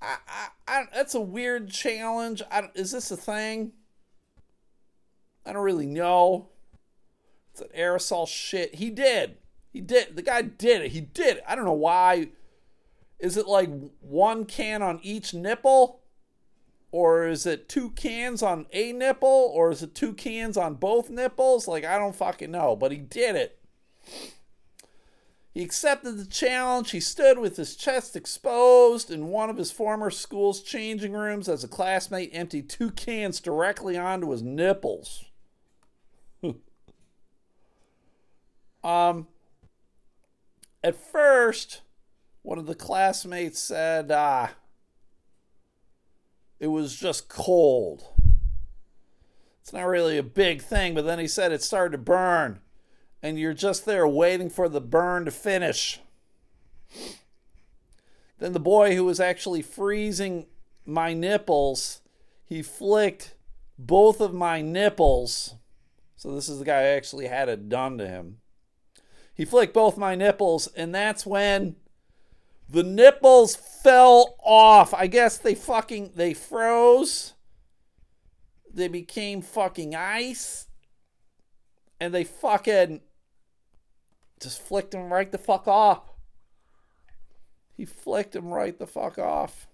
I, 0.00 0.16
I, 0.28 0.48
I, 0.68 0.84
that's 0.94 1.14
a 1.14 1.20
weird 1.20 1.70
challenge. 1.70 2.42
is 2.74 2.92
this 2.92 3.10
a 3.10 3.16
thing? 3.16 3.72
I 5.44 5.52
don't 5.52 5.62
really 5.62 5.86
know. 5.86 6.48
It's 7.50 7.60
an 7.60 7.68
aerosol 7.76 8.28
shit. 8.28 8.76
He 8.76 8.90
did. 8.90 9.36
He 9.72 9.80
did. 9.80 10.16
The 10.16 10.22
guy 10.22 10.42
did 10.42 10.82
it. 10.82 10.92
He 10.92 11.00
did 11.00 11.38
it. 11.38 11.44
I 11.46 11.54
don't 11.54 11.64
know 11.64 11.72
why. 11.72 12.28
Is 13.18 13.36
it 13.36 13.46
like 13.46 13.70
one 14.00 14.44
can 14.44 14.82
on 14.82 15.00
each 15.02 15.34
nipple? 15.34 16.01
Or 16.92 17.26
is 17.26 17.46
it 17.46 17.70
two 17.70 17.90
cans 17.90 18.42
on 18.42 18.66
a 18.70 18.92
nipple? 18.92 19.50
Or 19.54 19.70
is 19.70 19.82
it 19.82 19.94
two 19.94 20.12
cans 20.12 20.58
on 20.58 20.74
both 20.74 21.08
nipples? 21.08 21.66
Like, 21.66 21.84
I 21.84 21.98
don't 21.98 22.14
fucking 22.14 22.50
know. 22.50 22.76
But 22.76 22.92
he 22.92 22.98
did 22.98 23.34
it. 23.34 23.58
He 25.54 25.62
accepted 25.62 26.18
the 26.18 26.26
challenge. 26.26 26.90
He 26.92 27.00
stood 27.00 27.38
with 27.38 27.56
his 27.56 27.76
chest 27.76 28.14
exposed 28.14 29.10
in 29.10 29.28
one 29.28 29.50
of 29.50 29.56
his 29.56 29.70
former 29.70 30.10
school's 30.10 30.62
changing 30.62 31.12
rooms 31.12 31.48
as 31.48 31.64
a 31.64 31.68
classmate 31.68 32.30
emptied 32.32 32.68
two 32.70 32.90
cans 32.90 33.40
directly 33.40 33.98
onto 33.98 34.30
his 34.30 34.42
nipples. 34.42 35.26
um, 38.84 39.26
at 40.82 40.96
first, 40.96 41.82
one 42.40 42.58
of 42.58 42.66
the 42.66 42.74
classmates 42.74 43.58
said, 43.58 44.10
ah, 44.10 44.52
it 46.62 46.68
was 46.68 46.94
just 46.94 47.28
cold. 47.28 48.04
It's 49.60 49.72
not 49.72 49.82
really 49.82 50.16
a 50.16 50.22
big 50.22 50.62
thing, 50.62 50.94
but 50.94 51.04
then 51.04 51.18
he 51.18 51.26
said 51.26 51.50
it 51.50 51.60
started 51.60 51.90
to 51.90 51.98
burn, 51.98 52.60
and 53.20 53.36
you're 53.36 53.52
just 53.52 53.84
there 53.84 54.06
waiting 54.06 54.48
for 54.48 54.68
the 54.68 54.80
burn 54.80 55.24
to 55.24 55.32
finish. 55.32 55.98
Then 58.38 58.52
the 58.52 58.60
boy 58.60 58.94
who 58.94 59.04
was 59.04 59.18
actually 59.18 59.60
freezing 59.60 60.46
my 60.86 61.12
nipples, 61.12 62.00
he 62.44 62.62
flicked 62.62 63.34
both 63.76 64.20
of 64.20 64.32
my 64.32 64.62
nipples 64.62 65.56
So 66.14 66.32
this 66.32 66.48
is 66.48 66.60
the 66.60 66.64
guy 66.64 66.82
actually 66.82 67.26
had 67.26 67.48
it 67.48 67.68
done 67.68 67.98
to 67.98 68.06
him. 68.06 68.36
He 69.34 69.44
flicked 69.44 69.74
both 69.74 69.96
my 69.98 70.14
nipples, 70.14 70.68
and 70.76 70.94
that's 70.94 71.26
when 71.26 71.74
the 72.72 72.82
nipples 72.82 73.54
fell 73.54 74.36
off. 74.42 74.94
I 74.94 75.06
guess 75.06 75.36
they 75.36 75.54
fucking 75.54 76.12
they 76.16 76.32
froze. 76.32 77.34
They 78.72 78.88
became 78.88 79.42
fucking 79.42 79.94
ice. 79.94 80.66
And 82.00 82.14
they 82.14 82.24
fucking 82.24 83.02
just 84.40 84.62
flicked 84.62 84.94
him 84.94 85.12
right 85.12 85.30
the 85.30 85.38
fuck 85.38 85.68
off. 85.68 86.00
He 87.76 87.84
flicked 87.84 88.34
him 88.34 88.48
right 88.48 88.76
the 88.78 88.86
fuck 88.86 89.18
off. 89.18 89.68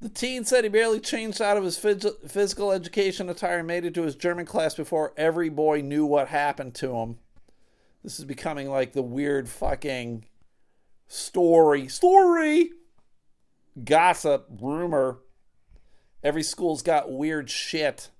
The 0.00 0.08
teen 0.08 0.44
said 0.44 0.64
he 0.64 0.68
barely 0.68 1.00
changed 1.00 1.40
out 1.40 1.56
of 1.56 1.64
his 1.64 1.78
phys- 1.78 2.28
physical 2.28 2.72
education 2.72 3.30
attire 3.30 3.58
and 3.58 3.68
made 3.68 3.84
it 3.84 3.94
to 3.94 4.02
his 4.02 4.16
German 4.16 4.46
class 4.46 4.74
before 4.74 5.14
every 5.16 5.48
boy 5.48 5.80
knew 5.80 6.04
what 6.04 6.28
happened 6.28 6.74
to 6.74 6.96
him. 6.96 7.18
This 8.04 8.18
is 8.18 8.26
becoming 8.26 8.68
like 8.68 8.92
the 8.92 9.02
weird 9.02 9.48
fucking 9.48 10.26
story, 11.08 11.88
story, 11.88 12.70
gossip, 13.82 14.46
rumor. 14.60 15.20
Every 16.22 16.42
school's 16.42 16.82
got 16.82 17.10
weird 17.10 17.48
shit 17.48 18.10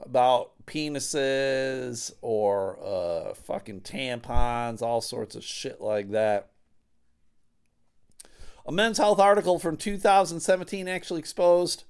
about 0.00 0.52
penises 0.64 2.12
or 2.22 2.78
uh, 2.80 3.34
fucking 3.34 3.80
tampons, 3.80 4.80
all 4.80 5.00
sorts 5.00 5.34
of 5.34 5.42
shit 5.42 5.80
like 5.80 6.12
that. 6.12 6.50
A 8.64 8.70
Men's 8.70 8.98
Health 8.98 9.18
article 9.18 9.58
from 9.58 9.76
2017 9.76 10.86
actually 10.86 11.18
exposed, 11.18 11.82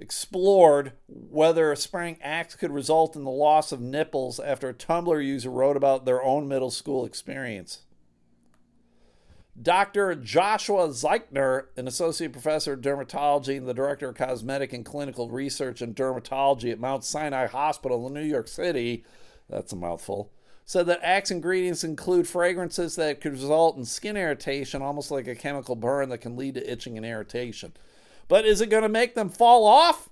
explored 0.00 0.92
whether 1.06 1.70
a 1.70 1.76
spraying 1.76 2.18
Axe 2.22 2.56
could 2.56 2.72
result 2.72 3.14
in 3.14 3.24
the 3.24 3.30
loss 3.30 3.70
of 3.70 3.80
nipples 3.80 4.40
after 4.40 4.68
a 4.68 4.74
Tumblr 4.74 5.24
user 5.24 5.50
wrote 5.50 5.76
about 5.76 6.06
their 6.06 6.22
own 6.22 6.48
middle 6.48 6.70
school 6.70 7.04
experience. 7.04 7.82
Dr. 9.60 10.14
Joshua 10.14 10.88
Zeichner, 10.88 11.66
an 11.76 11.86
associate 11.86 12.32
professor 12.32 12.72
of 12.72 12.80
dermatology 12.80 13.58
and 13.58 13.68
the 13.68 13.74
director 13.74 14.08
of 14.08 14.14
cosmetic 14.14 14.72
and 14.72 14.86
clinical 14.86 15.28
research 15.28 15.82
in 15.82 15.94
dermatology 15.94 16.72
at 16.72 16.80
Mount 16.80 17.04
Sinai 17.04 17.46
Hospital 17.46 18.06
in 18.06 18.14
New 18.14 18.22
York 18.22 18.48
City, 18.48 19.04
that's 19.50 19.72
a 19.72 19.76
mouthful, 19.76 20.32
said 20.64 20.86
that 20.86 21.00
Axe 21.02 21.30
ingredients 21.30 21.84
include 21.84 22.26
fragrances 22.26 22.96
that 22.96 23.20
could 23.20 23.32
result 23.32 23.76
in 23.76 23.84
skin 23.84 24.16
irritation, 24.16 24.80
almost 24.80 25.10
like 25.10 25.26
a 25.26 25.34
chemical 25.34 25.76
burn 25.76 26.08
that 26.08 26.18
can 26.18 26.36
lead 26.36 26.54
to 26.54 26.72
itching 26.72 26.96
and 26.96 27.04
irritation. 27.04 27.72
But 28.30 28.46
is 28.46 28.60
it 28.60 28.70
going 28.70 28.84
to 28.84 28.88
make 28.88 29.16
them 29.16 29.28
fall 29.28 29.66
off? 29.66 30.08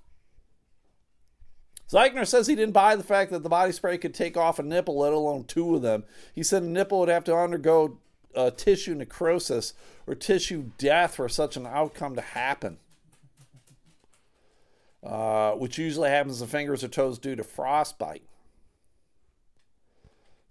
Zeichner 1.89 2.27
says 2.27 2.47
he 2.47 2.55
didn't 2.55 2.73
buy 2.73 2.97
the 2.97 3.03
fact 3.03 3.31
that 3.31 3.43
the 3.43 3.49
body 3.49 3.71
spray 3.71 3.97
could 3.97 4.13
take 4.13 4.35
off 4.35 4.59
a 4.59 4.63
nipple, 4.63 4.99
let 4.99 5.13
alone 5.13 5.45
two 5.45 5.73
of 5.73 5.81
them. 5.81 6.03
He 6.35 6.43
said 6.43 6.61
a 6.61 6.67
nipple 6.67 6.99
would 6.99 7.07
have 7.07 7.23
to 7.23 7.35
undergo 7.35 7.97
uh, 8.35 8.51
tissue 8.51 8.93
necrosis 8.93 9.73
or 10.05 10.15
tissue 10.15 10.71
death 10.77 11.15
for 11.15 11.29
such 11.29 11.55
an 11.55 11.65
outcome 11.65 12.17
to 12.17 12.21
happen, 12.21 12.79
uh, 15.01 15.51
which 15.51 15.77
usually 15.77 16.09
happens 16.09 16.41
to 16.41 16.45
fingers 16.45 16.83
or 16.83 16.89
toes 16.89 17.19
due 17.19 17.37
to 17.37 17.43
frostbite. 17.43 18.23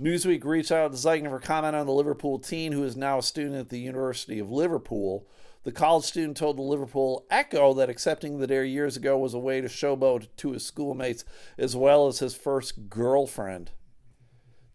Newsweek 0.00 0.44
reached 0.44 0.70
out 0.70 0.92
to 0.92 0.96
Zeichner 0.96 1.28
for 1.28 1.40
comment 1.40 1.74
on 1.74 1.86
the 1.86 1.92
Liverpool 1.92 2.38
teen 2.38 2.70
who 2.70 2.84
is 2.84 2.96
now 2.96 3.18
a 3.18 3.22
student 3.22 3.56
at 3.56 3.68
the 3.68 3.80
University 3.80 4.38
of 4.38 4.48
Liverpool. 4.48 5.26
The 5.64 5.72
college 5.72 6.04
student 6.04 6.36
told 6.36 6.56
the 6.56 6.62
Liverpool 6.62 7.26
Echo 7.30 7.74
that 7.74 7.90
accepting 7.90 8.38
the 8.38 8.46
dare 8.46 8.64
years 8.64 8.96
ago 8.96 9.18
was 9.18 9.34
a 9.34 9.40
way 9.40 9.60
to 9.60 9.66
showboat 9.66 10.28
to 10.36 10.52
his 10.52 10.64
schoolmates 10.64 11.24
as 11.58 11.74
well 11.74 12.06
as 12.06 12.20
his 12.20 12.36
first 12.36 12.88
girlfriend. 12.88 13.72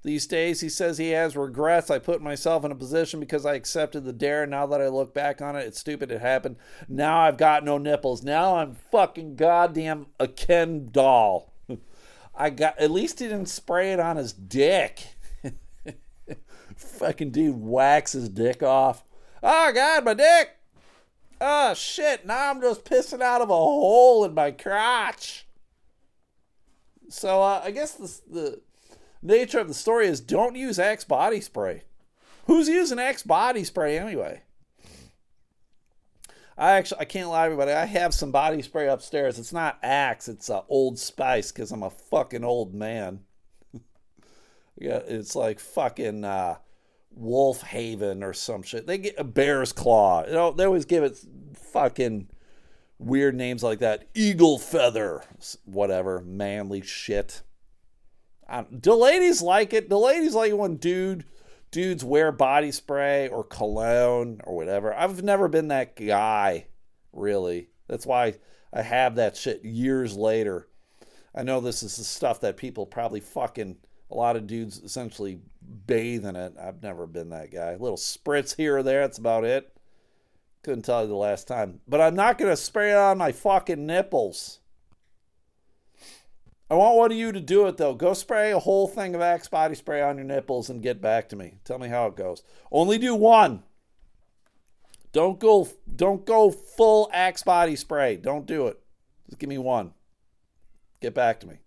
These 0.04 0.28
days, 0.28 0.60
he 0.60 0.68
says 0.68 0.98
he 0.98 1.12
has 1.12 1.38
regrets. 1.38 1.90
I 1.90 2.00
put 2.00 2.22
myself 2.22 2.66
in 2.66 2.74
a 2.74 2.76
position 2.76 3.22
because 3.22 3.46
I 3.46 3.56
accepted 3.56 4.04
the 4.04 4.12
dare. 4.12 4.46
Now 4.46 4.66
that 4.66 4.82
I 4.82 4.90
look 4.90 5.14
back 5.14 5.42
on 5.42 5.56
it, 5.56 5.66
it's 5.66 5.80
stupid. 5.80 6.12
It 6.12 6.20
happened. 6.20 6.58
Now 6.90 7.22
I've 7.22 7.38
got 7.38 7.64
no 7.64 7.78
nipples. 7.78 8.24
Now 8.24 8.58
I'm 8.58 8.76
fucking 8.76 9.38
goddamn 9.38 10.08
a 10.20 10.28
Ken 10.28 10.90
doll. 10.92 11.53
I 12.36 12.50
got, 12.50 12.80
at 12.80 12.92
least 12.92 13.20
he 13.20 13.28
didn't 13.28 13.48
spray 13.48 13.94
it 13.94 14.00
on 14.00 14.18
his 14.18 14.34
dick. 14.34 15.16
fucking 16.76 17.32
dude 17.32 17.56
whacks 17.56 18.14
his 18.14 18.30
dick 18.30 18.64
off. 18.64 19.04
Oh, 19.42 19.72
God, 19.74 20.06
my 20.06 20.14
dick. 20.14 20.50
Oh, 21.40 21.74
shit. 21.74 22.26
Now 22.26 22.50
I'm 22.50 22.62
just 22.62 22.86
pissing 22.86 23.22
out 23.22 23.42
of 23.42 23.50
a 23.50 23.54
hole 23.54 24.24
in 24.26 24.34
my 24.34 24.52
crotch. 24.52 25.46
So 27.10 27.44
uh, 27.44 27.62
I 27.64 27.72
guess 27.72 27.94
the, 27.94 28.22
the 28.32 28.62
nature 29.22 29.60
of 29.60 29.68
the 29.68 29.74
story 29.74 30.08
is 30.08 30.20
don't 30.20 30.56
use 30.56 30.80
Axe 30.80 31.04
body 31.04 31.42
spray. 31.42 31.84
Who's 32.48 32.68
using 32.68 33.00
Axe 33.00 33.24
body 33.24 33.64
spray 33.64 34.00
anyway? 34.00 34.42
I 36.58 36.74
actually 36.74 37.02
I 37.02 37.06
can't 37.06 37.30
lie 37.30 37.46
everybody. 37.46 37.72
I 37.72 37.86
have 37.86 38.14
some 38.14 38.32
body 38.32 38.62
spray 38.62 38.88
upstairs. 38.88 39.40
It's 39.40 39.54
not 39.54 39.80
Axe. 39.82 40.28
It's 40.28 40.50
uh, 40.50 40.62
Old 40.70 41.00
Spice 41.00 41.52
because 41.52 41.72
I'm 41.72 41.84
a 41.84 41.90
fucking 41.90 42.44
old 42.44 42.74
man. 42.74 43.22
yeah, 44.78 45.00
it's 45.08 45.36
like 45.36 45.60
fucking 45.60 46.24
uh, 46.24 46.58
Wolf 47.12 47.62
Haven 47.62 48.24
or 48.24 48.34
some 48.34 48.62
shit. 48.62 48.86
They 48.86 49.00
get 49.00 49.16
a 49.18 49.24
Bear's 49.24 49.72
Claw. 49.72 50.26
You 50.26 50.34
know, 50.34 50.52
they 50.52 50.66
always 50.66 50.86
give 50.86 51.04
it 51.04 51.18
fucking 51.56 52.30
weird 53.00 53.36
names 53.36 53.64
like 53.64 53.80
that. 53.80 54.08
Eagle 54.14 54.60
Feather, 54.60 55.24
whatever, 55.66 56.22
manly 56.22 56.82
shit. 56.82 57.42
Um, 58.48 58.68
do 58.80 58.94
ladies 58.94 59.42
like 59.42 59.74
it? 59.74 59.90
Do 59.90 59.98
ladies 59.98 60.36
like 60.36 60.54
when 60.54 60.76
dude 60.76 61.26
dudes 61.74 62.06
wear 62.06 62.32
body 62.32 62.72
spray 62.72 63.28
or 63.28 63.44
cologne 63.44 64.40
or 64.46 64.56
whatever? 64.56 64.94
I've 64.94 65.24
never 65.24 65.50
been 65.50 65.68
that 65.68 65.98
guy, 65.98 66.68
really. 67.12 67.70
That's 67.88 68.06
why 68.06 68.36
I 68.72 68.84
have 68.84 69.16
that 69.16 69.36
shit 69.36 69.66
years 69.66 70.16
later. 70.16 70.70
I 71.36 71.44
know 71.44 71.60
this 71.60 71.84
is 71.84 71.98
the 71.98 72.04
stuff 72.04 72.40
that 72.42 72.56
people 72.56 72.86
probably 72.86 73.20
fucking 73.20 73.78
a 74.12 74.16
lot 74.16 74.36
of 74.36 74.48
dudes 74.48 74.80
essentially 74.80 75.40
bathe 75.88 76.26
in 76.26 76.36
it. 76.36 76.54
I've 76.62 76.84
never 76.84 77.08
been 77.08 77.30
that 77.30 77.52
guy. 77.52 77.72
Little 77.72 77.98
spritz 77.98 78.56
here 78.56 78.78
or 78.78 78.84
there, 78.84 79.02
that's 79.02 79.18
about 79.18 79.44
it. 79.44 79.76
Couldn't 80.64 80.86
tell 80.86 81.02
you 81.02 81.08
the 81.08 81.16
last 81.16 81.48
time. 81.48 81.82
But 81.88 82.00
I'm 82.00 82.16
not 82.16 82.38
to 82.52 82.56
spray 82.56 82.92
it 82.92 82.98
on 82.98 83.18
my 83.18 83.32
fucking 83.32 83.86
nipples. 83.86 84.60
I 86.70 86.76
want 86.76 86.96
one 86.96 87.12
of 87.12 87.18
you 87.18 87.32
to 87.32 87.40
do 87.40 87.68
it 87.68 87.78
though. 87.78 87.94
Go 87.94 88.14
spray 88.14 88.52
a 88.52 88.60
whole 88.60 88.88
thing 88.88 89.14
of 89.16 89.22
Axe 89.22 89.48
body 89.48 89.76
spray 89.76 90.02
on 90.02 90.18
your 90.18 90.26
nipples 90.26 90.70
and 90.70 90.82
get 90.82 91.02
back 91.02 91.30
to 91.30 91.36
me. 91.36 91.56
Tell 91.66 91.78
me 91.78 91.90
how 91.90 92.08
it 92.08 92.16
goes. 92.16 92.44
Only 92.72 92.98
do 92.98 93.14
one. 93.14 93.64
Don't 95.12 95.40
go 95.40 95.68
don't 95.96 96.26
go 96.26 96.50
full 96.50 97.10
Axe 97.14 97.44
body 97.44 97.76
spray. 97.76 98.16
Don't 98.16 98.46
do 98.46 98.68
it. 98.68 98.80
Just 99.28 99.40
give 99.40 99.50
me 99.50 99.58
one. 99.58 99.94
Get 101.02 101.14
back 101.14 101.40
to 101.42 101.48
me. 101.48 101.58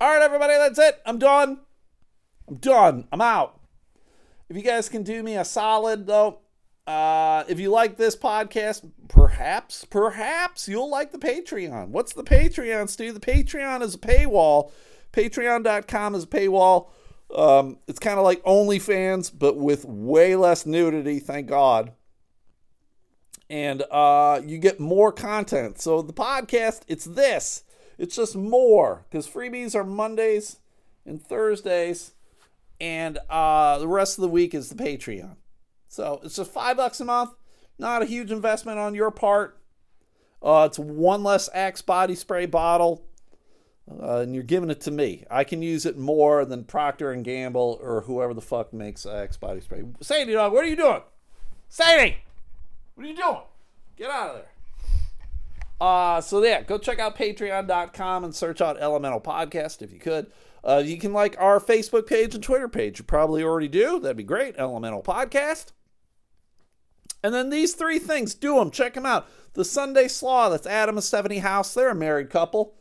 All 0.00 0.08
right, 0.08 0.22
everybody, 0.22 0.54
that's 0.54 0.78
it. 0.78 1.00
I'm 1.06 1.18
done. 1.18 1.60
I'm 2.48 2.56
done. 2.56 3.08
I'm 3.10 3.20
out. 3.20 3.60
If 4.48 4.56
you 4.56 4.62
guys 4.62 4.88
can 4.88 5.02
do 5.02 5.22
me 5.22 5.36
a 5.36 5.44
solid 5.44 6.06
though, 6.06 6.41
uh, 6.86 7.44
if 7.48 7.60
you 7.60 7.70
like 7.70 7.96
this 7.96 8.16
podcast, 8.16 8.90
perhaps, 9.08 9.84
perhaps 9.84 10.68
you'll 10.68 10.90
like 10.90 11.12
the 11.12 11.18
Patreon. 11.18 11.88
What's 11.88 12.12
the 12.12 12.24
Patreon, 12.24 12.88
Stu? 12.88 13.12
The 13.12 13.20
Patreon 13.20 13.82
is 13.82 13.94
a 13.94 13.98
paywall. 13.98 14.72
Patreon.com 15.12 16.14
is 16.14 16.24
a 16.24 16.26
paywall. 16.26 16.88
Um, 17.34 17.78
it's 17.86 17.98
kind 17.98 18.18
of 18.18 18.24
like 18.24 18.42
OnlyFans, 18.44 19.30
but 19.36 19.56
with 19.56 19.84
way 19.84 20.34
less 20.34 20.66
nudity, 20.66 21.18
thank 21.18 21.46
God. 21.46 21.92
And 23.48 23.82
uh, 23.90 24.40
you 24.44 24.58
get 24.58 24.80
more 24.80 25.12
content. 25.12 25.80
So 25.80 26.02
the 26.02 26.12
podcast, 26.12 26.82
it's 26.88 27.04
this. 27.04 27.64
It's 27.96 28.16
just 28.16 28.34
more 28.34 29.06
because 29.08 29.28
freebies 29.28 29.74
are 29.74 29.84
Mondays 29.84 30.58
and 31.06 31.22
Thursdays, 31.22 32.12
and 32.80 33.18
uh, 33.30 33.78
the 33.78 33.86
rest 33.86 34.18
of 34.18 34.22
the 34.22 34.28
week 34.28 34.54
is 34.54 34.70
the 34.70 34.82
Patreon. 34.82 35.36
So 35.92 36.20
it's 36.24 36.36
just 36.36 36.50
five 36.50 36.78
bucks 36.78 37.00
a 37.00 37.04
month. 37.04 37.34
Not 37.78 38.00
a 38.00 38.06
huge 38.06 38.32
investment 38.32 38.78
on 38.78 38.94
your 38.94 39.10
part. 39.10 39.60
Uh, 40.42 40.66
it's 40.66 40.78
one 40.78 41.22
less 41.22 41.50
Axe 41.52 41.82
body 41.82 42.14
spray 42.14 42.46
bottle, 42.46 43.04
uh, 43.90 44.20
and 44.20 44.34
you're 44.34 44.42
giving 44.42 44.70
it 44.70 44.80
to 44.80 44.90
me. 44.90 45.24
I 45.30 45.44
can 45.44 45.60
use 45.60 45.84
it 45.84 45.98
more 45.98 46.46
than 46.46 46.64
Procter 46.64 47.12
and 47.12 47.22
Gamble 47.22 47.78
or 47.82 48.00
whoever 48.00 48.32
the 48.32 48.40
fuck 48.40 48.72
makes 48.72 49.04
Axe 49.04 49.36
body 49.36 49.60
spray. 49.60 49.84
Sadie, 50.00 50.32
dog, 50.32 50.54
what 50.54 50.64
are 50.64 50.68
you 50.68 50.76
doing? 50.76 51.02
Sadie, 51.68 52.16
what 52.94 53.04
are 53.04 53.10
you 53.10 53.16
doing? 53.16 53.42
Get 53.96 54.10
out 54.10 54.30
of 54.30 54.36
there. 54.36 54.48
Uh, 55.78 56.22
so 56.22 56.42
yeah, 56.42 56.62
go 56.62 56.78
check 56.78 57.00
out 57.00 57.18
patreon.com 57.18 58.24
and 58.24 58.34
search 58.34 58.62
out 58.62 58.80
Elemental 58.80 59.20
Podcast 59.20 59.82
if 59.82 59.92
you 59.92 59.98
could. 59.98 60.32
Uh, 60.64 60.82
you 60.82 60.96
can 60.96 61.12
like 61.12 61.36
our 61.38 61.60
Facebook 61.60 62.06
page 62.06 62.34
and 62.34 62.42
Twitter 62.42 62.68
page. 62.68 62.98
You 62.98 63.04
probably 63.04 63.42
already 63.42 63.68
do. 63.68 64.00
That'd 64.00 64.16
be 64.16 64.22
great. 64.22 64.54
Elemental 64.56 65.02
Podcast. 65.02 65.72
And 67.22 67.32
then 67.32 67.50
these 67.50 67.74
three 67.74 67.98
things, 67.98 68.34
do 68.34 68.56
them. 68.56 68.70
Check 68.70 68.94
them 68.94 69.06
out. 69.06 69.28
The 69.54 69.64
Sunday 69.64 70.08
Slaw, 70.08 70.48
that's 70.48 70.66
Adam 70.66 70.96
and 70.96 71.04
Stephanie 71.04 71.38
House. 71.38 71.74
They're 71.74 71.90
a 71.90 71.94
married 71.94 72.30
couple. 72.30 72.74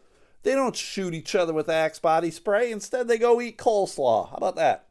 They 0.43 0.53
don't 0.53 0.75
shoot 0.75 1.13
each 1.13 1.35
other 1.35 1.53
with 1.53 1.69
Axe 1.69 1.99
body 1.99 2.31
spray. 2.31 2.71
Instead, 2.71 3.07
they 3.07 3.17
go 3.17 3.39
eat 3.41 3.57
coleslaw. 3.57 4.29
How 4.29 4.35
about 4.35 4.55
that? 4.55 4.87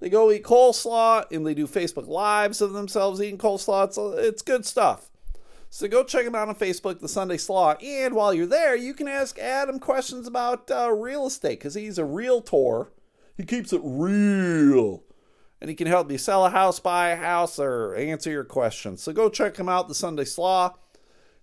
They 0.00 0.10
go 0.10 0.30
eat 0.30 0.42
coleslaw 0.42 1.30
and 1.30 1.46
they 1.46 1.54
do 1.54 1.66
Facebook 1.66 2.06
Lives 2.06 2.60
of 2.60 2.72
themselves 2.72 3.22
eating 3.22 3.38
coleslaw. 3.38 3.86
It's, 3.86 3.98
it's 3.98 4.42
good 4.42 4.66
stuff. 4.66 5.10
So 5.70 5.88
go 5.88 6.04
check 6.04 6.24
them 6.24 6.34
out 6.34 6.48
on 6.48 6.54
Facebook, 6.54 7.00
The 7.00 7.08
Sunday 7.08 7.36
Slaw. 7.36 7.74
And 7.82 8.14
while 8.14 8.34
you're 8.34 8.46
there, 8.46 8.76
you 8.76 8.94
can 8.94 9.08
ask 9.08 9.38
Adam 9.38 9.80
questions 9.80 10.26
about 10.26 10.70
uh, 10.70 10.92
real 10.92 11.26
estate 11.26 11.58
because 11.58 11.74
he's 11.74 11.98
a 11.98 12.04
realtor. 12.04 12.92
He 13.36 13.44
keeps 13.44 13.72
it 13.72 13.80
real. 13.82 15.02
And 15.64 15.70
he 15.70 15.74
can 15.74 15.86
help 15.86 16.10
you 16.10 16.18
sell 16.18 16.44
a 16.44 16.50
house, 16.50 16.78
buy 16.78 17.08
a 17.08 17.16
house, 17.16 17.58
or 17.58 17.94
answer 17.94 18.30
your 18.30 18.44
questions. 18.44 19.02
So 19.02 19.14
go 19.14 19.30
check 19.30 19.56
him 19.56 19.66
out, 19.66 19.88
The 19.88 19.94
Sunday 19.94 20.26
Slaw. 20.26 20.74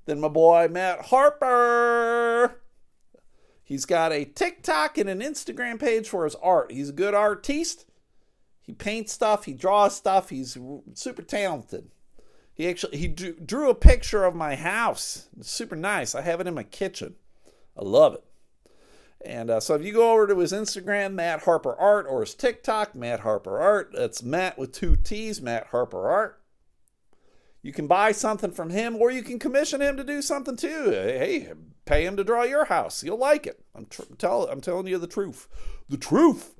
Then 0.06 0.20
my 0.20 0.28
boy 0.28 0.68
Matt 0.70 1.06
Harper. 1.06 2.62
He's 3.64 3.86
got 3.86 4.12
a 4.12 4.26
TikTok 4.26 5.00
and 5.00 5.10
an 5.10 5.22
Instagram 5.22 5.80
page 5.80 6.08
for 6.08 6.26
his 6.26 6.36
art. 6.36 6.72
He's 6.72 6.90
a 6.90 6.94
good 6.94 7.16
artiste. 7.16 7.88
He 8.62 8.74
paints 8.74 9.12
stuff, 9.12 9.46
he 9.46 9.56
draws 9.56 9.96
stuff, 9.96 10.30
he's 10.30 10.56
super 10.94 11.24
talented. 11.24 11.90
He 12.54 12.70
actually 12.70 13.00
he 13.00 13.08
drew 13.08 13.72
a 13.72 13.74
picture 13.74 14.24
of 14.24 14.36
my 14.36 14.54
house. 14.54 15.30
It's 15.40 15.50
super 15.50 15.76
nice. 15.76 16.14
I 16.14 16.22
have 16.22 16.40
it 16.40 16.46
in 16.46 16.54
my 16.54 16.62
kitchen. 16.62 17.16
I 17.76 17.84
love 17.84 18.14
it. 18.14 18.24
And 19.24 19.52
uh, 19.52 19.60
so 19.60 19.76
if 19.76 19.84
you 19.84 19.94
go 19.94 20.14
over 20.14 20.28
to 20.28 20.38
his 20.40 20.52
Instagram, 20.52 21.14
Matt 21.14 21.44
Harper 21.44 21.76
Art, 21.76 22.08
or 22.10 22.22
his 22.22 22.34
TikTok, 22.34 22.96
Matt 22.96 23.20
Harper 23.20 23.60
Art, 23.60 23.92
that's 23.94 24.24
Matt 24.24 24.58
with 24.58 24.72
two 24.72 24.96
T's, 24.96 25.42
Matt 25.42 25.68
Harper 25.68 26.10
Art. 26.10 26.42
You 27.62 27.72
can 27.72 27.86
buy 27.86 28.12
something 28.12 28.52
from 28.52 28.72
him, 28.72 28.96
or 28.96 29.12
you 29.12 29.22
can 29.22 29.38
commission 29.38 29.82
him 29.82 29.96
to 29.98 30.04
do 30.04 30.22
something 30.24 30.56
too. 30.56 30.90
Hey, 30.90 31.52
pay 31.86 32.06
him 32.06 32.18
to 32.18 32.24
draw 32.24 32.44
your 32.44 32.66
house. 32.66 33.04
You'll 33.04 33.20
like 33.20 33.46
it. 33.46 33.64
I'm 33.76 33.86
tr- 33.86 34.02
tell, 34.18 34.48
I'm 34.48 34.62
telling 34.62 34.88
you 34.88 34.98
the 34.98 35.06
truth. 35.06 35.48
The 35.88 35.98
truth. 35.98 36.56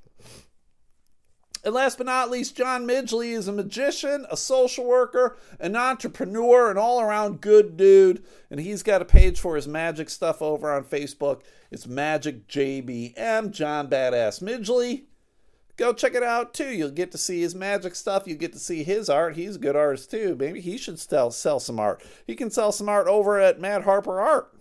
And 1.64 1.74
last 1.74 1.98
but 1.98 2.08
not 2.08 2.32
least, 2.32 2.56
John 2.56 2.88
Midgley 2.88 3.34
is 3.38 3.48
a 3.48 3.52
magician, 3.52 4.26
a 4.32 4.38
social 4.38 4.86
worker, 4.86 5.38
an 5.60 5.76
entrepreneur, 5.76 6.72
an 6.72 6.78
all 6.78 7.00
around 7.00 7.42
good 7.42 7.78
dude. 7.78 8.24
And 8.50 8.60
he's 8.60 8.82
got 8.82 9.02
a 9.02 9.06
page 9.06 9.40
for 9.40 9.56
his 9.56 9.68
magic 9.68 10.10
stuff 10.10 10.42
over 10.42 10.72
on 10.72 10.84
Facebook. 10.84 11.42
It's 11.72 11.88
Magic 11.88 12.48
JBM, 12.50 13.52
John 13.52 13.88
Badass 13.88 14.44
Midgley. 14.44 15.04
Go 15.78 15.94
check 15.94 16.14
it 16.14 16.22
out 16.22 16.54
too. 16.54 16.70
You'll 16.70 16.92
get 16.92 17.12
to 17.14 17.18
see 17.18 17.42
his 17.42 17.56
magic 17.56 17.96
stuff. 17.96 18.24
You'll 18.28 18.38
get 18.38 18.54
to 18.54 18.60
see 18.60 18.84
his 18.84 19.10
art. 19.10 19.36
He's 19.36 19.56
a 19.56 19.60
good 19.60 19.78
artist 19.78 20.12
too. 20.12 20.36
Maybe 20.38 20.60
he 20.60 20.78
should 20.78 21.00
sell, 21.00 21.32
sell 21.32 21.60
some 21.60 21.80
art. 21.80 22.04
He 22.28 22.36
can 22.36 22.52
sell 22.52 22.72
some 22.74 22.90
art 22.90 23.08
over 23.08 23.40
at 23.40 23.62
Matt 23.62 23.84
Harper 23.84 24.20
Art. 24.20 24.54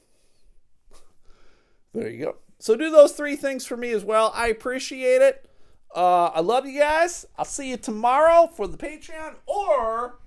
There 1.93 2.09
you 2.09 2.25
go. 2.25 2.37
So 2.61 2.77
do 2.77 2.91
those 2.91 3.13
three 3.13 3.37
things 3.37 3.67
for 3.67 3.77
me 3.77 3.91
as 3.91 4.05
well. 4.05 4.33
I 4.35 4.49
appreciate 4.49 5.21
it. 5.21 5.51
Uh, 5.95 6.27
I 6.27 6.41
love 6.41 6.65
you 6.65 6.79
guys. 6.79 7.27
I'll 7.37 7.45
see 7.45 7.71
you 7.71 7.77
tomorrow 7.77 8.47
for 8.47 8.69
the 8.69 8.79
Patreon 8.79 9.35
or 9.47 10.21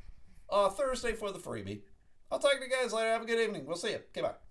uh, 0.49 0.69
Thursday 0.69 1.13
for 1.13 1.31
the 1.31 1.39
freebie. 1.39 1.79
I'll 2.29 2.39
talk 2.39 2.59
to 2.59 2.63
you 2.63 2.69
guys 2.69 2.91
later. 2.91 3.11
Have 3.11 3.21
a 3.21 3.25
good 3.25 3.39
evening. 3.39 3.65
We'll 3.65 3.77
see 3.77 3.91
you. 3.91 3.99
Okay, 4.11 4.21
bye. 4.21 4.42